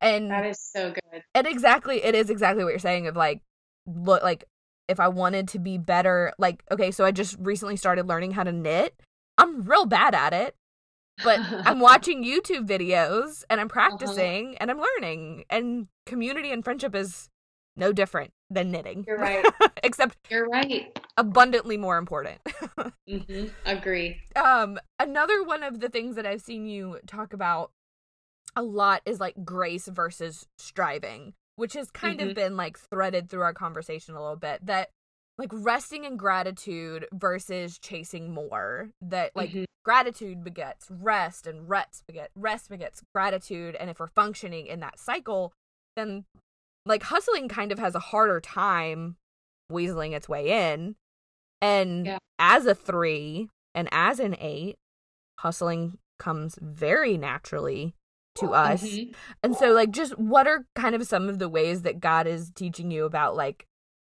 And 0.00 0.30
that 0.30 0.46
is 0.46 0.60
so 0.60 0.92
good. 0.92 1.22
And 1.34 1.46
exactly, 1.46 2.02
it 2.02 2.14
is 2.14 2.30
exactly 2.30 2.64
what 2.64 2.70
you're 2.70 2.78
saying 2.78 3.06
of 3.08 3.16
like, 3.16 3.42
look, 3.86 4.22
like 4.22 4.44
if 4.90 5.00
I 5.00 5.08
wanted 5.08 5.48
to 5.48 5.58
be 5.58 5.78
better, 5.78 6.32
like, 6.38 6.62
okay, 6.70 6.90
so 6.90 7.04
I 7.04 7.12
just 7.12 7.36
recently 7.38 7.76
started 7.76 8.06
learning 8.06 8.32
how 8.32 8.42
to 8.42 8.52
knit. 8.52 9.00
I'm 9.38 9.62
real 9.62 9.86
bad 9.86 10.14
at 10.14 10.32
it, 10.32 10.56
but 11.22 11.38
I'm 11.64 11.80
watching 11.90 12.24
YouTube 12.24 12.66
videos 12.66 13.44
and 13.48 13.60
I'm 13.60 13.66
uh-huh. 13.66 13.72
practicing 13.72 14.48
uh-huh. 14.48 14.56
and 14.60 14.70
I'm 14.70 14.80
learning. 14.80 15.44
And 15.48 15.86
community 16.06 16.50
and 16.50 16.64
friendship 16.64 16.94
is 16.94 17.30
no 17.76 17.92
different 17.92 18.32
than 18.50 18.70
knitting. 18.70 19.04
You're 19.06 19.18
right. 19.18 19.44
Except 19.84 20.16
you're 20.28 20.48
right. 20.48 20.98
Abundantly 21.16 21.76
more 21.76 21.98
important. 21.98 22.40
mm-hmm. 23.08 23.46
Agree. 23.64 24.20
Um, 24.36 24.78
another 24.98 25.44
one 25.44 25.62
of 25.62 25.80
the 25.80 25.88
things 25.88 26.16
that 26.16 26.26
I've 26.26 26.42
seen 26.42 26.66
you 26.66 26.98
talk 27.06 27.32
about 27.32 27.70
a 28.56 28.62
lot 28.62 29.02
is 29.06 29.20
like 29.20 29.44
grace 29.44 29.86
versus 29.86 30.48
striving, 30.58 31.34
which 31.60 31.74
has 31.74 31.90
kind 31.90 32.20
mm-hmm. 32.20 32.30
of 32.30 32.34
been 32.34 32.56
like 32.56 32.78
threaded 32.78 33.28
through 33.28 33.42
our 33.42 33.52
conversation 33.52 34.14
a 34.14 34.20
little 34.20 34.34
bit. 34.34 34.64
That 34.64 34.88
like 35.36 35.50
resting 35.52 36.04
in 36.04 36.16
gratitude 36.16 37.06
versus 37.12 37.78
chasing 37.78 38.32
more. 38.32 38.88
That 39.02 39.32
like 39.36 39.50
mm-hmm. 39.50 39.64
gratitude 39.84 40.42
begets 40.42 40.86
rest 40.90 41.46
and 41.46 41.68
rest 41.68 42.04
beget 42.06 42.30
rest 42.34 42.70
begets 42.70 43.02
gratitude. 43.14 43.76
And 43.78 43.90
if 43.90 44.00
we're 44.00 44.06
functioning 44.06 44.68
in 44.68 44.80
that 44.80 44.98
cycle, 44.98 45.52
then 45.96 46.24
like 46.86 47.02
hustling 47.02 47.48
kind 47.48 47.72
of 47.72 47.78
has 47.78 47.94
a 47.94 48.00
harder 48.00 48.40
time 48.40 49.16
weaseling 49.70 50.12
its 50.12 50.30
way 50.30 50.72
in. 50.72 50.96
And 51.60 52.06
yeah. 52.06 52.18
as 52.38 52.64
a 52.64 52.74
three 52.74 53.50
and 53.74 53.86
as 53.92 54.18
an 54.18 54.34
eight, 54.40 54.76
hustling 55.40 55.98
comes 56.18 56.58
very 56.62 57.18
naturally 57.18 57.94
to 58.40 58.50
us. 58.50 58.82
Mm-hmm. 58.82 59.12
And 59.42 59.56
so 59.56 59.72
like 59.72 59.90
just 59.90 60.18
what 60.18 60.46
are 60.46 60.66
kind 60.74 60.94
of 60.94 61.06
some 61.06 61.28
of 61.28 61.38
the 61.38 61.48
ways 61.48 61.82
that 61.82 62.00
God 62.00 62.26
is 62.26 62.50
teaching 62.50 62.90
you 62.90 63.04
about 63.04 63.36
like 63.36 63.66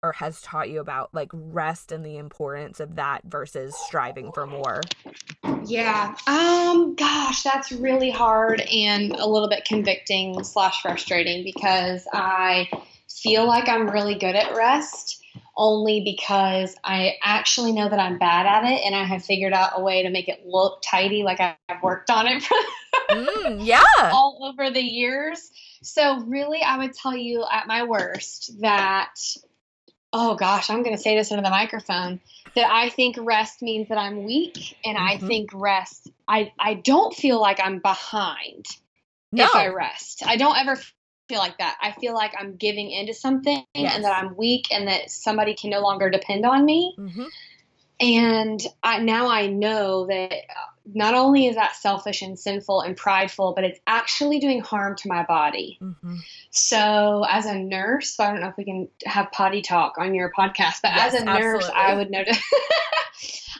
or 0.01 0.11
has 0.13 0.41
taught 0.41 0.69
you 0.69 0.81
about 0.81 1.13
like 1.13 1.29
rest 1.33 1.91
and 1.91 2.05
the 2.05 2.17
importance 2.17 2.81
of 2.81 2.95
that 2.95 3.21
versus 3.23 3.73
striving 3.87 4.31
for 4.33 4.45
more? 4.45 4.81
Yeah. 5.65 6.15
Um 6.27 6.95
gosh, 6.95 7.43
that's 7.43 7.71
really 7.71 8.11
hard 8.11 8.61
and 8.61 9.13
a 9.13 9.25
little 9.25 9.49
bit 9.49 9.65
convicting 9.65 10.43
slash 10.43 10.81
frustrating 10.81 11.43
because 11.43 12.05
I 12.13 12.69
feel 13.09 13.47
like 13.47 13.69
I'm 13.69 13.89
really 13.89 14.15
good 14.15 14.35
at 14.35 14.55
rest 14.55 15.22
only 15.55 16.01
because 16.01 16.75
I 16.83 17.15
actually 17.21 17.73
know 17.73 17.87
that 17.87 17.99
I'm 17.99 18.17
bad 18.17 18.45
at 18.45 18.71
it 18.71 18.81
and 18.85 18.95
I 18.95 19.03
have 19.03 19.23
figured 19.23 19.53
out 19.53 19.73
a 19.75 19.81
way 19.81 20.03
to 20.03 20.09
make 20.09 20.27
it 20.27 20.45
look 20.45 20.81
tidy 20.81 21.23
like 21.23 21.39
I've 21.39 21.81
worked 21.81 22.09
on 22.09 22.27
it 22.27 22.43
mm, 23.09 23.65
yeah 23.65 23.83
all 23.99 24.39
over 24.41 24.71
the 24.71 24.81
years. 24.81 25.51
So 25.81 26.21
really 26.21 26.61
I 26.61 26.77
would 26.77 26.93
tell 26.93 27.15
you 27.15 27.45
at 27.49 27.67
my 27.67 27.83
worst 27.83 28.61
that 28.61 29.15
oh 30.11 30.35
gosh, 30.35 30.69
I'm 30.69 30.83
going 30.83 30.95
to 30.95 31.01
say 31.01 31.17
this 31.17 31.31
into 31.31 31.41
the 31.41 31.49
microphone 31.49 32.19
that 32.55 32.69
I 32.71 32.89
think 32.89 33.15
rest 33.19 33.63
means 33.63 33.89
that 33.89 33.97
I'm 33.97 34.25
weak 34.25 34.77
and 34.85 34.97
mm-hmm. 34.97 35.25
I 35.25 35.27
think 35.27 35.49
rest 35.53 36.09
I 36.27 36.51
I 36.59 36.75
don't 36.75 37.13
feel 37.13 37.39
like 37.39 37.59
I'm 37.61 37.79
behind 37.79 38.65
no. 39.31 39.45
if 39.45 39.55
I 39.55 39.67
rest. 39.67 40.23
I 40.25 40.37
don't 40.37 40.57
ever 40.57 40.79
feel 41.29 41.39
like 41.39 41.57
that. 41.57 41.77
I 41.81 41.91
feel 41.91 42.13
like 42.13 42.33
I'm 42.37 42.55
giving 42.55 42.91
into 42.91 43.13
something 43.13 43.63
yes. 43.73 43.95
and 43.95 44.03
that 44.03 44.23
I'm 44.23 44.35
weak 44.35 44.67
and 44.71 44.87
that 44.87 45.09
somebody 45.11 45.55
can 45.55 45.69
no 45.69 45.81
longer 45.81 46.09
depend 46.09 46.45
on 46.45 46.65
me. 46.65 46.95
Mm-hmm. 46.97 47.25
And 47.99 48.61
I, 48.81 48.99
now 48.99 49.27
I 49.27 49.47
know 49.47 50.07
that 50.07 50.33
not 50.85 51.13
only 51.13 51.47
is 51.47 51.55
that 51.55 51.75
selfish 51.75 52.21
and 52.21 52.37
sinful 52.37 52.81
and 52.81 52.97
prideful, 52.97 53.53
but 53.53 53.63
it's 53.63 53.79
actually 53.87 54.39
doing 54.39 54.59
harm 54.59 54.95
to 54.97 55.07
my 55.07 55.23
body. 55.23 55.77
Mm-hmm. 55.81 56.17
So, 56.51 57.25
as 57.29 57.45
a 57.45 57.57
nurse, 57.57 58.19
I 58.19 58.31
don't 58.31 58.41
know 58.41 58.49
if 58.49 58.57
we 58.57 58.65
can 58.65 58.89
have 59.05 59.31
potty 59.31 59.61
talk 59.61 59.97
on 59.97 60.13
your 60.13 60.31
podcast, 60.31 60.81
but 60.81 60.91
yes, 60.95 61.13
as 61.13 61.21
a 61.21 61.25
nurse, 61.25 61.63
absolutely. 61.63 61.81
I 61.81 61.95
would 61.95 62.11
notice. 62.11 62.43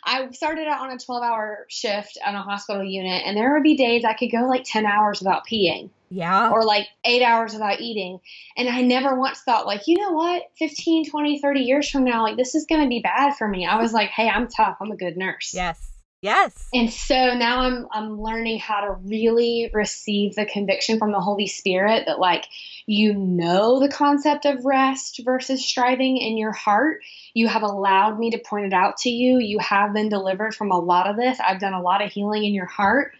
I 0.06 0.30
started 0.32 0.68
out 0.68 0.82
on 0.82 0.92
a 0.92 1.00
12 1.00 1.24
hour 1.24 1.66
shift 1.70 2.18
on 2.26 2.36
a 2.36 2.42
hospital 2.42 2.84
unit, 2.84 3.24
and 3.26 3.38
there 3.38 3.54
would 3.54 3.64
be 3.64 3.78
days 3.78 4.04
I 4.04 4.14
could 4.14 4.32
go 4.32 4.46
like 4.48 4.64
10 4.66 4.86
hours 4.86 5.20
without 5.20 5.48
peeing. 5.48 5.90
Yeah. 6.10 6.52
Or 6.52 6.64
like 6.64 6.88
eight 7.06 7.24
hours 7.24 7.54
without 7.54 7.80
eating. 7.80 8.20
And 8.56 8.70
I 8.70 8.82
never 8.82 9.18
once 9.18 9.40
thought, 9.40 9.66
like, 9.66 9.88
you 9.88 9.98
know 9.98 10.12
what, 10.12 10.44
15, 10.60 11.10
20, 11.10 11.40
30 11.40 11.60
years 11.62 11.90
from 11.90 12.04
now, 12.04 12.22
like, 12.22 12.38
this 12.38 12.54
is 12.54 12.68
going 12.68 12.82
to 12.82 12.88
be 12.88 13.00
bad 13.00 13.36
for 13.36 13.48
me. 13.48 13.66
I 13.66 13.82
was 13.82 13.94
like, 13.94 14.10
hey, 14.10 14.30
I'm 14.30 14.48
tough. 14.48 14.78
I'm 14.80 14.92
a 14.92 14.96
good 14.96 15.18
nurse. 15.18 15.54
Yes. 15.56 15.93
Yes. 16.24 16.70
And 16.74 16.90
so 16.90 17.34
now 17.36 17.60
I'm 17.60 17.86
I'm 17.92 18.22
learning 18.22 18.60
how 18.60 18.80
to 18.80 18.96
really 19.04 19.70
receive 19.74 20.36
the 20.36 20.46
conviction 20.46 20.98
from 20.98 21.12
the 21.12 21.20
Holy 21.20 21.48
Spirit 21.48 22.06
that 22.06 22.18
like 22.18 22.46
you 22.86 23.14
know 23.14 23.82
the 23.82 23.90
concept 23.90 24.46
of 24.46 24.64
rest 24.64 25.20
versus 25.26 25.68
striving 25.68 26.16
in 26.16 26.38
your 26.38 26.54
heart. 26.54 27.02
You 27.34 27.50
have 27.50 27.64
allowed 27.64 28.18
me 28.18 28.32
to 28.32 28.38
point 28.38 28.68
it 28.68 28.74
out 28.74 28.98
to 29.00 29.10
you. 29.10 29.38
You 29.38 29.60
have 29.60 29.94
been 29.94 30.08
delivered 30.08 30.56
from 30.56 30.72
a 30.72 30.80
lot 30.80 31.10
of 31.10 31.18
this. 31.18 31.42
I've 31.42 31.60
done 31.60 31.74
a 31.74 31.82
lot 31.82 32.02
of 32.02 32.10
healing 32.10 32.46
in 32.46 32.54
your 32.54 32.68
heart 32.68 33.12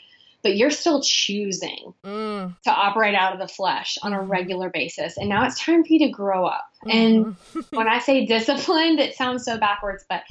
but 0.42 0.58
you're 0.58 0.70
still 0.70 1.02
choosing 1.02 1.94
mm. 2.04 2.54
to 2.64 2.70
operate 2.70 3.16
out 3.16 3.32
of 3.32 3.40
the 3.40 3.48
flesh 3.48 3.98
on 4.04 4.12
a 4.12 4.18
mm-hmm. 4.18 4.30
regular 4.30 4.70
basis. 4.70 5.18
And 5.18 5.30
now 5.30 5.46
it's 5.46 5.58
time 5.58 5.86
for 5.86 5.94
you 5.94 6.00
to 6.00 6.10
grow 6.10 6.46
up. 6.46 6.66
Mm. 6.86 6.94
And 6.94 7.26
mm-hmm. 7.26 7.60
when 7.78 7.88
I 7.88 8.00
say 8.00 8.26
disciplined, 8.26 9.00
it 9.00 9.16
sounds 9.16 9.46
so 9.46 9.58
backwards, 9.58 10.04
but 10.10 10.24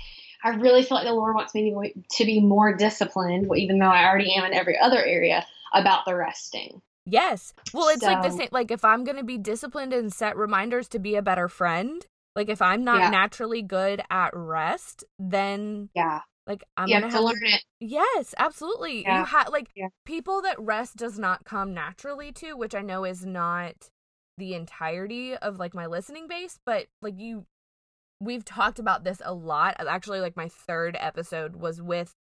I 0.45 0.51
really 0.51 0.83
feel 0.83 0.97
like 0.97 1.07
the 1.07 1.13
Lord 1.13 1.35
wants 1.35 1.55
me 1.55 1.95
to 2.11 2.25
be 2.25 2.41
more 2.41 2.75
disciplined, 2.75 3.49
even 3.57 3.79
though 3.79 3.87
I 3.87 4.09
already 4.09 4.35
am 4.35 4.45
in 4.45 4.55
every 4.55 4.79
other 4.79 5.05
area, 5.05 5.47
about 5.73 6.05
the 6.05 6.15
resting. 6.15 6.83
Yes. 7.05 7.55
Well, 7.73 7.89
it's 7.89 8.03
so, 8.03 8.07
like 8.07 8.23
the 8.23 8.31
same. 8.31 8.49
Like 8.53 8.71
if 8.71 8.85
I'm 8.85 9.05
going 9.05 9.17
to 9.17 9.25
be 9.25 9.39
disciplined 9.39 9.93
and 9.93 10.13
set 10.13 10.37
reminders 10.37 10.89
to 10.89 10.99
be 10.99 11.17
a 11.17 11.23
better 11.23 11.49
friend, 11.49 12.05
like 12.37 12.49
if 12.49 12.63
I'm 12.63 12.85
not 12.85 13.01
yeah. 13.01 13.11
naturally 13.11 13.63
good 13.63 14.03
at 14.11 14.31
rest, 14.35 15.05
then 15.19 15.91
yeah, 15.95 16.21
like 16.47 16.65
I'm 16.77 16.89
you 16.89 16.95
gonna 16.95 17.07
have 17.07 17.15
to 17.15 17.25
learn 17.25 17.41
it. 17.43 17.63
Yes, 17.81 18.35
absolutely. 18.39 19.03
Yeah. 19.03 19.21
You 19.21 19.25
have 19.27 19.49
like 19.49 19.69
yeah. 19.75 19.89
people 20.05 20.43
that 20.43 20.59
rest 20.59 20.97
does 20.97 21.19
not 21.19 21.45
come 21.45 21.75
naturally 21.75 22.33
to, 22.33 22.55
which 22.55 22.75
I 22.75 22.81
know 22.81 23.05
is 23.05 23.27
not 23.27 23.91
the 24.39 24.55
entirety 24.55 25.37
of 25.37 25.59
like 25.59 25.75
my 25.75 25.87
listening 25.87 26.27
base, 26.27 26.59
but 26.65 26.87
like 27.03 27.19
you 27.19 27.47
we've 28.23 28.45
talked 28.45 28.79
about 28.79 29.05
this 29.05 29.21
a 29.25 29.35
lot. 29.35 29.77
Actually, 29.79 30.21
like 30.21 30.37
my 30.37 30.49
third 30.49 30.97
episode 31.01 31.57
was 31.57 31.83
with 31.83 32.13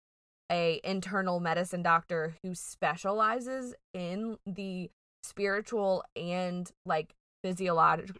a 0.51 0.81
internal 0.83 1.39
medicine 1.39 1.81
doctor 1.81 2.35
who 2.43 2.53
specializes 2.53 3.73
in 3.93 4.37
the 4.45 4.89
spiritual 5.23 6.03
and 6.15 6.71
like 6.85 7.13
physiological 7.43 8.15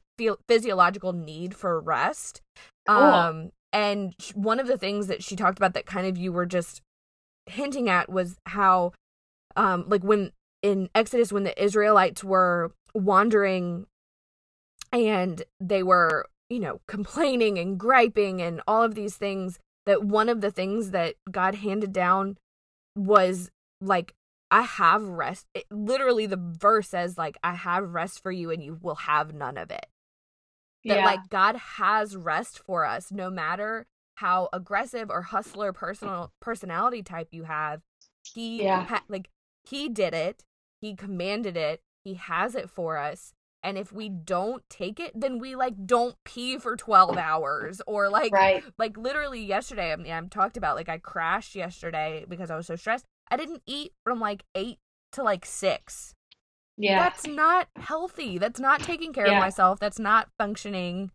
physiological 0.47 1.13
need 1.13 1.55
for 1.55 1.79
rest. 1.79 2.41
Cool. 2.87 2.97
Um 2.97 3.51
and 3.73 4.13
one 4.33 4.59
of 4.59 4.67
the 4.67 4.77
things 4.77 5.07
that 5.07 5.23
she 5.23 5.35
talked 5.35 5.57
about 5.57 5.73
that 5.73 5.85
kind 5.85 6.05
of 6.05 6.17
you 6.17 6.31
were 6.31 6.45
just 6.45 6.81
hinting 7.47 7.89
at 7.89 8.09
was 8.09 8.37
how 8.45 8.93
um 9.55 9.85
like 9.87 10.03
when 10.03 10.31
in 10.61 10.89
Exodus 10.93 11.33
when 11.33 11.43
the 11.43 11.61
Israelites 11.61 12.23
were 12.23 12.71
wandering 12.93 13.87
and 14.93 15.43
they 15.59 15.83
were, 15.83 16.27
you 16.51 16.59
know, 16.59 16.81
complaining 16.87 17.57
and 17.57 17.79
griping 17.79 18.41
and 18.41 18.61
all 18.67 18.83
of 18.83 18.93
these 18.93 19.15
things 19.15 19.57
that 19.85 20.03
one 20.03 20.27
of 20.27 20.41
the 20.41 20.51
things 20.51 20.91
that 20.91 21.15
God 21.31 21.55
handed 21.55 21.93
down 21.93 22.37
was 22.95 23.49
like 23.79 24.13
I 24.51 24.63
have 24.63 25.01
rest. 25.01 25.47
It, 25.55 25.63
literally 25.71 26.25
the 26.25 26.37
verse 26.37 26.89
says 26.89 27.17
like 27.17 27.37
I 27.41 27.53
have 27.53 27.93
rest 27.93 28.21
for 28.21 28.31
you 28.33 28.51
and 28.51 28.61
you 28.61 28.77
will 28.81 28.95
have 28.95 29.33
none 29.33 29.57
of 29.57 29.71
it 29.71 29.85
that 30.83 30.97
yeah. 30.97 31.05
like 31.05 31.29
God 31.29 31.55
has 31.55 32.17
rest 32.17 32.59
for 32.59 32.85
us 32.85 33.11
no 33.11 33.29
matter 33.29 33.85
how 34.15 34.49
aggressive 34.51 35.09
or 35.09 35.21
hustler 35.21 35.71
personal 35.71 36.33
personality 36.41 37.01
type 37.01 37.29
you 37.31 37.43
have. 37.43 37.81
He 38.33 38.63
yeah. 38.63 38.83
ha- 38.85 39.05
like 39.07 39.29
he 39.63 39.87
did 39.87 40.13
it. 40.13 40.43
He 40.81 40.95
commanded 40.95 41.55
it. 41.55 41.81
He 42.03 42.15
has 42.15 42.55
it 42.55 42.69
for 42.69 42.97
us. 42.97 43.33
And 43.63 43.77
if 43.77 43.93
we 43.93 44.09
don't 44.09 44.63
take 44.69 44.99
it, 44.99 45.11
then 45.13 45.37
we 45.37 45.55
like 45.55 45.85
don't 45.85 46.15
pee 46.25 46.57
for 46.57 46.75
12 46.75 47.17
hours 47.17 47.81
or 47.85 48.09
like 48.09 48.33
right. 48.33 48.63
like 48.79 48.97
literally 48.97 49.43
yesterday 49.43 49.93
I 49.93 49.95
mean 49.97 50.11
i'm 50.11 50.29
talked 50.29 50.57
about 50.57 50.75
like 50.75 50.89
I 50.89 50.97
crashed 50.97 51.55
yesterday 51.55 52.25
because 52.27 52.49
I 52.49 52.55
was 52.55 52.67
so 52.67 52.75
stressed. 52.75 53.05
I 53.29 53.37
didn't 53.37 53.61
eat 53.67 53.93
from 54.03 54.19
like 54.19 54.43
8 54.55 54.77
to 55.13 55.23
like 55.23 55.45
6 55.45 56.15
yeah. 56.81 57.03
That's 57.03 57.27
not 57.27 57.67
healthy. 57.75 58.37
That's 58.37 58.59
not 58.59 58.81
taking 58.81 59.13
care 59.13 59.27
yeah. 59.27 59.33
of 59.33 59.39
myself. 59.39 59.79
That's 59.79 59.99
not 59.99 60.29
functioning 60.37 61.11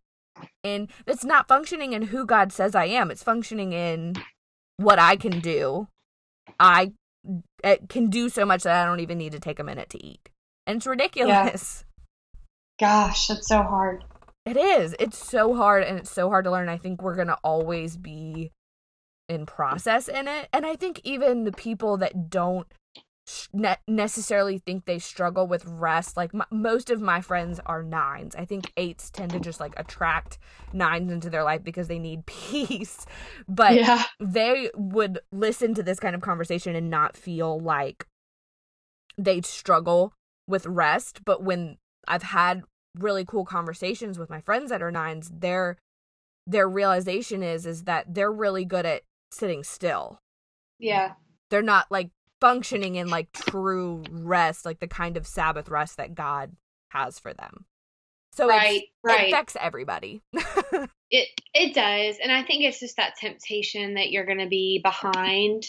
in 0.62 0.88
it's 1.06 1.24
not 1.24 1.48
functioning 1.48 1.92
in 1.92 2.02
who 2.02 2.24
God 2.26 2.52
says 2.52 2.74
I 2.74 2.84
am. 2.86 3.10
It's 3.10 3.22
functioning 3.22 3.72
in 3.72 4.14
what 4.76 4.98
I 4.98 5.16
can 5.16 5.40
do. 5.40 5.88
I 6.60 6.92
eh, 7.64 7.78
can 7.88 8.10
do 8.10 8.28
so 8.28 8.44
much 8.44 8.62
that 8.62 8.82
I 8.82 8.86
don't 8.86 9.00
even 9.00 9.18
need 9.18 9.32
to 9.32 9.40
take 9.40 9.58
a 9.58 9.64
minute 9.64 9.90
to 9.90 10.04
eat. 10.04 10.28
And 10.66 10.76
it's 10.76 10.86
ridiculous. 10.86 11.84
Yeah. 11.84 11.95
Gosh, 12.78 13.26
that's 13.28 13.48
so 13.48 13.62
hard. 13.62 14.04
It 14.44 14.56
is. 14.56 14.94
It's 15.00 15.18
so 15.18 15.54
hard 15.54 15.82
and 15.82 15.98
it's 15.98 16.10
so 16.10 16.28
hard 16.28 16.44
to 16.44 16.50
learn. 16.50 16.68
I 16.68 16.76
think 16.76 17.02
we're 17.02 17.16
going 17.16 17.26
to 17.28 17.38
always 17.42 17.96
be 17.96 18.52
in 19.28 19.44
process 19.46 20.06
in 20.08 20.28
it. 20.28 20.48
And 20.52 20.64
I 20.64 20.76
think 20.76 21.00
even 21.02 21.44
the 21.44 21.52
people 21.52 21.96
that 21.96 22.30
don't 22.30 22.66
ne- 23.52 23.76
necessarily 23.88 24.58
think 24.58 24.84
they 24.84 25.00
struggle 25.00 25.48
with 25.48 25.64
rest. 25.66 26.16
Like 26.16 26.30
m- 26.32 26.44
most 26.52 26.90
of 26.90 27.00
my 27.00 27.20
friends 27.20 27.58
are 27.66 27.82
nines. 27.82 28.36
I 28.36 28.44
think 28.44 28.70
eights 28.76 29.10
tend 29.10 29.32
to 29.32 29.40
just 29.40 29.58
like 29.58 29.74
attract 29.76 30.38
nines 30.72 31.10
into 31.10 31.28
their 31.28 31.42
life 31.42 31.64
because 31.64 31.88
they 31.88 31.98
need 31.98 32.24
peace. 32.26 33.04
But 33.48 33.74
Yeah. 33.74 34.04
they 34.20 34.70
would 34.76 35.18
listen 35.32 35.74
to 35.74 35.82
this 35.82 35.98
kind 35.98 36.14
of 36.14 36.20
conversation 36.20 36.76
and 36.76 36.88
not 36.88 37.16
feel 37.16 37.58
like 37.58 38.06
they 39.18 39.40
struggle 39.40 40.12
with 40.46 40.66
rest. 40.66 41.24
But 41.24 41.42
when 41.42 41.78
I've 42.08 42.22
had 42.22 42.62
really 42.98 43.24
cool 43.24 43.44
conversations 43.44 44.18
with 44.18 44.30
my 44.30 44.40
friends 44.40 44.70
that 44.70 44.82
are 44.82 44.90
nines, 44.90 45.30
their 45.32 45.76
their 46.46 46.68
realization 46.68 47.42
is 47.42 47.66
is 47.66 47.84
that 47.84 48.14
they're 48.14 48.32
really 48.32 48.64
good 48.64 48.86
at 48.86 49.02
sitting 49.30 49.64
still. 49.64 50.20
Yeah. 50.78 51.12
They're 51.50 51.62
not 51.62 51.86
like 51.90 52.10
functioning 52.40 52.96
in 52.96 53.08
like 53.08 53.32
true 53.32 54.02
rest, 54.10 54.64
like 54.64 54.80
the 54.80 54.86
kind 54.86 55.16
of 55.16 55.26
Sabbath 55.26 55.68
rest 55.68 55.96
that 55.96 56.14
God 56.14 56.52
has 56.90 57.18
for 57.18 57.34
them. 57.34 57.64
So 58.32 58.48
Right, 58.48 58.84
right. 59.02 59.28
it 59.28 59.32
affects 59.32 59.56
everybody. 59.58 60.22
It 61.10 61.28
it 61.54 61.72
does, 61.72 62.18
and 62.20 62.32
I 62.32 62.42
think 62.42 62.64
it's 62.64 62.80
just 62.80 62.96
that 62.96 63.14
temptation 63.16 63.94
that 63.94 64.10
you're 64.10 64.26
going 64.26 64.40
to 64.40 64.48
be 64.48 64.80
behind, 64.82 65.62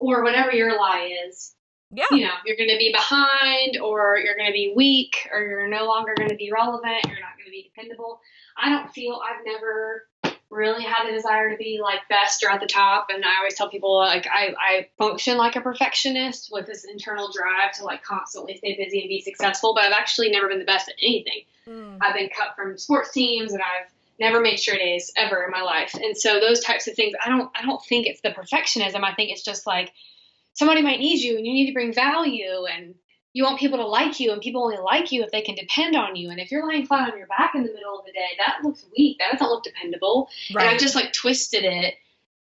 or 0.00 0.24
whatever 0.24 0.52
your 0.52 0.76
lie 0.76 1.10
is. 1.28 1.54
Yeah. 1.90 2.04
You 2.10 2.24
know, 2.24 2.34
you're 2.44 2.56
going 2.56 2.70
to 2.70 2.78
be 2.78 2.92
behind, 2.92 3.78
or 3.78 4.18
you're 4.18 4.36
going 4.36 4.48
to 4.48 4.52
be 4.52 4.72
weak, 4.76 5.28
or 5.32 5.40
you're 5.40 5.68
no 5.68 5.86
longer 5.86 6.14
going 6.16 6.30
to 6.30 6.36
be 6.36 6.52
relevant. 6.52 7.04
You're 7.06 7.20
not 7.20 7.36
going 7.36 7.46
to 7.46 7.50
be 7.50 7.70
dependable. 7.74 8.20
I 8.56 8.68
don't 8.68 8.92
feel 8.92 9.20
I've 9.24 9.44
never 9.44 10.06
really 10.50 10.82
had 10.82 11.06
the 11.06 11.12
desire 11.12 11.50
to 11.50 11.56
be 11.56 11.78
like 11.82 12.00
best 12.08 12.42
or 12.42 12.50
at 12.50 12.60
the 12.60 12.66
top, 12.66 13.08
and 13.10 13.24
I 13.24 13.38
always 13.38 13.54
tell 13.54 13.70
people 13.70 13.96
like 13.96 14.26
I 14.26 14.54
I 14.58 14.88
function 14.98 15.36
like 15.38 15.56
a 15.56 15.60
perfectionist 15.60 16.50
with 16.52 16.66
this 16.66 16.84
internal 16.84 17.30
drive 17.32 17.72
to 17.78 17.84
like 17.84 18.02
constantly 18.02 18.56
stay 18.56 18.76
busy 18.76 19.00
and 19.00 19.08
be 19.08 19.20
successful, 19.20 19.74
but 19.74 19.84
I've 19.84 19.92
actually 19.92 20.30
never 20.30 20.48
been 20.48 20.58
the 20.58 20.64
best 20.64 20.88
at 20.88 20.94
anything. 21.02 21.42
Mm. 21.66 21.98
I've 22.00 22.14
been 22.14 22.28
cut 22.28 22.56
from 22.56 22.78
sports 22.78 23.12
teams 23.12 23.52
and 23.52 23.62
I've 23.62 23.90
never 24.18 24.40
made 24.40 24.58
straight 24.58 24.80
A's 24.80 25.12
ever 25.16 25.44
in 25.44 25.50
my 25.50 25.62
life. 25.62 25.94
And 25.94 26.16
so 26.16 26.40
those 26.40 26.60
types 26.60 26.88
of 26.88 26.94
things, 26.94 27.14
I 27.24 27.28
don't 27.28 27.50
I 27.54 27.64
don't 27.64 27.82
think 27.84 28.06
it's 28.06 28.20
the 28.20 28.30
perfectionism. 28.30 29.04
I 29.04 29.14
think 29.14 29.30
it's 29.30 29.44
just 29.44 29.66
like 29.66 29.92
somebody 30.58 30.82
might 30.82 30.98
need 30.98 31.20
you 31.20 31.36
and 31.38 31.46
you 31.46 31.52
need 31.52 31.66
to 31.66 31.72
bring 31.72 31.92
value 31.94 32.64
and 32.64 32.94
you 33.32 33.44
want 33.44 33.60
people 33.60 33.78
to 33.78 33.86
like 33.86 34.18
you 34.18 34.32
and 34.32 34.42
people 34.42 34.64
only 34.64 34.78
like 34.78 35.12
you 35.12 35.22
if 35.22 35.30
they 35.30 35.40
can 35.40 35.54
depend 35.54 35.94
on 35.94 36.16
you. 36.16 36.30
And 36.30 36.40
if 36.40 36.50
you're 36.50 36.66
lying 36.66 36.84
flat 36.84 37.12
on 37.12 37.16
your 37.16 37.28
back 37.28 37.54
in 37.54 37.62
the 37.62 37.72
middle 37.72 37.96
of 37.96 38.04
the 38.04 38.12
day, 38.12 38.26
that 38.38 38.58
looks 38.64 38.84
weak. 38.96 39.18
That 39.20 39.32
doesn't 39.32 39.48
look 39.48 39.62
dependable. 39.62 40.28
And 40.50 40.58
I've 40.58 40.80
just 40.80 40.96
like 40.96 41.12
twisted 41.12 41.62
it. 41.62 41.94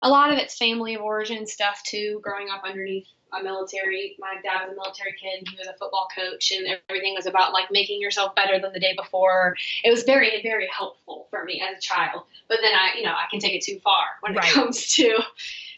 A 0.02 0.10
lot 0.10 0.32
of 0.32 0.38
it's 0.38 0.58
family 0.58 0.94
of 0.94 1.02
origin 1.02 1.46
stuff 1.46 1.84
too, 1.84 2.22
growing 2.24 2.50
up 2.50 2.62
underneath 2.64 3.08
a 3.38 3.44
military. 3.44 4.16
My 4.18 4.36
dad 4.42 4.70
was 4.70 4.74
a 4.74 4.76
military 4.76 5.14
kid 5.22 5.40
and 5.40 5.48
he 5.50 5.58
was 5.58 5.68
a 5.68 5.74
football 5.74 6.08
coach 6.16 6.54
and 6.54 6.80
everything 6.90 7.16
was 7.16 7.26
about 7.26 7.52
like 7.52 7.70
making 7.72 8.00
yourself 8.00 8.34
better 8.34 8.60
than 8.60 8.72
the 8.72 8.80
day 8.80 8.94
before. 8.96 9.58
It 9.84 9.92
was 9.92 10.04
very, 10.04 10.42
very 10.42 10.70
helpful 10.72 11.28
for 11.32 11.44
me 11.44 11.62
as 11.62 11.80
a 11.80 11.82
child. 11.82 12.24
But 12.48 12.60
then 12.62 12.74
I, 12.74 12.98
you 12.98 13.04
know, 13.04 13.12
I 13.12 13.26
can 13.30 13.42
take 13.42 13.54
it 13.54 13.64
too 13.64 13.80
far 13.84 14.06
when 14.22 14.36
Right. 14.36 14.48
it 14.48 14.54
comes 14.54 14.94
to 14.94 15.20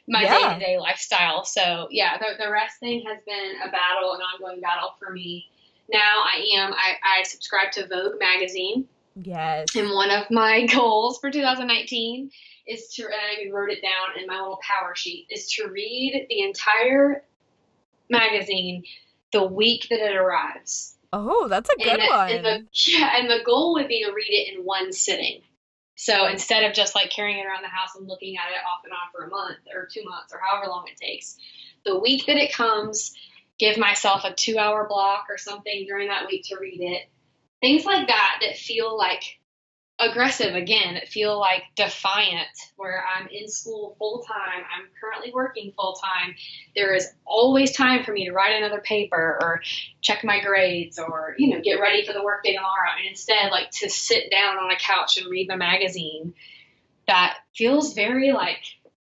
my 0.07 0.23
day 0.23 0.53
to 0.53 0.59
day 0.59 0.77
lifestyle. 0.79 1.43
So 1.43 1.87
yeah, 1.91 2.17
the, 2.17 2.43
the 2.43 2.51
rest 2.51 2.79
thing 2.79 3.03
has 3.07 3.19
been 3.25 3.55
a 3.61 3.71
battle, 3.71 4.13
an 4.13 4.21
ongoing 4.21 4.61
battle 4.61 4.95
for 4.99 5.11
me. 5.11 5.45
Now 5.91 6.23
I 6.23 6.45
am, 6.57 6.73
I, 6.73 7.19
I 7.19 7.23
subscribe 7.23 7.71
to 7.73 7.87
Vogue 7.87 8.19
magazine. 8.19 8.87
yes. 9.15 9.75
And 9.75 9.89
one 9.91 10.11
of 10.11 10.29
my 10.31 10.65
goals 10.73 11.19
for 11.19 11.31
2019 11.31 12.31
is 12.67 12.93
to, 12.95 13.03
and 13.03 13.13
I 13.13 13.41
even 13.41 13.53
wrote 13.53 13.69
it 13.69 13.81
down 13.81 14.21
in 14.21 14.27
my 14.27 14.39
little 14.39 14.59
power 14.61 14.95
sheet, 14.95 15.27
is 15.29 15.51
to 15.53 15.67
read 15.67 16.27
the 16.29 16.41
entire 16.41 17.23
magazine 18.09 18.83
the 19.31 19.43
week 19.43 19.87
that 19.89 19.99
it 19.99 20.15
arrives. 20.15 20.95
Oh, 21.13 21.47
that's 21.47 21.69
a 21.69 21.77
good 21.77 21.99
and, 21.99 22.09
one. 22.09 22.31
And 22.31 22.45
the, 22.45 22.65
yeah, 22.91 23.17
and 23.17 23.29
the 23.29 23.39
goal 23.45 23.73
would 23.73 23.87
be 23.87 24.03
to 24.03 24.11
read 24.11 24.29
it 24.29 24.53
in 24.53 24.65
one 24.65 24.91
sitting. 24.91 25.41
So 25.97 26.27
instead 26.27 26.63
of 26.63 26.73
just 26.73 26.93
like 26.93 27.09
carrying 27.09 27.39
it 27.39 27.47
around 27.47 27.63
the 27.63 27.69
house 27.69 27.95
and 27.95 28.07
looking 28.07 28.37
at 28.37 28.51
it 28.51 28.63
off 28.63 28.83
and 28.83 28.93
on 28.93 29.09
for 29.11 29.25
a 29.25 29.29
month 29.29 29.57
or 29.73 29.89
two 29.91 30.03
months 30.05 30.31
or 30.31 30.39
however 30.39 30.69
long 30.69 30.85
it 30.87 30.95
takes, 30.95 31.37
the 31.85 31.99
week 31.99 32.27
that 32.27 32.37
it 32.37 32.53
comes, 32.53 33.13
give 33.57 33.79
myself 33.79 34.23
a 34.23 34.33
two 34.35 34.59
hour 34.59 34.87
block 34.87 35.25
or 35.27 35.39
something 35.39 35.85
during 35.87 36.07
that 36.09 36.27
week 36.27 36.43
to 36.45 36.57
read 36.61 36.79
it. 36.81 37.09
Things 37.61 37.83
like 37.83 38.07
that 38.07 38.39
that 38.41 38.57
feel 38.57 38.95
like 38.95 39.36
aggressive 39.99 40.53
again, 40.55 40.99
feel 41.07 41.39
like 41.39 41.63
defiant, 41.75 42.47
where 42.75 43.03
I'm 43.03 43.27
in 43.31 43.47
school 43.47 43.95
full 43.97 44.23
time, 44.23 44.63
I'm 44.75 44.87
currently 45.01 45.31
working 45.33 45.73
full 45.75 45.93
time. 45.93 46.35
There 46.75 46.93
is 46.93 47.07
always 47.25 47.71
time 47.75 48.03
for 48.03 48.11
me 48.11 48.25
to 48.25 48.31
write 48.31 48.55
another 48.55 48.79
paper 48.81 49.37
or 49.41 49.61
check 50.01 50.23
my 50.23 50.39
grades 50.39 50.99
or, 50.99 51.35
you 51.37 51.49
know, 51.53 51.61
get 51.61 51.79
ready 51.81 52.05
for 52.05 52.13
the 52.13 52.23
workday 52.23 52.53
tomorrow. 52.53 52.91
And 52.97 53.07
instead, 53.09 53.49
like 53.51 53.71
to 53.71 53.89
sit 53.89 54.29
down 54.29 54.57
on 54.57 54.71
a 54.71 54.77
couch 54.77 55.17
and 55.17 55.27
read 55.31 55.47
my 55.47 55.55
magazine, 55.55 56.33
that 57.07 57.37
feels 57.55 57.93
very 57.93 58.31
like 58.33 58.59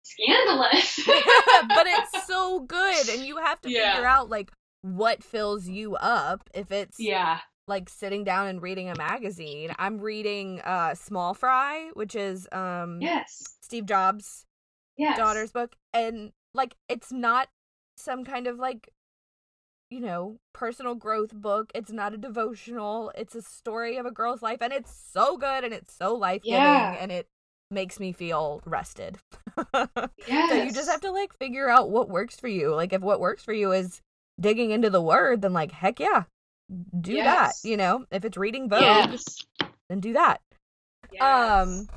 scandalous. 0.03 0.99
but 1.05 1.87
it's 1.87 2.27
so 2.27 2.59
good 2.59 3.09
and 3.09 3.25
you 3.25 3.37
have 3.37 3.61
to 3.61 3.69
Yeah. 3.69 3.93
figure 3.93 4.07
out 4.07 4.29
like 4.29 4.51
what 4.81 5.23
fills 5.23 5.67
you 5.69 5.95
up 5.95 6.49
if 6.53 6.71
it's 6.71 6.99
yeah. 6.99 7.39
Like 7.68 7.89
sitting 7.89 8.24
down 8.24 8.47
and 8.47 8.62
reading 8.62 8.89
a 8.89 8.95
magazine. 8.97 9.72
I'm 9.78 9.99
reading 9.99 10.62
uh 10.62 10.95
Small 10.95 11.34
Fry, 11.34 11.89
which 11.93 12.16
is 12.16 12.47
um 12.51 12.99
Yes. 13.01 13.43
Steve 13.62 13.86
Jobs' 13.86 14.45
Yes. 14.97 15.18
daughter's 15.18 15.51
book 15.51 15.76
and 15.93 16.32
like 16.53 16.76
it's 16.89 17.12
not 17.12 17.47
some 17.97 18.24
kind 18.24 18.47
of 18.47 18.57
like 18.59 18.89
you 19.89 19.99
know, 19.99 20.38
personal 20.53 20.95
growth 20.95 21.34
book. 21.34 21.70
It's 21.76 21.91
not 21.91 22.14
a 22.14 22.18
devotional. 22.18 23.12
It's 23.14 23.36
a 23.36 23.41
story 23.41 23.97
of 23.97 24.05
a 24.05 24.12
girl's 24.12 24.41
life 24.41 24.59
and 24.62 24.72
it's 24.72 24.89
so 25.12 25.36
good 25.36 25.66
and 25.66 25.74
it's 25.74 25.93
so 25.93 26.16
life-giving 26.16 26.64
Yeah. 26.64 26.95
and 26.97 27.12
it 27.12 27.28
makes 27.70 27.99
me 27.99 28.14
feel 28.14 28.62
rested. 28.66 29.18
Yes. 29.57 30.07
So 30.49 30.55
you 30.55 30.72
just 30.72 30.89
have 30.89 31.01
to 31.01 31.12
like 31.12 31.34
figure 31.38 31.68
out 31.70 31.89
what 31.89 32.09
works 32.09 32.38
for 32.38 32.47
you. 32.47 32.74
Like 32.74 32.93
if 32.93 33.01
what 33.01 33.20
works 33.20 33.43
for 33.43 33.51
you 33.53 33.72
is 33.74 33.99
digging 34.39 34.72
into 34.72 34.89
the 34.89 35.01
word, 35.01 35.41
then 35.41 35.51
like 35.53 35.72
heck 35.74 35.99
yeah. 35.99 36.24
Do 36.99 37.11
Yes. 37.13 37.61
that, 37.61 37.67
you 37.69 37.76
know? 37.78 38.05
If 38.11 38.24
it's 38.26 38.38
reading 38.38 38.69
Vogue, 38.69 38.82
Yes. 38.82 39.24
then 39.89 39.99
do 39.99 40.13
that. 40.13 40.41
yes. 41.11 41.22
Um 41.22 41.88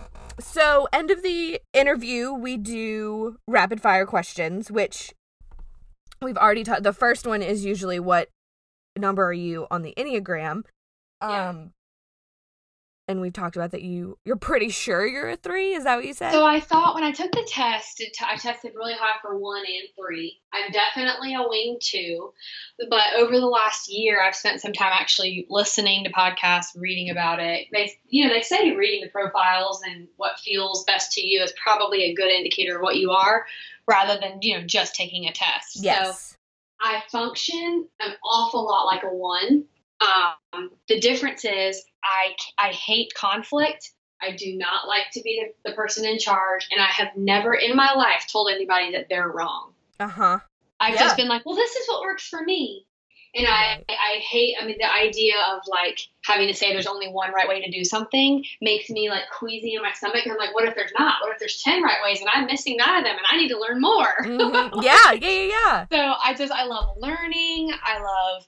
so 0.40 0.88
end 0.92 1.10
of 1.12 1.22
the 1.22 1.60
interview 1.72 2.32
we 2.32 2.56
do 2.56 3.36
rapid 3.46 3.80
fire 3.80 4.04
questions 4.06 4.70
which 4.70 5.12
we've 6.20 6.36
already 6.36 6.64
taught 6.64 6.82
the 6.82 6.92
first 6.92 7.24
one 7.26 7.40
is 7.42 7.64
usually 7.64 8.00
what 8.00 8.28
number 8.96 9.24
are 9.24 9.32
you 9.32 9.66
on 9.70 9.82
the 9.82 9.94
Enneagram? 9.96 10.62
Um 11.20 11.30
Yeah. 11.30 11.64
And 13.06 13.20
we've 13.20 13.32
talked 13.32 13.56
about 13.56 13.72
that 13.72 13.82
you 13.82 14.18
you're 14.24 14.36
pretty 14.36 14.70
sure 14.70 15.06
you're 15.06 15.30
a 15.30 15.36
3, 15.36 15.74
is 15.74 15.84
that 15.84 15.96
what 15.96 16.06
you 16.06 16.14
said? 16.14 16.32
So 16.32 16.44
I 16.44 16.60
thought 16.60 16.94
when 16.94 17.04
I 17.04 17.12
took 17.12 17.32
the 17.32 17.46
test, 17.46 18.00
it 18.00 18.14
t- 18.14 18.24
I 18.26 18.36
tested 18.36 18.72
really 18.74 18.94
high 18.94 19.16
for 19.20 19.38
one 19.38 19.64
and 19.66 19.88
three. 19.96 20.40
I'm 20.52 20.70
definitely 20.72 21.34
a 21.34 21.46
wing 21.46 21.78
two, 21.80 22.32
but 22.88 23.14
over 23.16 23.38
the 23.38 23.46
last 23.46 23.92
year, 23.92 24.22
I've 24.22 24.34
spent 24.34 24.60
some 24.60 24.72
time 24.72 24.92
actually 24.92 25.46
listening 25.50 26.04
to 26.04 26.12
podcasts, 26.12 26.76
reading 26.76 27.10
about 27.10 27.40
it. 27.40 27.66
They, 27.72 27.92
you 28.06 28.26
know, 28.26 28.32
they 28.32 28.42
say 28.42 28.74
reading 28.74 29.02
the 29.02 29.10
profiles 29.10 29.82
and 29.86 30.08
what 30.16 30.38
feels 30.38 30.84
best 30.84 31.12
to 31.12 31.26
you 31.26 31.42
is 31.42 31.52
probably 31.62 32.04
a 32.04 32.14
good 32.14 32.30
indicator 32.30 32.76
of 32.76 32.82
what 32.82 32.96
you 32.96 33.10
are, 33.10 33.44
rather 33.86 34.18
than 34.20 34.38
you 34.40 34.58
know 34.58 34.64
just 34.66 34.94
taking 34.94 35.26
a 35.26 35.32
test. 35.32 35.74
So 35.74 35.82
yes. 35.82 36.36
I 36.80 37.02
function 37.10 37.86
an 38.00 38.14
awful 38.24 38.64
lot 38.64 38.84
like 38.84 39.02
a 39.02 39.08
one. 39.08 39.64
Um, 40.00 40.70
the 40.88 41.00
difference 41.00 41.44
is 41.44 41.82
I 42.04 42.34
I 42.58 42.68
hate 42.72 43.12
conflict. 43.14 43.90
I 44.22 44.36
do 44.36 44.56
not 44.56 44.86
like 44.88 45.10
to 45.12 45.22
be 45.22 45.44
the, 45.64 45.70
the 45.70 45.74
person 45.76 46.04
in 46.06 46.18
charge, 46.18 46.68
and 46.70 46.80
I 46.80 46.86
have 46.86 47.08
never 47.16 47.54
in 47.54 47.76
my 47.76 47.92
life 47.92 48.26
told 48.30 48.50
anybody 48.50 48.92
that 48.92 49.06
they're 49.10 49.28
wrong. 49.28 49.72
Uh-huh. 50.00 50.38
I've 50.80 50.94
Yeah. 50.94 51.00
just 51.00 51.16
been 51.16 51.28
like, 51.28 51.44
well, 51.44 51.56
this 51.56 51.74
is 51.76 51.86
what 51.88 52.02
works 52.02 52.26
for 52.28 52.42
me. 52.42 52.86
And 53.36 53.48
I, 53.48 53.82
I 53.88 54.18
hate, 54.20 54.54
I 54.60 54.64
mean, 54.64 54.76
the 54.78 54.92
idea 54.94 55.34
of 55.50 55.62
like 55.66 55.98
having 56.24 56.46
to 56.46 56.54
say 56.54 56.72
there's 56.72 56.86
only 56.86 57.08
one 57.08 57.32
right 57.32 57.48
way 57.48 57.60
to 57.60 57.68
do 57.70 57.82
something 57.84 58.44
makes 58.60 58.88
me 58.90 59.10
like 59.10 59.24
queasy 59.36 59.74
in 59.74 59.82
my 59.82 59.90
stomach. 59.92 60.20
And 60.22 60.30
I'm 60.32 60.38
like, 60.38 60.54
what 60.54 60.68
if 60.68 60.76
there's 60.76 60.92
not? 60.96 61.16
What 61.20 61.32
if 61.32 61.40
there's 61.40 61.60
10 61.62 61.82
right 61.82 61.96
ways 62.04 62.20
and 62.20 62.30
I'm 62.32 62.46
missing 62.46 62.76
nine 62.76 62.98
of 62.98 63.04
them 63.04 63.16
and 63.16 63.26
I 63.28 63.36
need 63.36 63.48
to 63.48 63.58
learn 63.58 63.80
more? 63.80 64.14
Mhm. 64.22 64.84
Yeah, 64.84 65.12
yeah, 65.12 65.28
yeah, 65.28 65.48
yeah. 65.48 65.86
So 65.92 66.14
I 66.24 66.34
just 66.34 66.52
I 66.52 66.64
love 66.64 66.96
learning. 66.96 67.72
I 67.82 67.98
love 67.98 68.46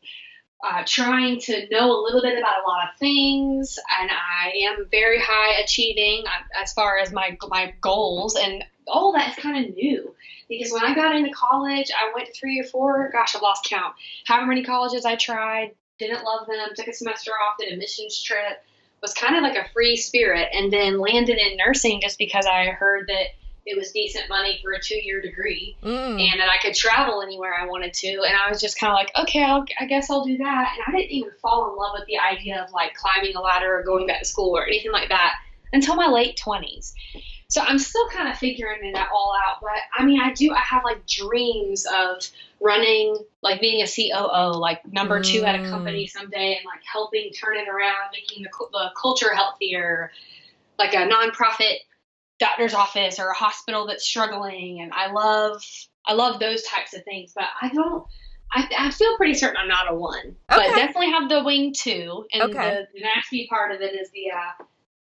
uh, 0.65 0.83
trying 0.87 1.41
to 1.41 1.69
know 1.71 1.91
a 1.91 2.03
little 2.03 2.23
bit 2.23 2.39
about 2.39 2.65
a 2.65 2.69
lot 2.69 2.89
of 2.89 2.99
things, 2.99 3.79
and 4.01 4.11
I 4.11 4.53
am 4.69 4.87
very 4.91 5.21
high 5.21 5.61
achieving 5.63 6.25
uh, 6.27 6.63
as 6.63 6.73
far 6.73 6.99
as 6.99 7.13
my 7.13 7.37
my 7.49 7.75
goals, 7.81 8.37
and 8.37 8.65
all 8.87 9.13
that 9.13 9.31
is 9.31 9.43
kind 9.43 9.65
of 9.65 9.75
new. 9.75 10.15
Because 10.49 10.73
when 10.73 10.85
I 10.85 10.95
got 10.95 11.15
into 11.15 11.31
college, 11.31 11.91
I 11.91 12.13
went 12.15 12.29
to 12.29 12.33
three 12.33 12.61
or 12.61 12.65
four. 12.65 13.11
Gosh, 13.13 13.35
I've 13.35 13.43
lost 13.43 13.65
count. 13.69 13.95
However 14.27 14.47
many 14.47 14.65
colleges 14.65 15.05
I 15.05 15.17
tried, 15.17 15.73
didn't 15.99 16.25
love 16.25 16.47
them. 16.47 16.69
Took 16.75 16.89
a 16.89 16.93
semester 16.93 17.33
off, 17.33 17.57
did 17.59 17.73
a 17.73 17.77
missions 17.77 18.23
trip. 18.23 18.63
Was 19.03 19.13
kind 19.13 19.37
of 19.37 19.43
like 19.43 19.57
a 19.57 19.69
free 19.73 19.97
spirit, 19.97 20.49
and 20.53 20.73
then 20.73 20.99
landed 21.01 21.37
in 21.39 21.59
nursing 21.59 22.01
just 22.01 22.17
because 22.17 22.47
I 22.47 22.67
heard 22.67 23.07
that 23.09 23.27
it 23.67 23.77
was 23.77 23.91
decent 23.93 24.29
money 24.29 24.59
for 24.63 24.73
a 24.73 24.81
two 24.81 24.95
year 25.05 25.21
degree 25.21 25.77
Mm. 25.83 26.21
and 26.31 26.41
that 26.41 26.49
I 26.49 26.59
could 26.63 26.75
travel 26.75 27.21
anywhere 27.21 27.55
I 27.55 27.67
wanted 27.67 27.93
to. 27.95 28.09
And 28.09 28.37
I 28.37 28.49
was 28.49 28.61
just 28.61 28.79
kind 28.79 28.91
of 28.93 28.95
like, 28.95 29.11
okay, 29.19 29.43
I'll, 29.43 29.65
I 29.81 29.87
guess 29.87 30.09
I'll 30.09 30.25
do 30.25 30.37
that. 30.39 30.73
And 30.75 30.85
I 30.87 30.97
didn't 30.99 31.11
even 31.13 31.31
fall 31.43 31.71
in 31.71 31.77
love 31.77 31.93
with 31.99 32.07
the 32.07 32.19
idea 32.19 32.63
of 32.63 32.73
like 32.73 32.95
climbing 32.95 33.35
a 33.37 33.41
ladder 33.41 33.77
or 33.79 33.83
going 33.83 34.07
back 34.07 34.21
to 34.21 34.25
school 34.25 34.57
or 34.57 34.65
anything 34.65 34.93
like 34.93 35.09
that 35.11 35.35
until 35.73 35.97
my 35.97 36.07
late 36.07 36.41
20s. 36.43 36.93
So 37.49 37.61
I'm 37.61 37.79
still 37.79 38.09
kind 38.09 38.29
of 38.29 38.37
figuring 38.39 38.85
it 38.85 38.97
all 39.13 39.35
out. 39.47 39.59
But 39.61 39.71
I 39.97 40.05
mean, 40.05 40.21
I 40.21 40.33
do, 40.33 40.53
I 40.53 40.61
have 40.61 40.83
like 40.85 41.07
dreams 41.07 41.87
of 41.87 42.27
running, 42.61 43.17
like 43.43 43.61
being 43.61 43.83
a 43.83 43.87
COO, 43.87 44.59
like 44.59 44.81
number 44.93 45.21
two 45.23 45.45
at 45.45 45.55
a 45.55 45.59
Mm. 45.59 45.71
company 45.71 46.07
someday 46.07 46.57
and 46.57 46.65
like 46.65 46.83
helping 46.91 47.31
turn 47.33 47.57
it 47.57 47.69
around, 47.69 48.11
making 48.13 48.43
the, 48.45 48.51
the 48.73 48.91
culture 49.01 49.35
healthier, 49.35 50.11
like 50.79 50.95
a 50.95 51.09
nonprofit 51.09 51.79
doctor's 52.39 52.75
office 52.75 53.19
or 53.19 53.29
a 53.29 53.35
hospital 53.35 53.87
that's 53.87 54.05
struggling 54.07 54.81
and 54.81 54.93
I 54.93 55.11
love 55.11 55.63
I 56.07 56.13
love 56.13 56.39
those 56.39 56.63
types 56.65 56.95
of 56.95 57.03
things 57.05 57.33
but 57.35 57.47
I 57.61 57.69
don't 57.71 58.05
I, 58.53 58.69
I 58.79 58.91
feel 58.91 59.17
pretty 59.17 59.35
certain 59.35 59.57
I'm 59.61 59.69
not 59.69 59.91
a 59.91 59.95
one 59.95 60.37
but 60.49 60.59
definitely 60.75 61.11
have 61.11 61.29
the 61.29 61.43
wing 61.45 61.75
two 61.77 62.27
and 62.33 62.43
Okay. 62.43 62.53
the, 62.53 62.89
the 62.95 63.01
nasty 63.01 63.47
part 63.49 63.73
of 63.73 63.81
it 63.81 63.95
is 63.95 64.11
the 64.11 64.31
uh, 64.33 64.65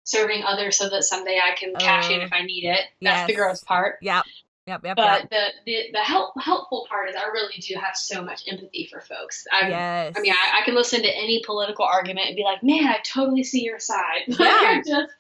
serving 0.03 0.43
others 0.43 0.77
so 0.77 0.87
that 0.89 1.03
someday 1.03 1.39
I 1.43 1.55
can 1.57 1.73
cash 1.75 2.09
in 2.11 2.21
Oh. 2.21 2.23
if 2.25 2.33
I 2.33 2.43
need 2.43 2.65
it 2.65 2.81
that's 3.01 3.27
the 3.27 3.35
gross 3.35 3.63
part 3.63 3.97
Yep. 4.01 4.23
Yep. 4.67 4.81
Yep. 4.83 4.95
but 4.95 5.21
yep. 5.21 5.29
the, 5.31 5.45
the 5.65 5.77
the 5.93 5.99
help 5.99 6.33
helpful 6.41 6.85
part 6.89 7.09
is 7.09 7.15
I 7.15 7.25
really 7.27 7.57
do 7.59 7.75
have 7.75 7.95
so 7.95 8.23
much 8.23 8.43
empathy 8.47 8.87
for 8.91 9.01
folks 9.01 9.45
I 9.51 9.69
Yes. 9.69 10.13
I 10.15 10.21
mean 10.21 10.31
I, 10.33 10.61
I 10.61 10.65
can 10.65 10.75
listen 10.75 11.01
to 11.01 11.09
any 11.09 11.41
political 11.45 11.85
argument 11.85 12.27
and 12.27 12.35
be 12.35 12.43
like 12.43 12.61
man 12.63 12.87
I 12.87 12.99
totally 13.03 13.43
see 13.43 13.63
your 13.63 13.79
side 13.79 14.21
Yeah. 14.27 14.81
Just 14.85 15.11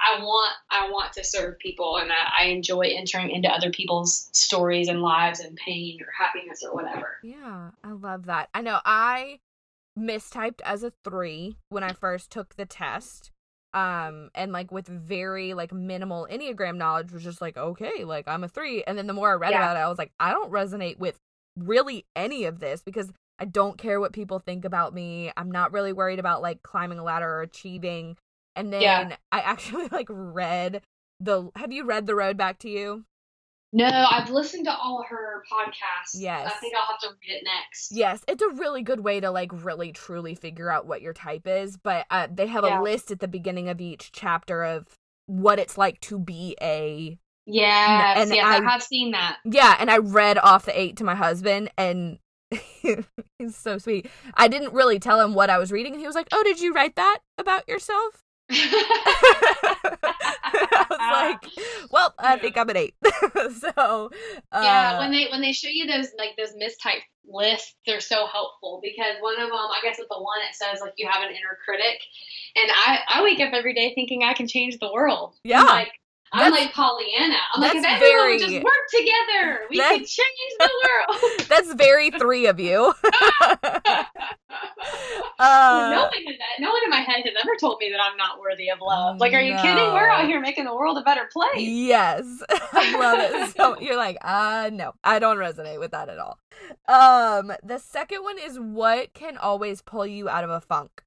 I 0.00 0.20
want 0.22 0.52
I 0.70 0.90
want 0.90 1.12
to 1.14 1.24
serve 1.24 1.58
people 1.58 1.98
and 1.98 2.10
I, 2.10 2.44
I 2.44 2.44
enjoy 2.46 2.86
entering 2.94 3.30
into 3.30 3.48
other 3.48 3.70
people's 3.70 4.28
stories 4.32 4.88
and 4.88 5.02
lives 5.02 5.40
and 5.40 5.56
pain 5.56 5.98
or 6.00 6.08
happiness 6.16 6.62
or 6.64 6.74
whatever. 6.74 7.18
Yeah, 7.22 7.70
I 7.84 7.92
love 7.92 8.26
that. 8.26 8.48
I 8.54 8.62
know 8.62 8.80
I 8.84 9.40
mistyped 9.98 10.60
as 10.64 10.82
a 10.82 10.92
three 11.04 11.56
when 11.68 11.82
I 11.82 11.92
first 11.92 12.30
took 12.30 12.56
the 12.56 12.66
test. 12.66 13.30
Um, 13.72 14.30
and 14.34 14.50
like 14.50 14.72
with 14.72 14.88
very 14.88 15.54
like 15.54 15.72
minimal 15.72 16.26
Enneagram 16.30 16.76
knowledge 16.76 17.12
was 17.12 17.22
just 17.22 17.40
like, 17.40 17.56
okay, 17.56 18.04
like 18.04 18.26
I'm 18.26 18.42
a 18.42 18.48
three. 18.48 18.82
And 18.84 18.98
then 18.98 19.06
the 19.06 19.12
more 19.12 19.30
I 19.30 19.34
read 19.34 19.52
Yeah. 19.52 19.58
about 19.58 19.76
it, 19.76 19.80
I 19.80 19.88
was 19.88 19.98
like, 19.98 20.12
I 20.18 20.32
don't 20.32 20.50
resonate 20.50 20.98
with 20.98 21.18
really 21.56 22.04
any 22.16 22.44
of 22.44 22.58
this 22.58 22.82
because 22.82 23.12
I 23.38 23.44
don't 23.44 23.78
care 23.78 24.00
what 24.00 24.12
people 24.12 24.38
think 24.38 24.64
about 24.64 24.92
me. 24.92 25.30
I'm 25.36 25.50
not 25.50 25.72
really 25.72 25.92
worried 25.92 26.18
about 26.18 26.42
like 26.42 26.62
climbing 26.62 26.98
a 26.98 27.04
ladder 27.04 27.28
or 27.28 27.42
achieving. 27.42 28.16
And 28.56 28.72
then 28.72 28.82
Yeah. 28.82 29.16
I 29.32 29.40
actually 29.40 29.88
like 29.88 30.06
read 30.10 30.82
the 31.20 31.50
have 31.56 31.72
you 31.72 31.84
read 31.84 32.06
The 32.06 32.14
Road 32.14 32.36
Back 32.36 32.58
to 32.60 32.68
You? 32.70 33.04
No, 33.72 33.86
I've 34.10 34.30
listened 34.30 34.64
to 34.64 34.72
all 34.72 35.04
her 35.08 35.44
podcasts. 35.52 36.14
Yes. 36.16 36.50
I 36.52 36.58
think 36.58 36.74
I'll 36.74 36.86
have 36.90 36.98
to 37.02 37.08
read 37.10 37.36
it 37.36 37.44
next. 37.44 37.92
Yes, 37.92 38.24
it's 38.26 38.42
a 38.42 38.48
really 38.48 38.82
good 38.82 39.00
way 39.00 39.20
to 39.20 39.30
like 39.30 39.50
really 39.52 39.92
truly 39.92 40.34
figure 40.34 40.70
out 40.70 40.86
what 40.86 41.02
your 41.02 41.12
type 41.12 41.46
is. 41.46 41.76
But 41.76 42.04
uh, 42.10 42.26
they 42.32 42.48
have 42.48 42.64
Yeah. 42.64 42.80
a 42.80 42.82
list 42.82 43.12
at 43.12 43.20
the 43.20 43.28
beginning 43.28 43.68
of 43.68 43.80
each 43.80 44.10
chapter 44.10 44.64
of 44.64 44.88
what 45.26 45.60
it's 45.60 45.78
like 45.78 46.00
to 46.00 46.18
be 46.18 46.56
a 46.60 47.16
yeah, 47.46 48.20
And 48.20 48.32
yes, 48.34 48.44
I, 48.44 48.58
I- 48.58 48.70
have 48.70 48.82
seen 48.82 49.12
that. 49.12 49.38
yeah. 49.44 49.76
And 49.78 49.88
I 49.90 49.98
read 49.98 50.38
off 50.38 50.64
the 50.64 50.78
eight 50.78 50.96
to 50.96 51.04
my 51.04 51.14
husband, 51.14 51.70
and 51.78 52.18
he's 52.82 53.56
so 53.56 53.78
sweet. 53.78 54.08
I 54.34 54.48
didn't 54.48 54.72
really 54.72 54.98
tell 54.98 55.20
him 55.20 55.34
what 55.34 55.50
I 55.50 55.58
was 55.58 55.70
reading, 55.72 55.92
and 55.92 56.00
he 56.00 56.06
was 56.06 56.14
like, 56.16 56.28
"Oh, 56.32 56.42
did 56.44 56.60
you 56.60 56.72
write 56.72 56.96
that 56.96 57.18
about 57.38 57.68
yourself?" 57.68 58.22
I 58.50 59.86
was 60.90 60.98
like, 60.98 61.38
"Well, 61.90 62.14
I 62.18 62.36
think 62.38 62.58
I'm 62.58 62.68
an 62.68 62.76
eight. 62.76 62.94
so 63.04 63.70
uh, 64.52 64.60
yeah, 64.62 64.98
when 64.98 65.12
they 65.12 65.28
when 65.30 65.40
they 65.40 65.52
show 65.52 65.68
you 65.68 65.86
those 65.86 66.08
like 66.18 66.36
those 66.36 66.52
mistyped 66.54 67.04
lists, 67.28 67.74
they're 67.86 68.00
so 68.00 68.26
helpful 68.26 68.80
because 68.82 69.14
one 69.20 69.40
of 69.40 69.48
them, 69.48 69.56
I 69.56 69.78
guess, 69.82 69.98
with 69.98 70.08
the 70.08 70.16
one 70.16 70.40
it 70.48 70.54
says 70.54 70.80
like 70.80 70.94
you 70.96 71.08
have 71.08 71.22
an 71.22 71.30
inner 71.30 71.58
critic, 71.64 72.00
and 72.56 72.70
I 72.70 73.00
I 73.08 73.22
wake 73.22 73.40
up 73.40 73.52
every 73.52 73.74
day 73.74 73.92
thinking 73.94 74.24
I 74.24 74.34
can 74.34 74.48
change 74.48 74.78
the 74.78 74.92
world. 74.92 75.36
Yeah. 75.44 75.60
I'm 75.60 75.66
like 75.66 75.92
I'm 76.32 76.52
That's- 76.52 76.66
like 76.66 76.74
Pollyanna. 76.74 77.36
I'm 77.54 77.60
like 77.60 77.74
if 77.74 77.84
everyone 77.84 78.00
very- 78.00 78.38
just 78.38 78.54
work 78.54 78.86
together, 78.90 79.60
we 79.68 79.78
could 79.78 80.06
change 80.06 80.52
the 80.58 80.70
world. 80.84 81.22
that's 81.48 81.74
very 81.74 82.10
three 82.10 82.46
of 82.46 82.60
you. 82.60 82.94
no 85.40 85.46
uh, 85.46 86.08
one 86.08 86.10
in 86.18 86.36
that, 86.38 86.60
no 86.60 86.70
one 86.70 86.84
in 86.84 86.90
my 86.90 87.00
head 87.00 87.22
has 87.24 87.34
ever 87.42 87.56
told 87.58 87.78
me 87.80 87.90
that 87.90 88.00
I'm 88.00 88.16
not 88.16 88.38
worthy 88.38 88.70
of 88.70 88.78
love. 88.80 89.18
Like, 89.18 89.32
are 89.32 89.40
you 89.40 89.56
kidding? 89.56 89.92
We're 89.92 90.08
out 90.08 90.26
here 90.26 90.40
making 90.40 90.66
the 90.66 90.74
world 90.74 90.98
a 90.98 91.02
better 91.02 91.28
place. 91.32 91.58
Yes, 91.58 92.24
I 92.50 92.96
love 92.98 93.18
it. 93.18 93.56
So 93.56 93.80
you're 93.80 93.96
like, 93.96 94.18
uh, 94.22 94.70
no, 94.72 94.92
I 95.02 95.18
don't 95.18 95.38
resonate 95.38 95.80
with 95.80 95.90
that 95.90 96.08
at 96.08 96.18
all. 96.18 96.38
Um, 96.86 97.52
the 97.64 97.78
second 97.78 98.22
one 98.22 98.38
is 98.38 98.58
what 98.58 99.14
can 99.14 99.36
always 99.36 99.82
pull 99.82 100.06
you 100.06 100.28
out 100.28 100.44
of 100.44 100.50
a 100.50 100.60
funk. 100.60 101.02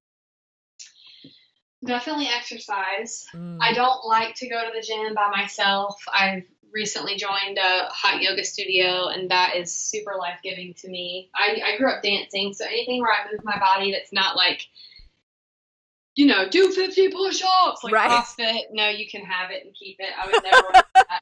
Definitely 1.86 2.28
exercise. 2.28 3.26
Mm. 3.34 3.58
I 3.62 3.74
don't 3.74 4.06
like 4.06 4.36
to 4.36 4.50
go 4.50 4.62
to 4.62 4.72
the 4.74 4.82
gym 4.82 5.14
by 5.14 5.30
myself. 5.30 6.02
I've 6.12 6.44
recently 6.72 7.16
joined 7.18 7.58
a 7.58 7.88
hot 7.90 8.22
yoga 8.22 8.44
studio, 8.44 9.08
and 9.08 9.30
that 9.30 9.56
is 9.56 9.74
super 9.74 10.14
life 10.18 10.40
giving 10.44 10.74
to 10.76 10.90
me. 10.90 11.30
I, 11.36 11.62
I 11.74 11.78
grew 11.78 11.92
up 11.92 12.02
dancing, 12.02 12.54
so 12.54 12.66
anything 12.66 13.02
where 13.02 13.12
I 13.12 13.32
move 13.32 13.44
my 13.44 13.60
body 13.60 13.92
that's 13.92 14.12
not 14.12 14.36
like, 14.36 14.66
you 16.16 16.26
know, 16.26 16.48
do 16.50 16.72
50 16.72 17.10
push 17.10 17.44
ups, 17.66 17.84
like 17.84 17.94
Right. 17.94 18.10
CrossFit, 18.10 18.62
no, 18.72 18.90
you 18.90 19.08
can 19.10 19.24
have 19.26 19.52
it 19.52 19.66
and 19.66 19.74
keep 19.76 19.98
it. 20.00 20.10
I 20.18 20.26
would 20.26 20.44
never 20.44 20.68
want 20.74 20.86
that. 20.96 21.22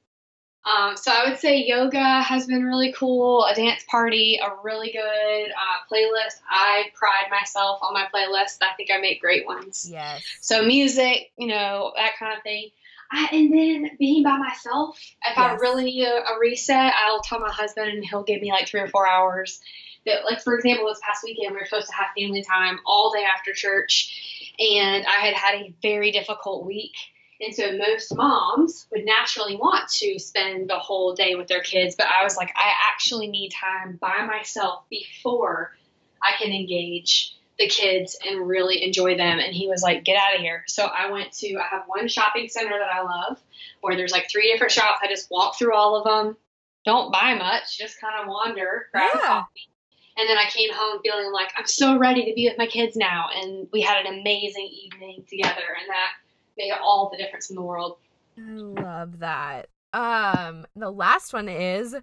Um, 0.64 0.96
so 0.96 1.12
I 1.12 1.28
would 1.28 1.40
say 1.40 1.64
yoga 1.66 2.22
has 2.22 2.46
been 2.46 2.66
really 2.66 2.94
cool. 2.94 3.46
A 3.46 3.56
dance 3.56 3.84
party, 3.90 4.40
a 4.44 4.50
really 4.64 4.92
good 4.92 5.52
uh, 5.52 5.92
playlist. 5.92 6.40
I 6.50 6.86
pride 6.94 7.32
myself 7.32 7.80
on 7.82 7.94
my 7.94 8.08
playlist. 8.14 8.58
I 8.62 8.74
think 8.78 8.92
I 8.94 9.00
make 9.00 9.22
great 9.22 9.46
ones. 9.48 9.88
yes. 9.92 10.22
So 10.40 10.64
music, 10.64 11.32
you 11.38 11.48
know, 11.48 11.94
that 11.96 12.12
kind 12.20 12.38
of 12.38 12.44
thing. 12.44 12.70
I, 13.12 13.28
and 13.34 13.52
then 13.52 13.92
being 14.00 14.24
by 14.24 14.38
myself. 14.38 14.98
If 15.26 15.38
I 15.38 15.54
really 15.56 15.84
need 15.84 16.06
a, 16.06 16.24
a 16.24 16.40
reset, 16.40 16.94
I'll 16.98 17.22
tell 17.22 17.40
my 17.40 17.52
husband, 17.52 17.90
and 17.90 18.06
he'll 18.06 18.24
give 18.24 18.42
me 18.42 18.52
like 18.52 18.68
three 18.68 18.80
or 18.80 18.88
four 18.88 19.08
hours. 19.08 19.60
That, 20.06 20.24
like 20.24 20.42
for 20.42 20.56
example, 20.56 20.88
this 20.88 21.00
past 21.04 21.24
weekend 21.24 21.54
we 21.54 21.60
were 21.60 21.66
supposed 21.66 21.88
to 21.88 21.96
have 21.96 22.08
family 22.18 22.44
time 22.44 22.80
all 22.86 23.12
day 23.12 23.24
after 23.24 23.54
church, 23.54 24.56
and 24.60 25.06
I 25.06 25.26
had 25.26 25.34
had 25.34 25.56
a 25.56 25.74
very 25.82 26.12
difficult 26.12 26.66
week. 26.66 26.94
And 27.42 27.56
so 27.56 27.76
most 27.76 28.16
moms 28.16 28.86
would 28.92 29.04
naturally 29.04 29.56
want 29.56 29.90
to 29.90 30.20
spend 30.20 30.70
the 30.70 30.78
whole 30.78 31.16
day 31.16 31.34
with 31.36 31.48
their 31.48 31.62
kids, 31.62 31.96
but 31.96 32.06
I 32.06 32.24
was 32.24 32.38
like, 32.38 32.52
I 32.56 32.72
actually 32.92 33.28
need 33.28 33.50
time 33.50 33.98
by 34.00 34.24
myself 34.26 34.84
before 34.90 35.76
I 36.22 36.34
can 36.38 36.52
engage 36.52 37.36
the 37.58 37.68
kids 37.68 38.18
and 38.28 38.48
really 38.48 38.84
enjoy 38.84 39.18
them. 39.18 39.40
And 39.40 39.54
he 39.54 39.68
was 39.68 39.82
like, 39.82 40.04
get 40.04 40.18
out 40.18 40.36
of 40.36 40.42
here. 40.42 40.64
So 40.68 40.86
I 40.86 41.10
went 41.12 41.34
to, 41.34 41.56
I 41.58 41.68
have 41.72 41.84
one 41.88 42.08
shopping 42.08 42.48
center 42.48 42.78
that 42.78 42.94
I 42.94 43.02
love 43.02 43.40
where 43.82 43.96
there's 43.96 44.12
like 44.12 44.30
three 44.32 44.52
different 44.52 44.72
shops. 44.72 45.00
I 45.02 45.08
just 45.08 45.30
walk 45.32 45.58
through 45.58 45.74
all 45.76 45.96
of 45.96 46.04
them. 46.04 46.38
Don't 46.86 47.12
buy 47.12 47.36
much, 47.36 47.78
just 47.78 48.00
kind 48.00 48.22
of 48.22 48.28
wander, 48.28 48.88
grab 48.92 49.12
a 49.14 49.18
Yeah. 49.18 49.28
coffee. 49.28 49.68
And 50.18 50.30
then 50.30 50.38
I 50.38 50.46
came 50.50 50.70
home 50.74 51.00
feeling 51.04 51.32
like 51.32 51.52
I'm 51.58 51.66
so 51.66 51.98
ready 51.98 52.26
to 52.26 52.34
be 52.36 52.48
with 52.48 52.58
my 52.58 52.68
kids 52.68 52.96
now. 52.96 53.30
And 53.34 53.68
we 53.72 53.82
had 53.82 54.06
an 54.06 54.20
amazing 54.20 54.68
evening 54.68 55.24
together. 55.30 55.64
And 55.80 55.90
that 55.90 56.12
made 56.58 56.72
all 56.72 57.10
the 57.12 57.18
difference 57.18 57.50
in 57.50 57.56
the 57.56 57.62
world. 57.62 57.98
I 58.38 58.52
love 58.52 59.20
that. 59.20 59.68
Um, 59.94 60.66
the 60.76 60.90
last 60.92 61.34
one 61.34 61.50
is 61.50 61.96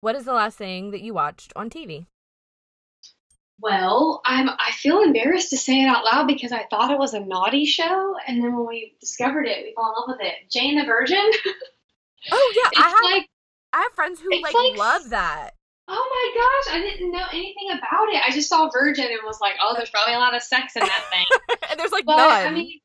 what 0.00 0.14
is 0.16 0.24
the 0.24 0.32
last 0.32 0.58
thing 0.58 0.90
that 0.92 1.00
you 1.02 1.14
watched 1.14 1.52
on 1.56 1.70
TV? 1.70 2.06
Well, 3.60 4.20
I'm 4.24 4.48
I 4.48 4.72
feel 4.72 5.02
embarrassed 5.02 5.50
to 5.50 5.56
say 5.56 5.82
it 5.82 5.86
out 5.86 6.04
loud 6.04 6.26
because 6.26 6.50
I 6.50 6.64
thought 6.68 6.90
it 6.90 6.98
was 6.98 7.14
a 7.14 7.20
naughty 7.20 7.64
show, 7.64 8.16
and 8.26 8.42
then 8.42 8.56
when 8.56 8.66
we 8.66 8.94
discovered 9.00 9.46
it, 9.46 9.64
we 9.64 9.72
fell 9.74 9.86
in 9.86 9.92
love 10.00 10.18
with 10.18 10.26
it. 10.26 10.50
Jane 10.50 10.76
the 10.78 10.84
Virgin. 10.84 11.30
Oh 12.32 12.52
yeah, 12.56 12.70
I 12.84 12.88
have 12.88 12.98
like, 13.04 13.28
I 13.72 13.82
have 13.82 13.92
friends 13.92 14.20
who 14.20 14.30
like, 14.42 14.52
like- 14.52 14.76
love 14.76 15.10
that. 15.10 15.50
oh 15.86 15.94
my 15.94 16.72
gosh, 16.72 16.74
I 16.76 16.80
didn't 16.80 17.12
know 17.12 17.24
anything 17.32 17.70
about 17.70 18.08
it. 18.08 18.22
I 18.26 18.32
just 18.32 18.48
saw 18.48 18.68
Virgin 18.72 19.06
and 19.06 19.20
was 19.24 19.40
like, 19.40 19.54
oh, 19.62 19.74
there's 19.76 19.90
probably 19.90 20.14
a 20.14 20.18
lot 20.18 20.34
of 20.34 20.42
sex 20.42 20.74
in 20.74 20.80
that 20.80 21.04
thing. 21.10 21.24
and 21.70 21.78
there's 21.78 21.92
like 21.92 22.04
But 22.04 22.16
none. 22.16 22.46
I 22.46 22.50
mean, 22.50 22.80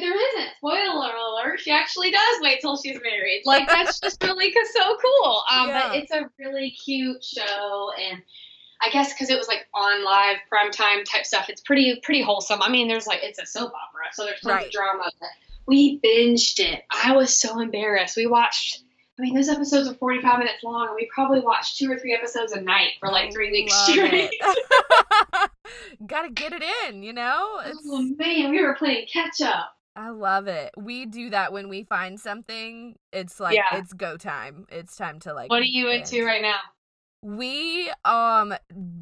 there 0.00 0.14
isn't. 0.28 0.50
Spoiler 0.58 1.10
alert: 1.14 1.60
she 1.60 1.70
actually 1.70 2.10
does 2.10 2.36
wait 2.40 2.60
till 2.60 2.76
she's 2.76 2.98
married. 3.02 3.42
Like 3.44 3.66
that's 3.68 3.98
just 4.00 4.22
really 4.22 4.52
so 4.72 4.96
cool. 5.02 5.42
Um, 5.50 5.68
Yeah. 5.68 5.88
but 5.88 5.96
it's 5.96 6.12
a 6.12 6.30
really 6.38 6.70
cute 6.70 7.22
show, 7.24 7.90
and 8.00 8.22
I 8.82 8.90
guess 8.90 9.12
because 9.12 9.30
it 9.30 9.38
was 9.38 9.48
like 9.48 9.66
on 9.74 10.04
live 10.04 10.36
primetime 10.52 11.04
type 11.04 11.24
stuff, 11.26 11.48
it's 11.48 11.60
pretty 11.62 12.00
pretty 12.02 12.22
wholesome. 12.22 12.62
I 12.62 12.68
mean, 12.70 12.88
there's 12.88 13.06
like 13.06 13.20
it's 13.22 13.38
a 13.38 13.46
soap 13.46 13.72
opera, 13.72 14.06
so 14.12 14.24
there's 14.24 14.40
tons 14.40 14.54
Right. 14.54 14.66
of 14.66 14.72
drama. 14.72 15.10
But 15.20 15.28
we 15.66 16.00
binged 16.00 16.58
it. 16.60 16.82
I 16.90 17.12
was 17.16 17.36
so 17.38 17.60
embarrassed. 17.60 18.16
We 18.16 18.26
watched. 18.26 18.82
I 19.18 19.22
mean, 19.22 19.34
those 19.34 19.50
episodes 19.50 19.86
are 19.86 19.92
45 19.94 20.38
minutes 20.38 20.62
long, 20.64 20.86
and 20.88 20.96
we 20.96 21.06
probably 21.14 21.40
watched 21.40 21.76
two 21.76 21.90
or 21.92 21.98
three 21.98 22.14
episodes 22.14 22.52
a 22.52 22.60
night 22.62 22.92
for 23.00 23.10
like 23.10 23.30
three 23.34 23.50
weeks 23.50 23.74
straight. 23.74 24.30
it. 25.32 25.50
Gotta 26.06 26.30
get 26.30 26.52
it 26.52 26.62
in, 26.88 27.02
you 27.02 27.12
know? 27.12 27.60
It's, 27.64 27.78
Oh 27.86 28.02
man, 28.18 28.50
we 28.50 28.62
were 28.62 28.74
playing 28.74 29.06
catch 29.12 29.40
up. 29.40 29.72
I 29.96 30.10
love 30.10 30.46
it. 30.46 30.70
We 30.76 31.04
do 31.06 31.30
that 31.30 31.52
when 31.52 31.68
we 31.68 31.82
find 31.84 32.18
something. 32.18 32.96
It's 33.12 33.40
like 33.40 33.56
Yeah. 33.56 33.78
it's 33.78 33.92
go 33.92 34.16
time. 34.16 34.66
It's 34.70 34.96
time 34.96 35.18
to 35.20 35.34
like 35.34 35.50
What 35.50 35.60
are 35.60 35.64
you 35.64 35.86
binge. 35.86 36.12
into 36.12 36.24
right 36.24 36.40
now? 36.42 36.58
We 37.22 37.90
um 38.04 38.54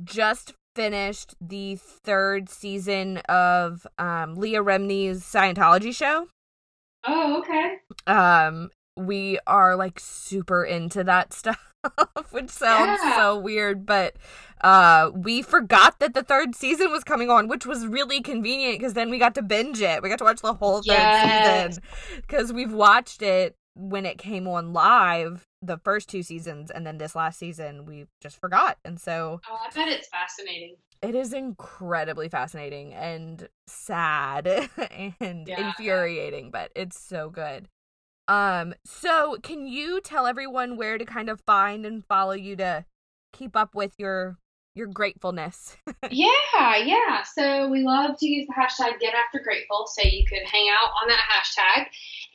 just 0.05 0.55
finished 0.75 1.35
the 1.41 1.77
third 1.77 2.49
season 2.49 3.19
of 3.29 3.87
um 3.99 4.35
Leah 4.37 4.63
Remini's 4.63 5.23
Scientology 5.25 5.95
show. 5.95 6.27
Oh, 7.05 7.39
okay. 7.41 7.77
Um 8.07 8.71
we 8.97 9.39
are 9.47 9.77
like 9.77 10.01
super 10.01 10.65
into 10.65 11.05
that 11.05 11.33
stuff, 11.35 11.68
which 12.31 12.51
sounds 12.51 13.01
Yeah. 13.03 13.17
so 13.17 13.39
weird, 13.39 13.87
but 13.87 14.17
uh 14.63 15.11
we 15.15 15.43
forgot 15.43 15.99
that 16.01 16.15
the 16.15 16.23
third 16.23 16.55
season 16.55 16.91
was 16.91 17.05
coming 17.05 17.31
on, 17.31 17.49
which 17.49 17.67
was 17.67 17.87
really 17.87 18.21
convenient 18.21 18.79
because 18.79 18.95
then 18.95 19.11
we 19.11 19.19
got 19.19 19.35
to 19.37 19.43
binge 19.43 19.81
it. 19.81 20.03
We 20.03 20.09
got 20.09 20.19
to 20.19 20.25
watch 20.25 20.41
the 20.41 20.55
whole 20.55 20.83
third 20.83 20.87
Yes. 20.87 21.23
season 21.23 21.83
because 22.17 22.53
we've 22.53 22.73
watched 22.73 23.23
it 23.23 23.55
when 23.75 24.05
it 24.05 24.19
came 24.19 24.49
on 24.49 24.73
live 24.73 25.45
the 25.63 25.79
first 25.79 26.09
two 26.09 26.23
seasons 26.23 26.71
and 26.71 26.85
then 26.87 26.99
this 26.99 27.15
last 27.15 27.39
season 27.39 27.85
we 27.87 28.07
just 28.21 28.41
forgot 28.41 28.77
and 28.85 29.01
so 29.01 29.41
Oh, 29.49 29.57
I 29.65 29.71
bet 29.73 29.89
it's 29.89 30.09
fascinating. 30.09 30.77
it 31.03 31.15
is 31.15 31.33
incredibly 31.33 32.29
fascinating 32.29 32.93
and 32.95 33.49
sad 33.69 34.47
and 35.21 35.47
Yeah. 35.47 35.69
infuriating 35.69 36.51
but 36.51 36.73
it's 36.75 36.99
so 36.99 37.31
good 37.31 37.69
um 38.29 38.75
so 38.85 39.37
can 39.43 39.67
you 39.67 40.01
tell 40.01 40.27
everyone 40.27 40.77
where 40.77 40.99
to 40.99 41.05
kind 41.05 41.29
of 41.29 41.41
find 41.41 41.85
and 41.85 42.05
follow 42.07 42.33
you 42.33 42.55
to 42.57 42.85
keep 43.33 43.57
up 43.57 43.75
with 43.75 43.93
your 43.99 44.39
your 44.75 44.87
gratefulness 44.87 45.77
yeah, 46.11 46.77
yeah. 46.77 47.23
So 47.23 47.69
we 47.69 47.83
love 47.83 48.17
to 48.19 48.27
use 48.27 48.47
the 48.47 48.55
hashtag 48.55 49.01
Get 49.01 49.15
After 49.15 49.41
Grateful, 49.41 49.87
so 49.87 50.09
you 50.09 50.25
could 50.27 50.47
hang 50.47 50.69
out 50.71 50.91
on 51.03 51.09
that 51.09 51.21
hashtag. 51.29 51.87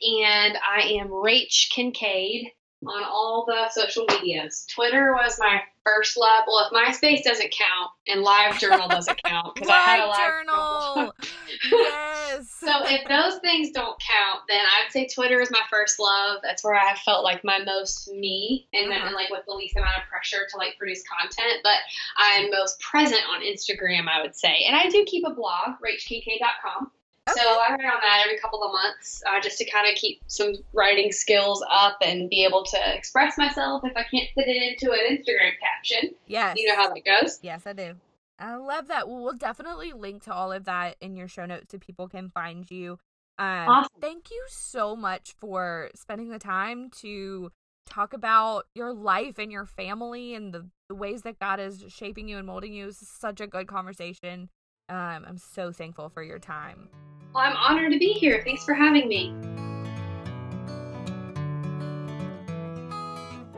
And 0.02 0.58
I 0.58 0.82
am 1.00 1.08
Rach 1.08 1.70
Kincaid 1.70 2.50
on 2.86 3.04
all 3.04 3.44
the 3.46 3.68
social 3.70 4.04
medias. 4.10 4.66
Twitter 4.74 5.12
was 5.14 5.38
my 5.38 5.60
first 5.84 6.16
love. 6.16 6.44
Well, 6.46 6.66
if 6.66 6.72
MySpace 6.72 7.22
doesn't 7.24 7.50
count 7.52 7.90
and 8.08 8.24
LiveJournal 8.24 8.88
doesn't 8.88 9.22
count 9.22 9.54
because 9.54 9.68
I 9.68 9.78
had 9.80 10.00
a 10.00 10.06
Live 10.06 10.08
live 10.08 10.28
journal 10.46 11.14
yes 11.70 12.50
So 12.50 12.72
if 12.84 13.06
those 13.06 13.38
things 13.40 13.70
don't 13.70 13.96
count, 14.00 14.40
then 14.48 14.60
I'd 14.60 14.90
say 14.92 15.06
Twitter 15.06 15.40
is 15.40 15.50
my 15.50 15.60
first 15.70 15.98
love. 16.00 16.40
That's 16.42 16.64
where 16.64 16.74
I 16.74 16.94
felt 17.04 17.22
like 17.24 17.44
my 17.44 17.58
most 17.64 18.08
me 18.08 18.66
and, 18.72 18.90
Uh-huh. 18.90 19.06
and 19.06 19.14
like 19.14 19.30
with 19.30 19.42
the 19.46 19.54
least 19.54 19.76
amount 19.76 19.98
of 19.98 20.08
pressure 20.08 20.46
to 20.50 20.56
like 20.56 20.78
produce 20.78 21.02
content. 21.06 21.60
But 21.62 21.76
I'm 22.16 22.50
most 22.50 22.80
present 22.80 23.22
on 23.32 23.42
Instagram, 23.42 24.08
I 24.08 24.22
would 24.22 24.34
say. 24.36 24.64
And 24.66 24.74
I 24.76 24.88
do 24.88 25.04
keep 25.06 25.24
a 25.26 25.30
blog, 25.34 25.76
rachkk.com. 25.84 26.90
So 27.32 27.40
I 27.42 27.70
write 27.70 27.84
on 27.84 28.00
that 28.02 28.22
every 28.24 28.38
couple 28.38 28.62
of 28.62 28.72
months 28.72 29.22
uh, 29.26 29.40
just 29.40 29.56
to 29.58 29.70
kind 29.70 29.88
of 29.88 29.94
keep 29.94 30.20
some 30.26 30.52
writing 30.74 31.10
skills 31.10 31.64
up 31.72 31.96
and 32.02 32.28
be 32.28 32.44
able 32.44 32.64
to 32.64 32.78
express 32.94 33.38
myself 33.38 33.82
if 33.84 33.96
I 33.96 34.02
can't 34.02 34.28
fit 34.34 34.46
it 34.46 34.62
into 34.62 34.92
an 34.92 35.16
Instagram 35.16 35.52
caption. 35.58 36.10
yes 36.26 36.56
You 36.58 36.68
know 36.68 36.76
how 36.76 36.92
that 36.92 37.04
goes. 37.04 37.38
Yes, 37.42 37.66
I 37.66 37.72
do. 37.72 37.94
I 38.38 38.56
love 38.56 38.88
that. 38.88 39.08
Well, 39.08 39.22
we'll 39.22 39.32
definitely 39.34 39.92
link 39.92 40.24
to 40.24 40.34
all 40.34 40.52
of 40.52 40.64
that 40.64 40.96
in 41.00 41.16
your 41.16 41.28
show 41.28 41.46
notes 41.46 41.66
so 41.70 41.78
people 41.78 42.08
can 42.08 42.28
find 42.28 42.70
you. 42.70 42.98
Um, 43.38 43.68
Awesome. 43.68 43.90
Thank 44.00 44.30
you 44.30 44.44
so 44.48 44.94
much 44.94 45.34
for 45.38 45.90
spending 45.94 46.28
the 46.28 46.38
time 46.38 46.90
to 47.00 47.50
talk 47.86 48.12
about 48.12 48.64
your 48.74 48.92
life 48.92 49.38
and 49.38 49.50
your 49.50 49.66
family 49.66 50.34
and 50.34 50.52
the, 50.52 50.66
the 50.88 50.94
ways 50.94 51.22
that 51.22 51.38
God 51.38 51.60
is 51.60 51.84
shaping 51.88 52.28
you 52.28 52.38
and 52.38 52.46
molding 52.46 52.72
you. 52.72 52.86
This 52.86 53.02
is 53.02 53.08
such 53.08 53.40
a 53.40 53.46
good 53.46 53.66
conversation. 53.66 54.50
Um, 54.88 55.24
I'm 55.26 55.38
so 55.38 55.72
thankful 55.72 56.08
for 56.10 56.22
your 56.22 56.38
time. 56.38 56.88
Well, 57.34 57.44
I'm 57.44 57.56
honored 57.56 57.92
to 57.92 57.98
be 57.98 58.12
here. 58.12 58.42
Thanks 58.44 58.64
for 58.64 58.74
having 58.74 59.08
me. 59.08 59.34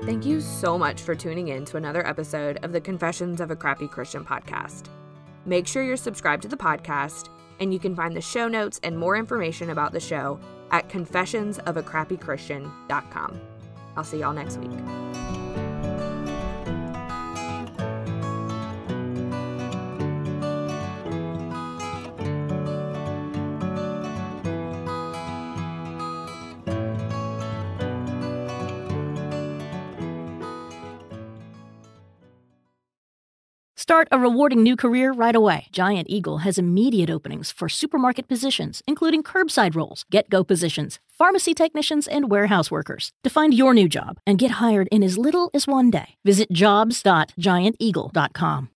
Thank 0.02 0.24
you 0.24 0.40
so 0.40 0.78
much 0.78 1.02
for 1.02 1.16
tuning 1.16 1.48
in 1.48 1.64
to 1.66 1.76
another 1.76 2.06
episode 2.06 2.64
of 2.64 2.72
the 2.72 2.80
Confessions 2.80 3.40
of 3.40 3.50
a 3.50 3.56
Crappy 3.56 3.88
Christian 3.88 4.24
podcast. 4.24 4.84
Make 5.44 5.66
sure 5.66 5.82
you're 5.82 5.96
subscribed 5.96 6.42
to 6.42 6.48
the 6.48 6.56
podcast, 6.56 7.28
and 7.60 7.72
you 7.72 7.80
can 7.80 7.96
find 7.96 8.16
the 8.16 8.20
show 8.20 8.48
notes 8.48 8.80
and 8.82 8.98
more 8.98 9.16
information 9.16 9.70
about 9.70 9.92
the 9.92 10.00
show 10.00 10.38
at 10.70 10.88
confessionsofacrappychristian.com. 10.88 13.40
I'll 13.96 14.04
see 14.04 14.20
y'all 14.20 14.32
next 14.32 14.58
week. 14.58 15.05
Start 33.86 34.08
a 34.10 34.18
rewarding 34.18 34.64
new 34.64 34.74
career 34.74 35.12
right 35.12 35.36
away. 35.36 35.68
Giant 35.70 36.08
Eagle 36.10 36.38
has 36.38 36.58
immediate 36.58 37.08
openings 37.08 37.52
for 37.52 37.68
supermarket 37.68 38.26
positions, 38.26 38.82
including 38.84 39.22
curbside 39.22 39.76
roles, 39.76 40.04
GetGo 40.12 40.44
positions, 40.44 40.98
pharmacy 41.06 41.54
technicians, 41.54 42.08
and 42.08 42.28
warehouse 42.28 42.68
workers. 42.68 43.12
To 43.22 43.30
find 43.30 43.54
your 43.54 43.74
new 43.74 43.88
job 43.88 44.18
and 44.26 44.40
get 44.40 44.58
hired 44.62 44.88
in 44.90 45.04
as 45.04 45.18
little 45.18 45.52
as 45.54 45.68
one 45.68 45.92
day, 45.92 46.16
visit 46.24 46.50
jobs.gianteagle.com. 46.50 48.64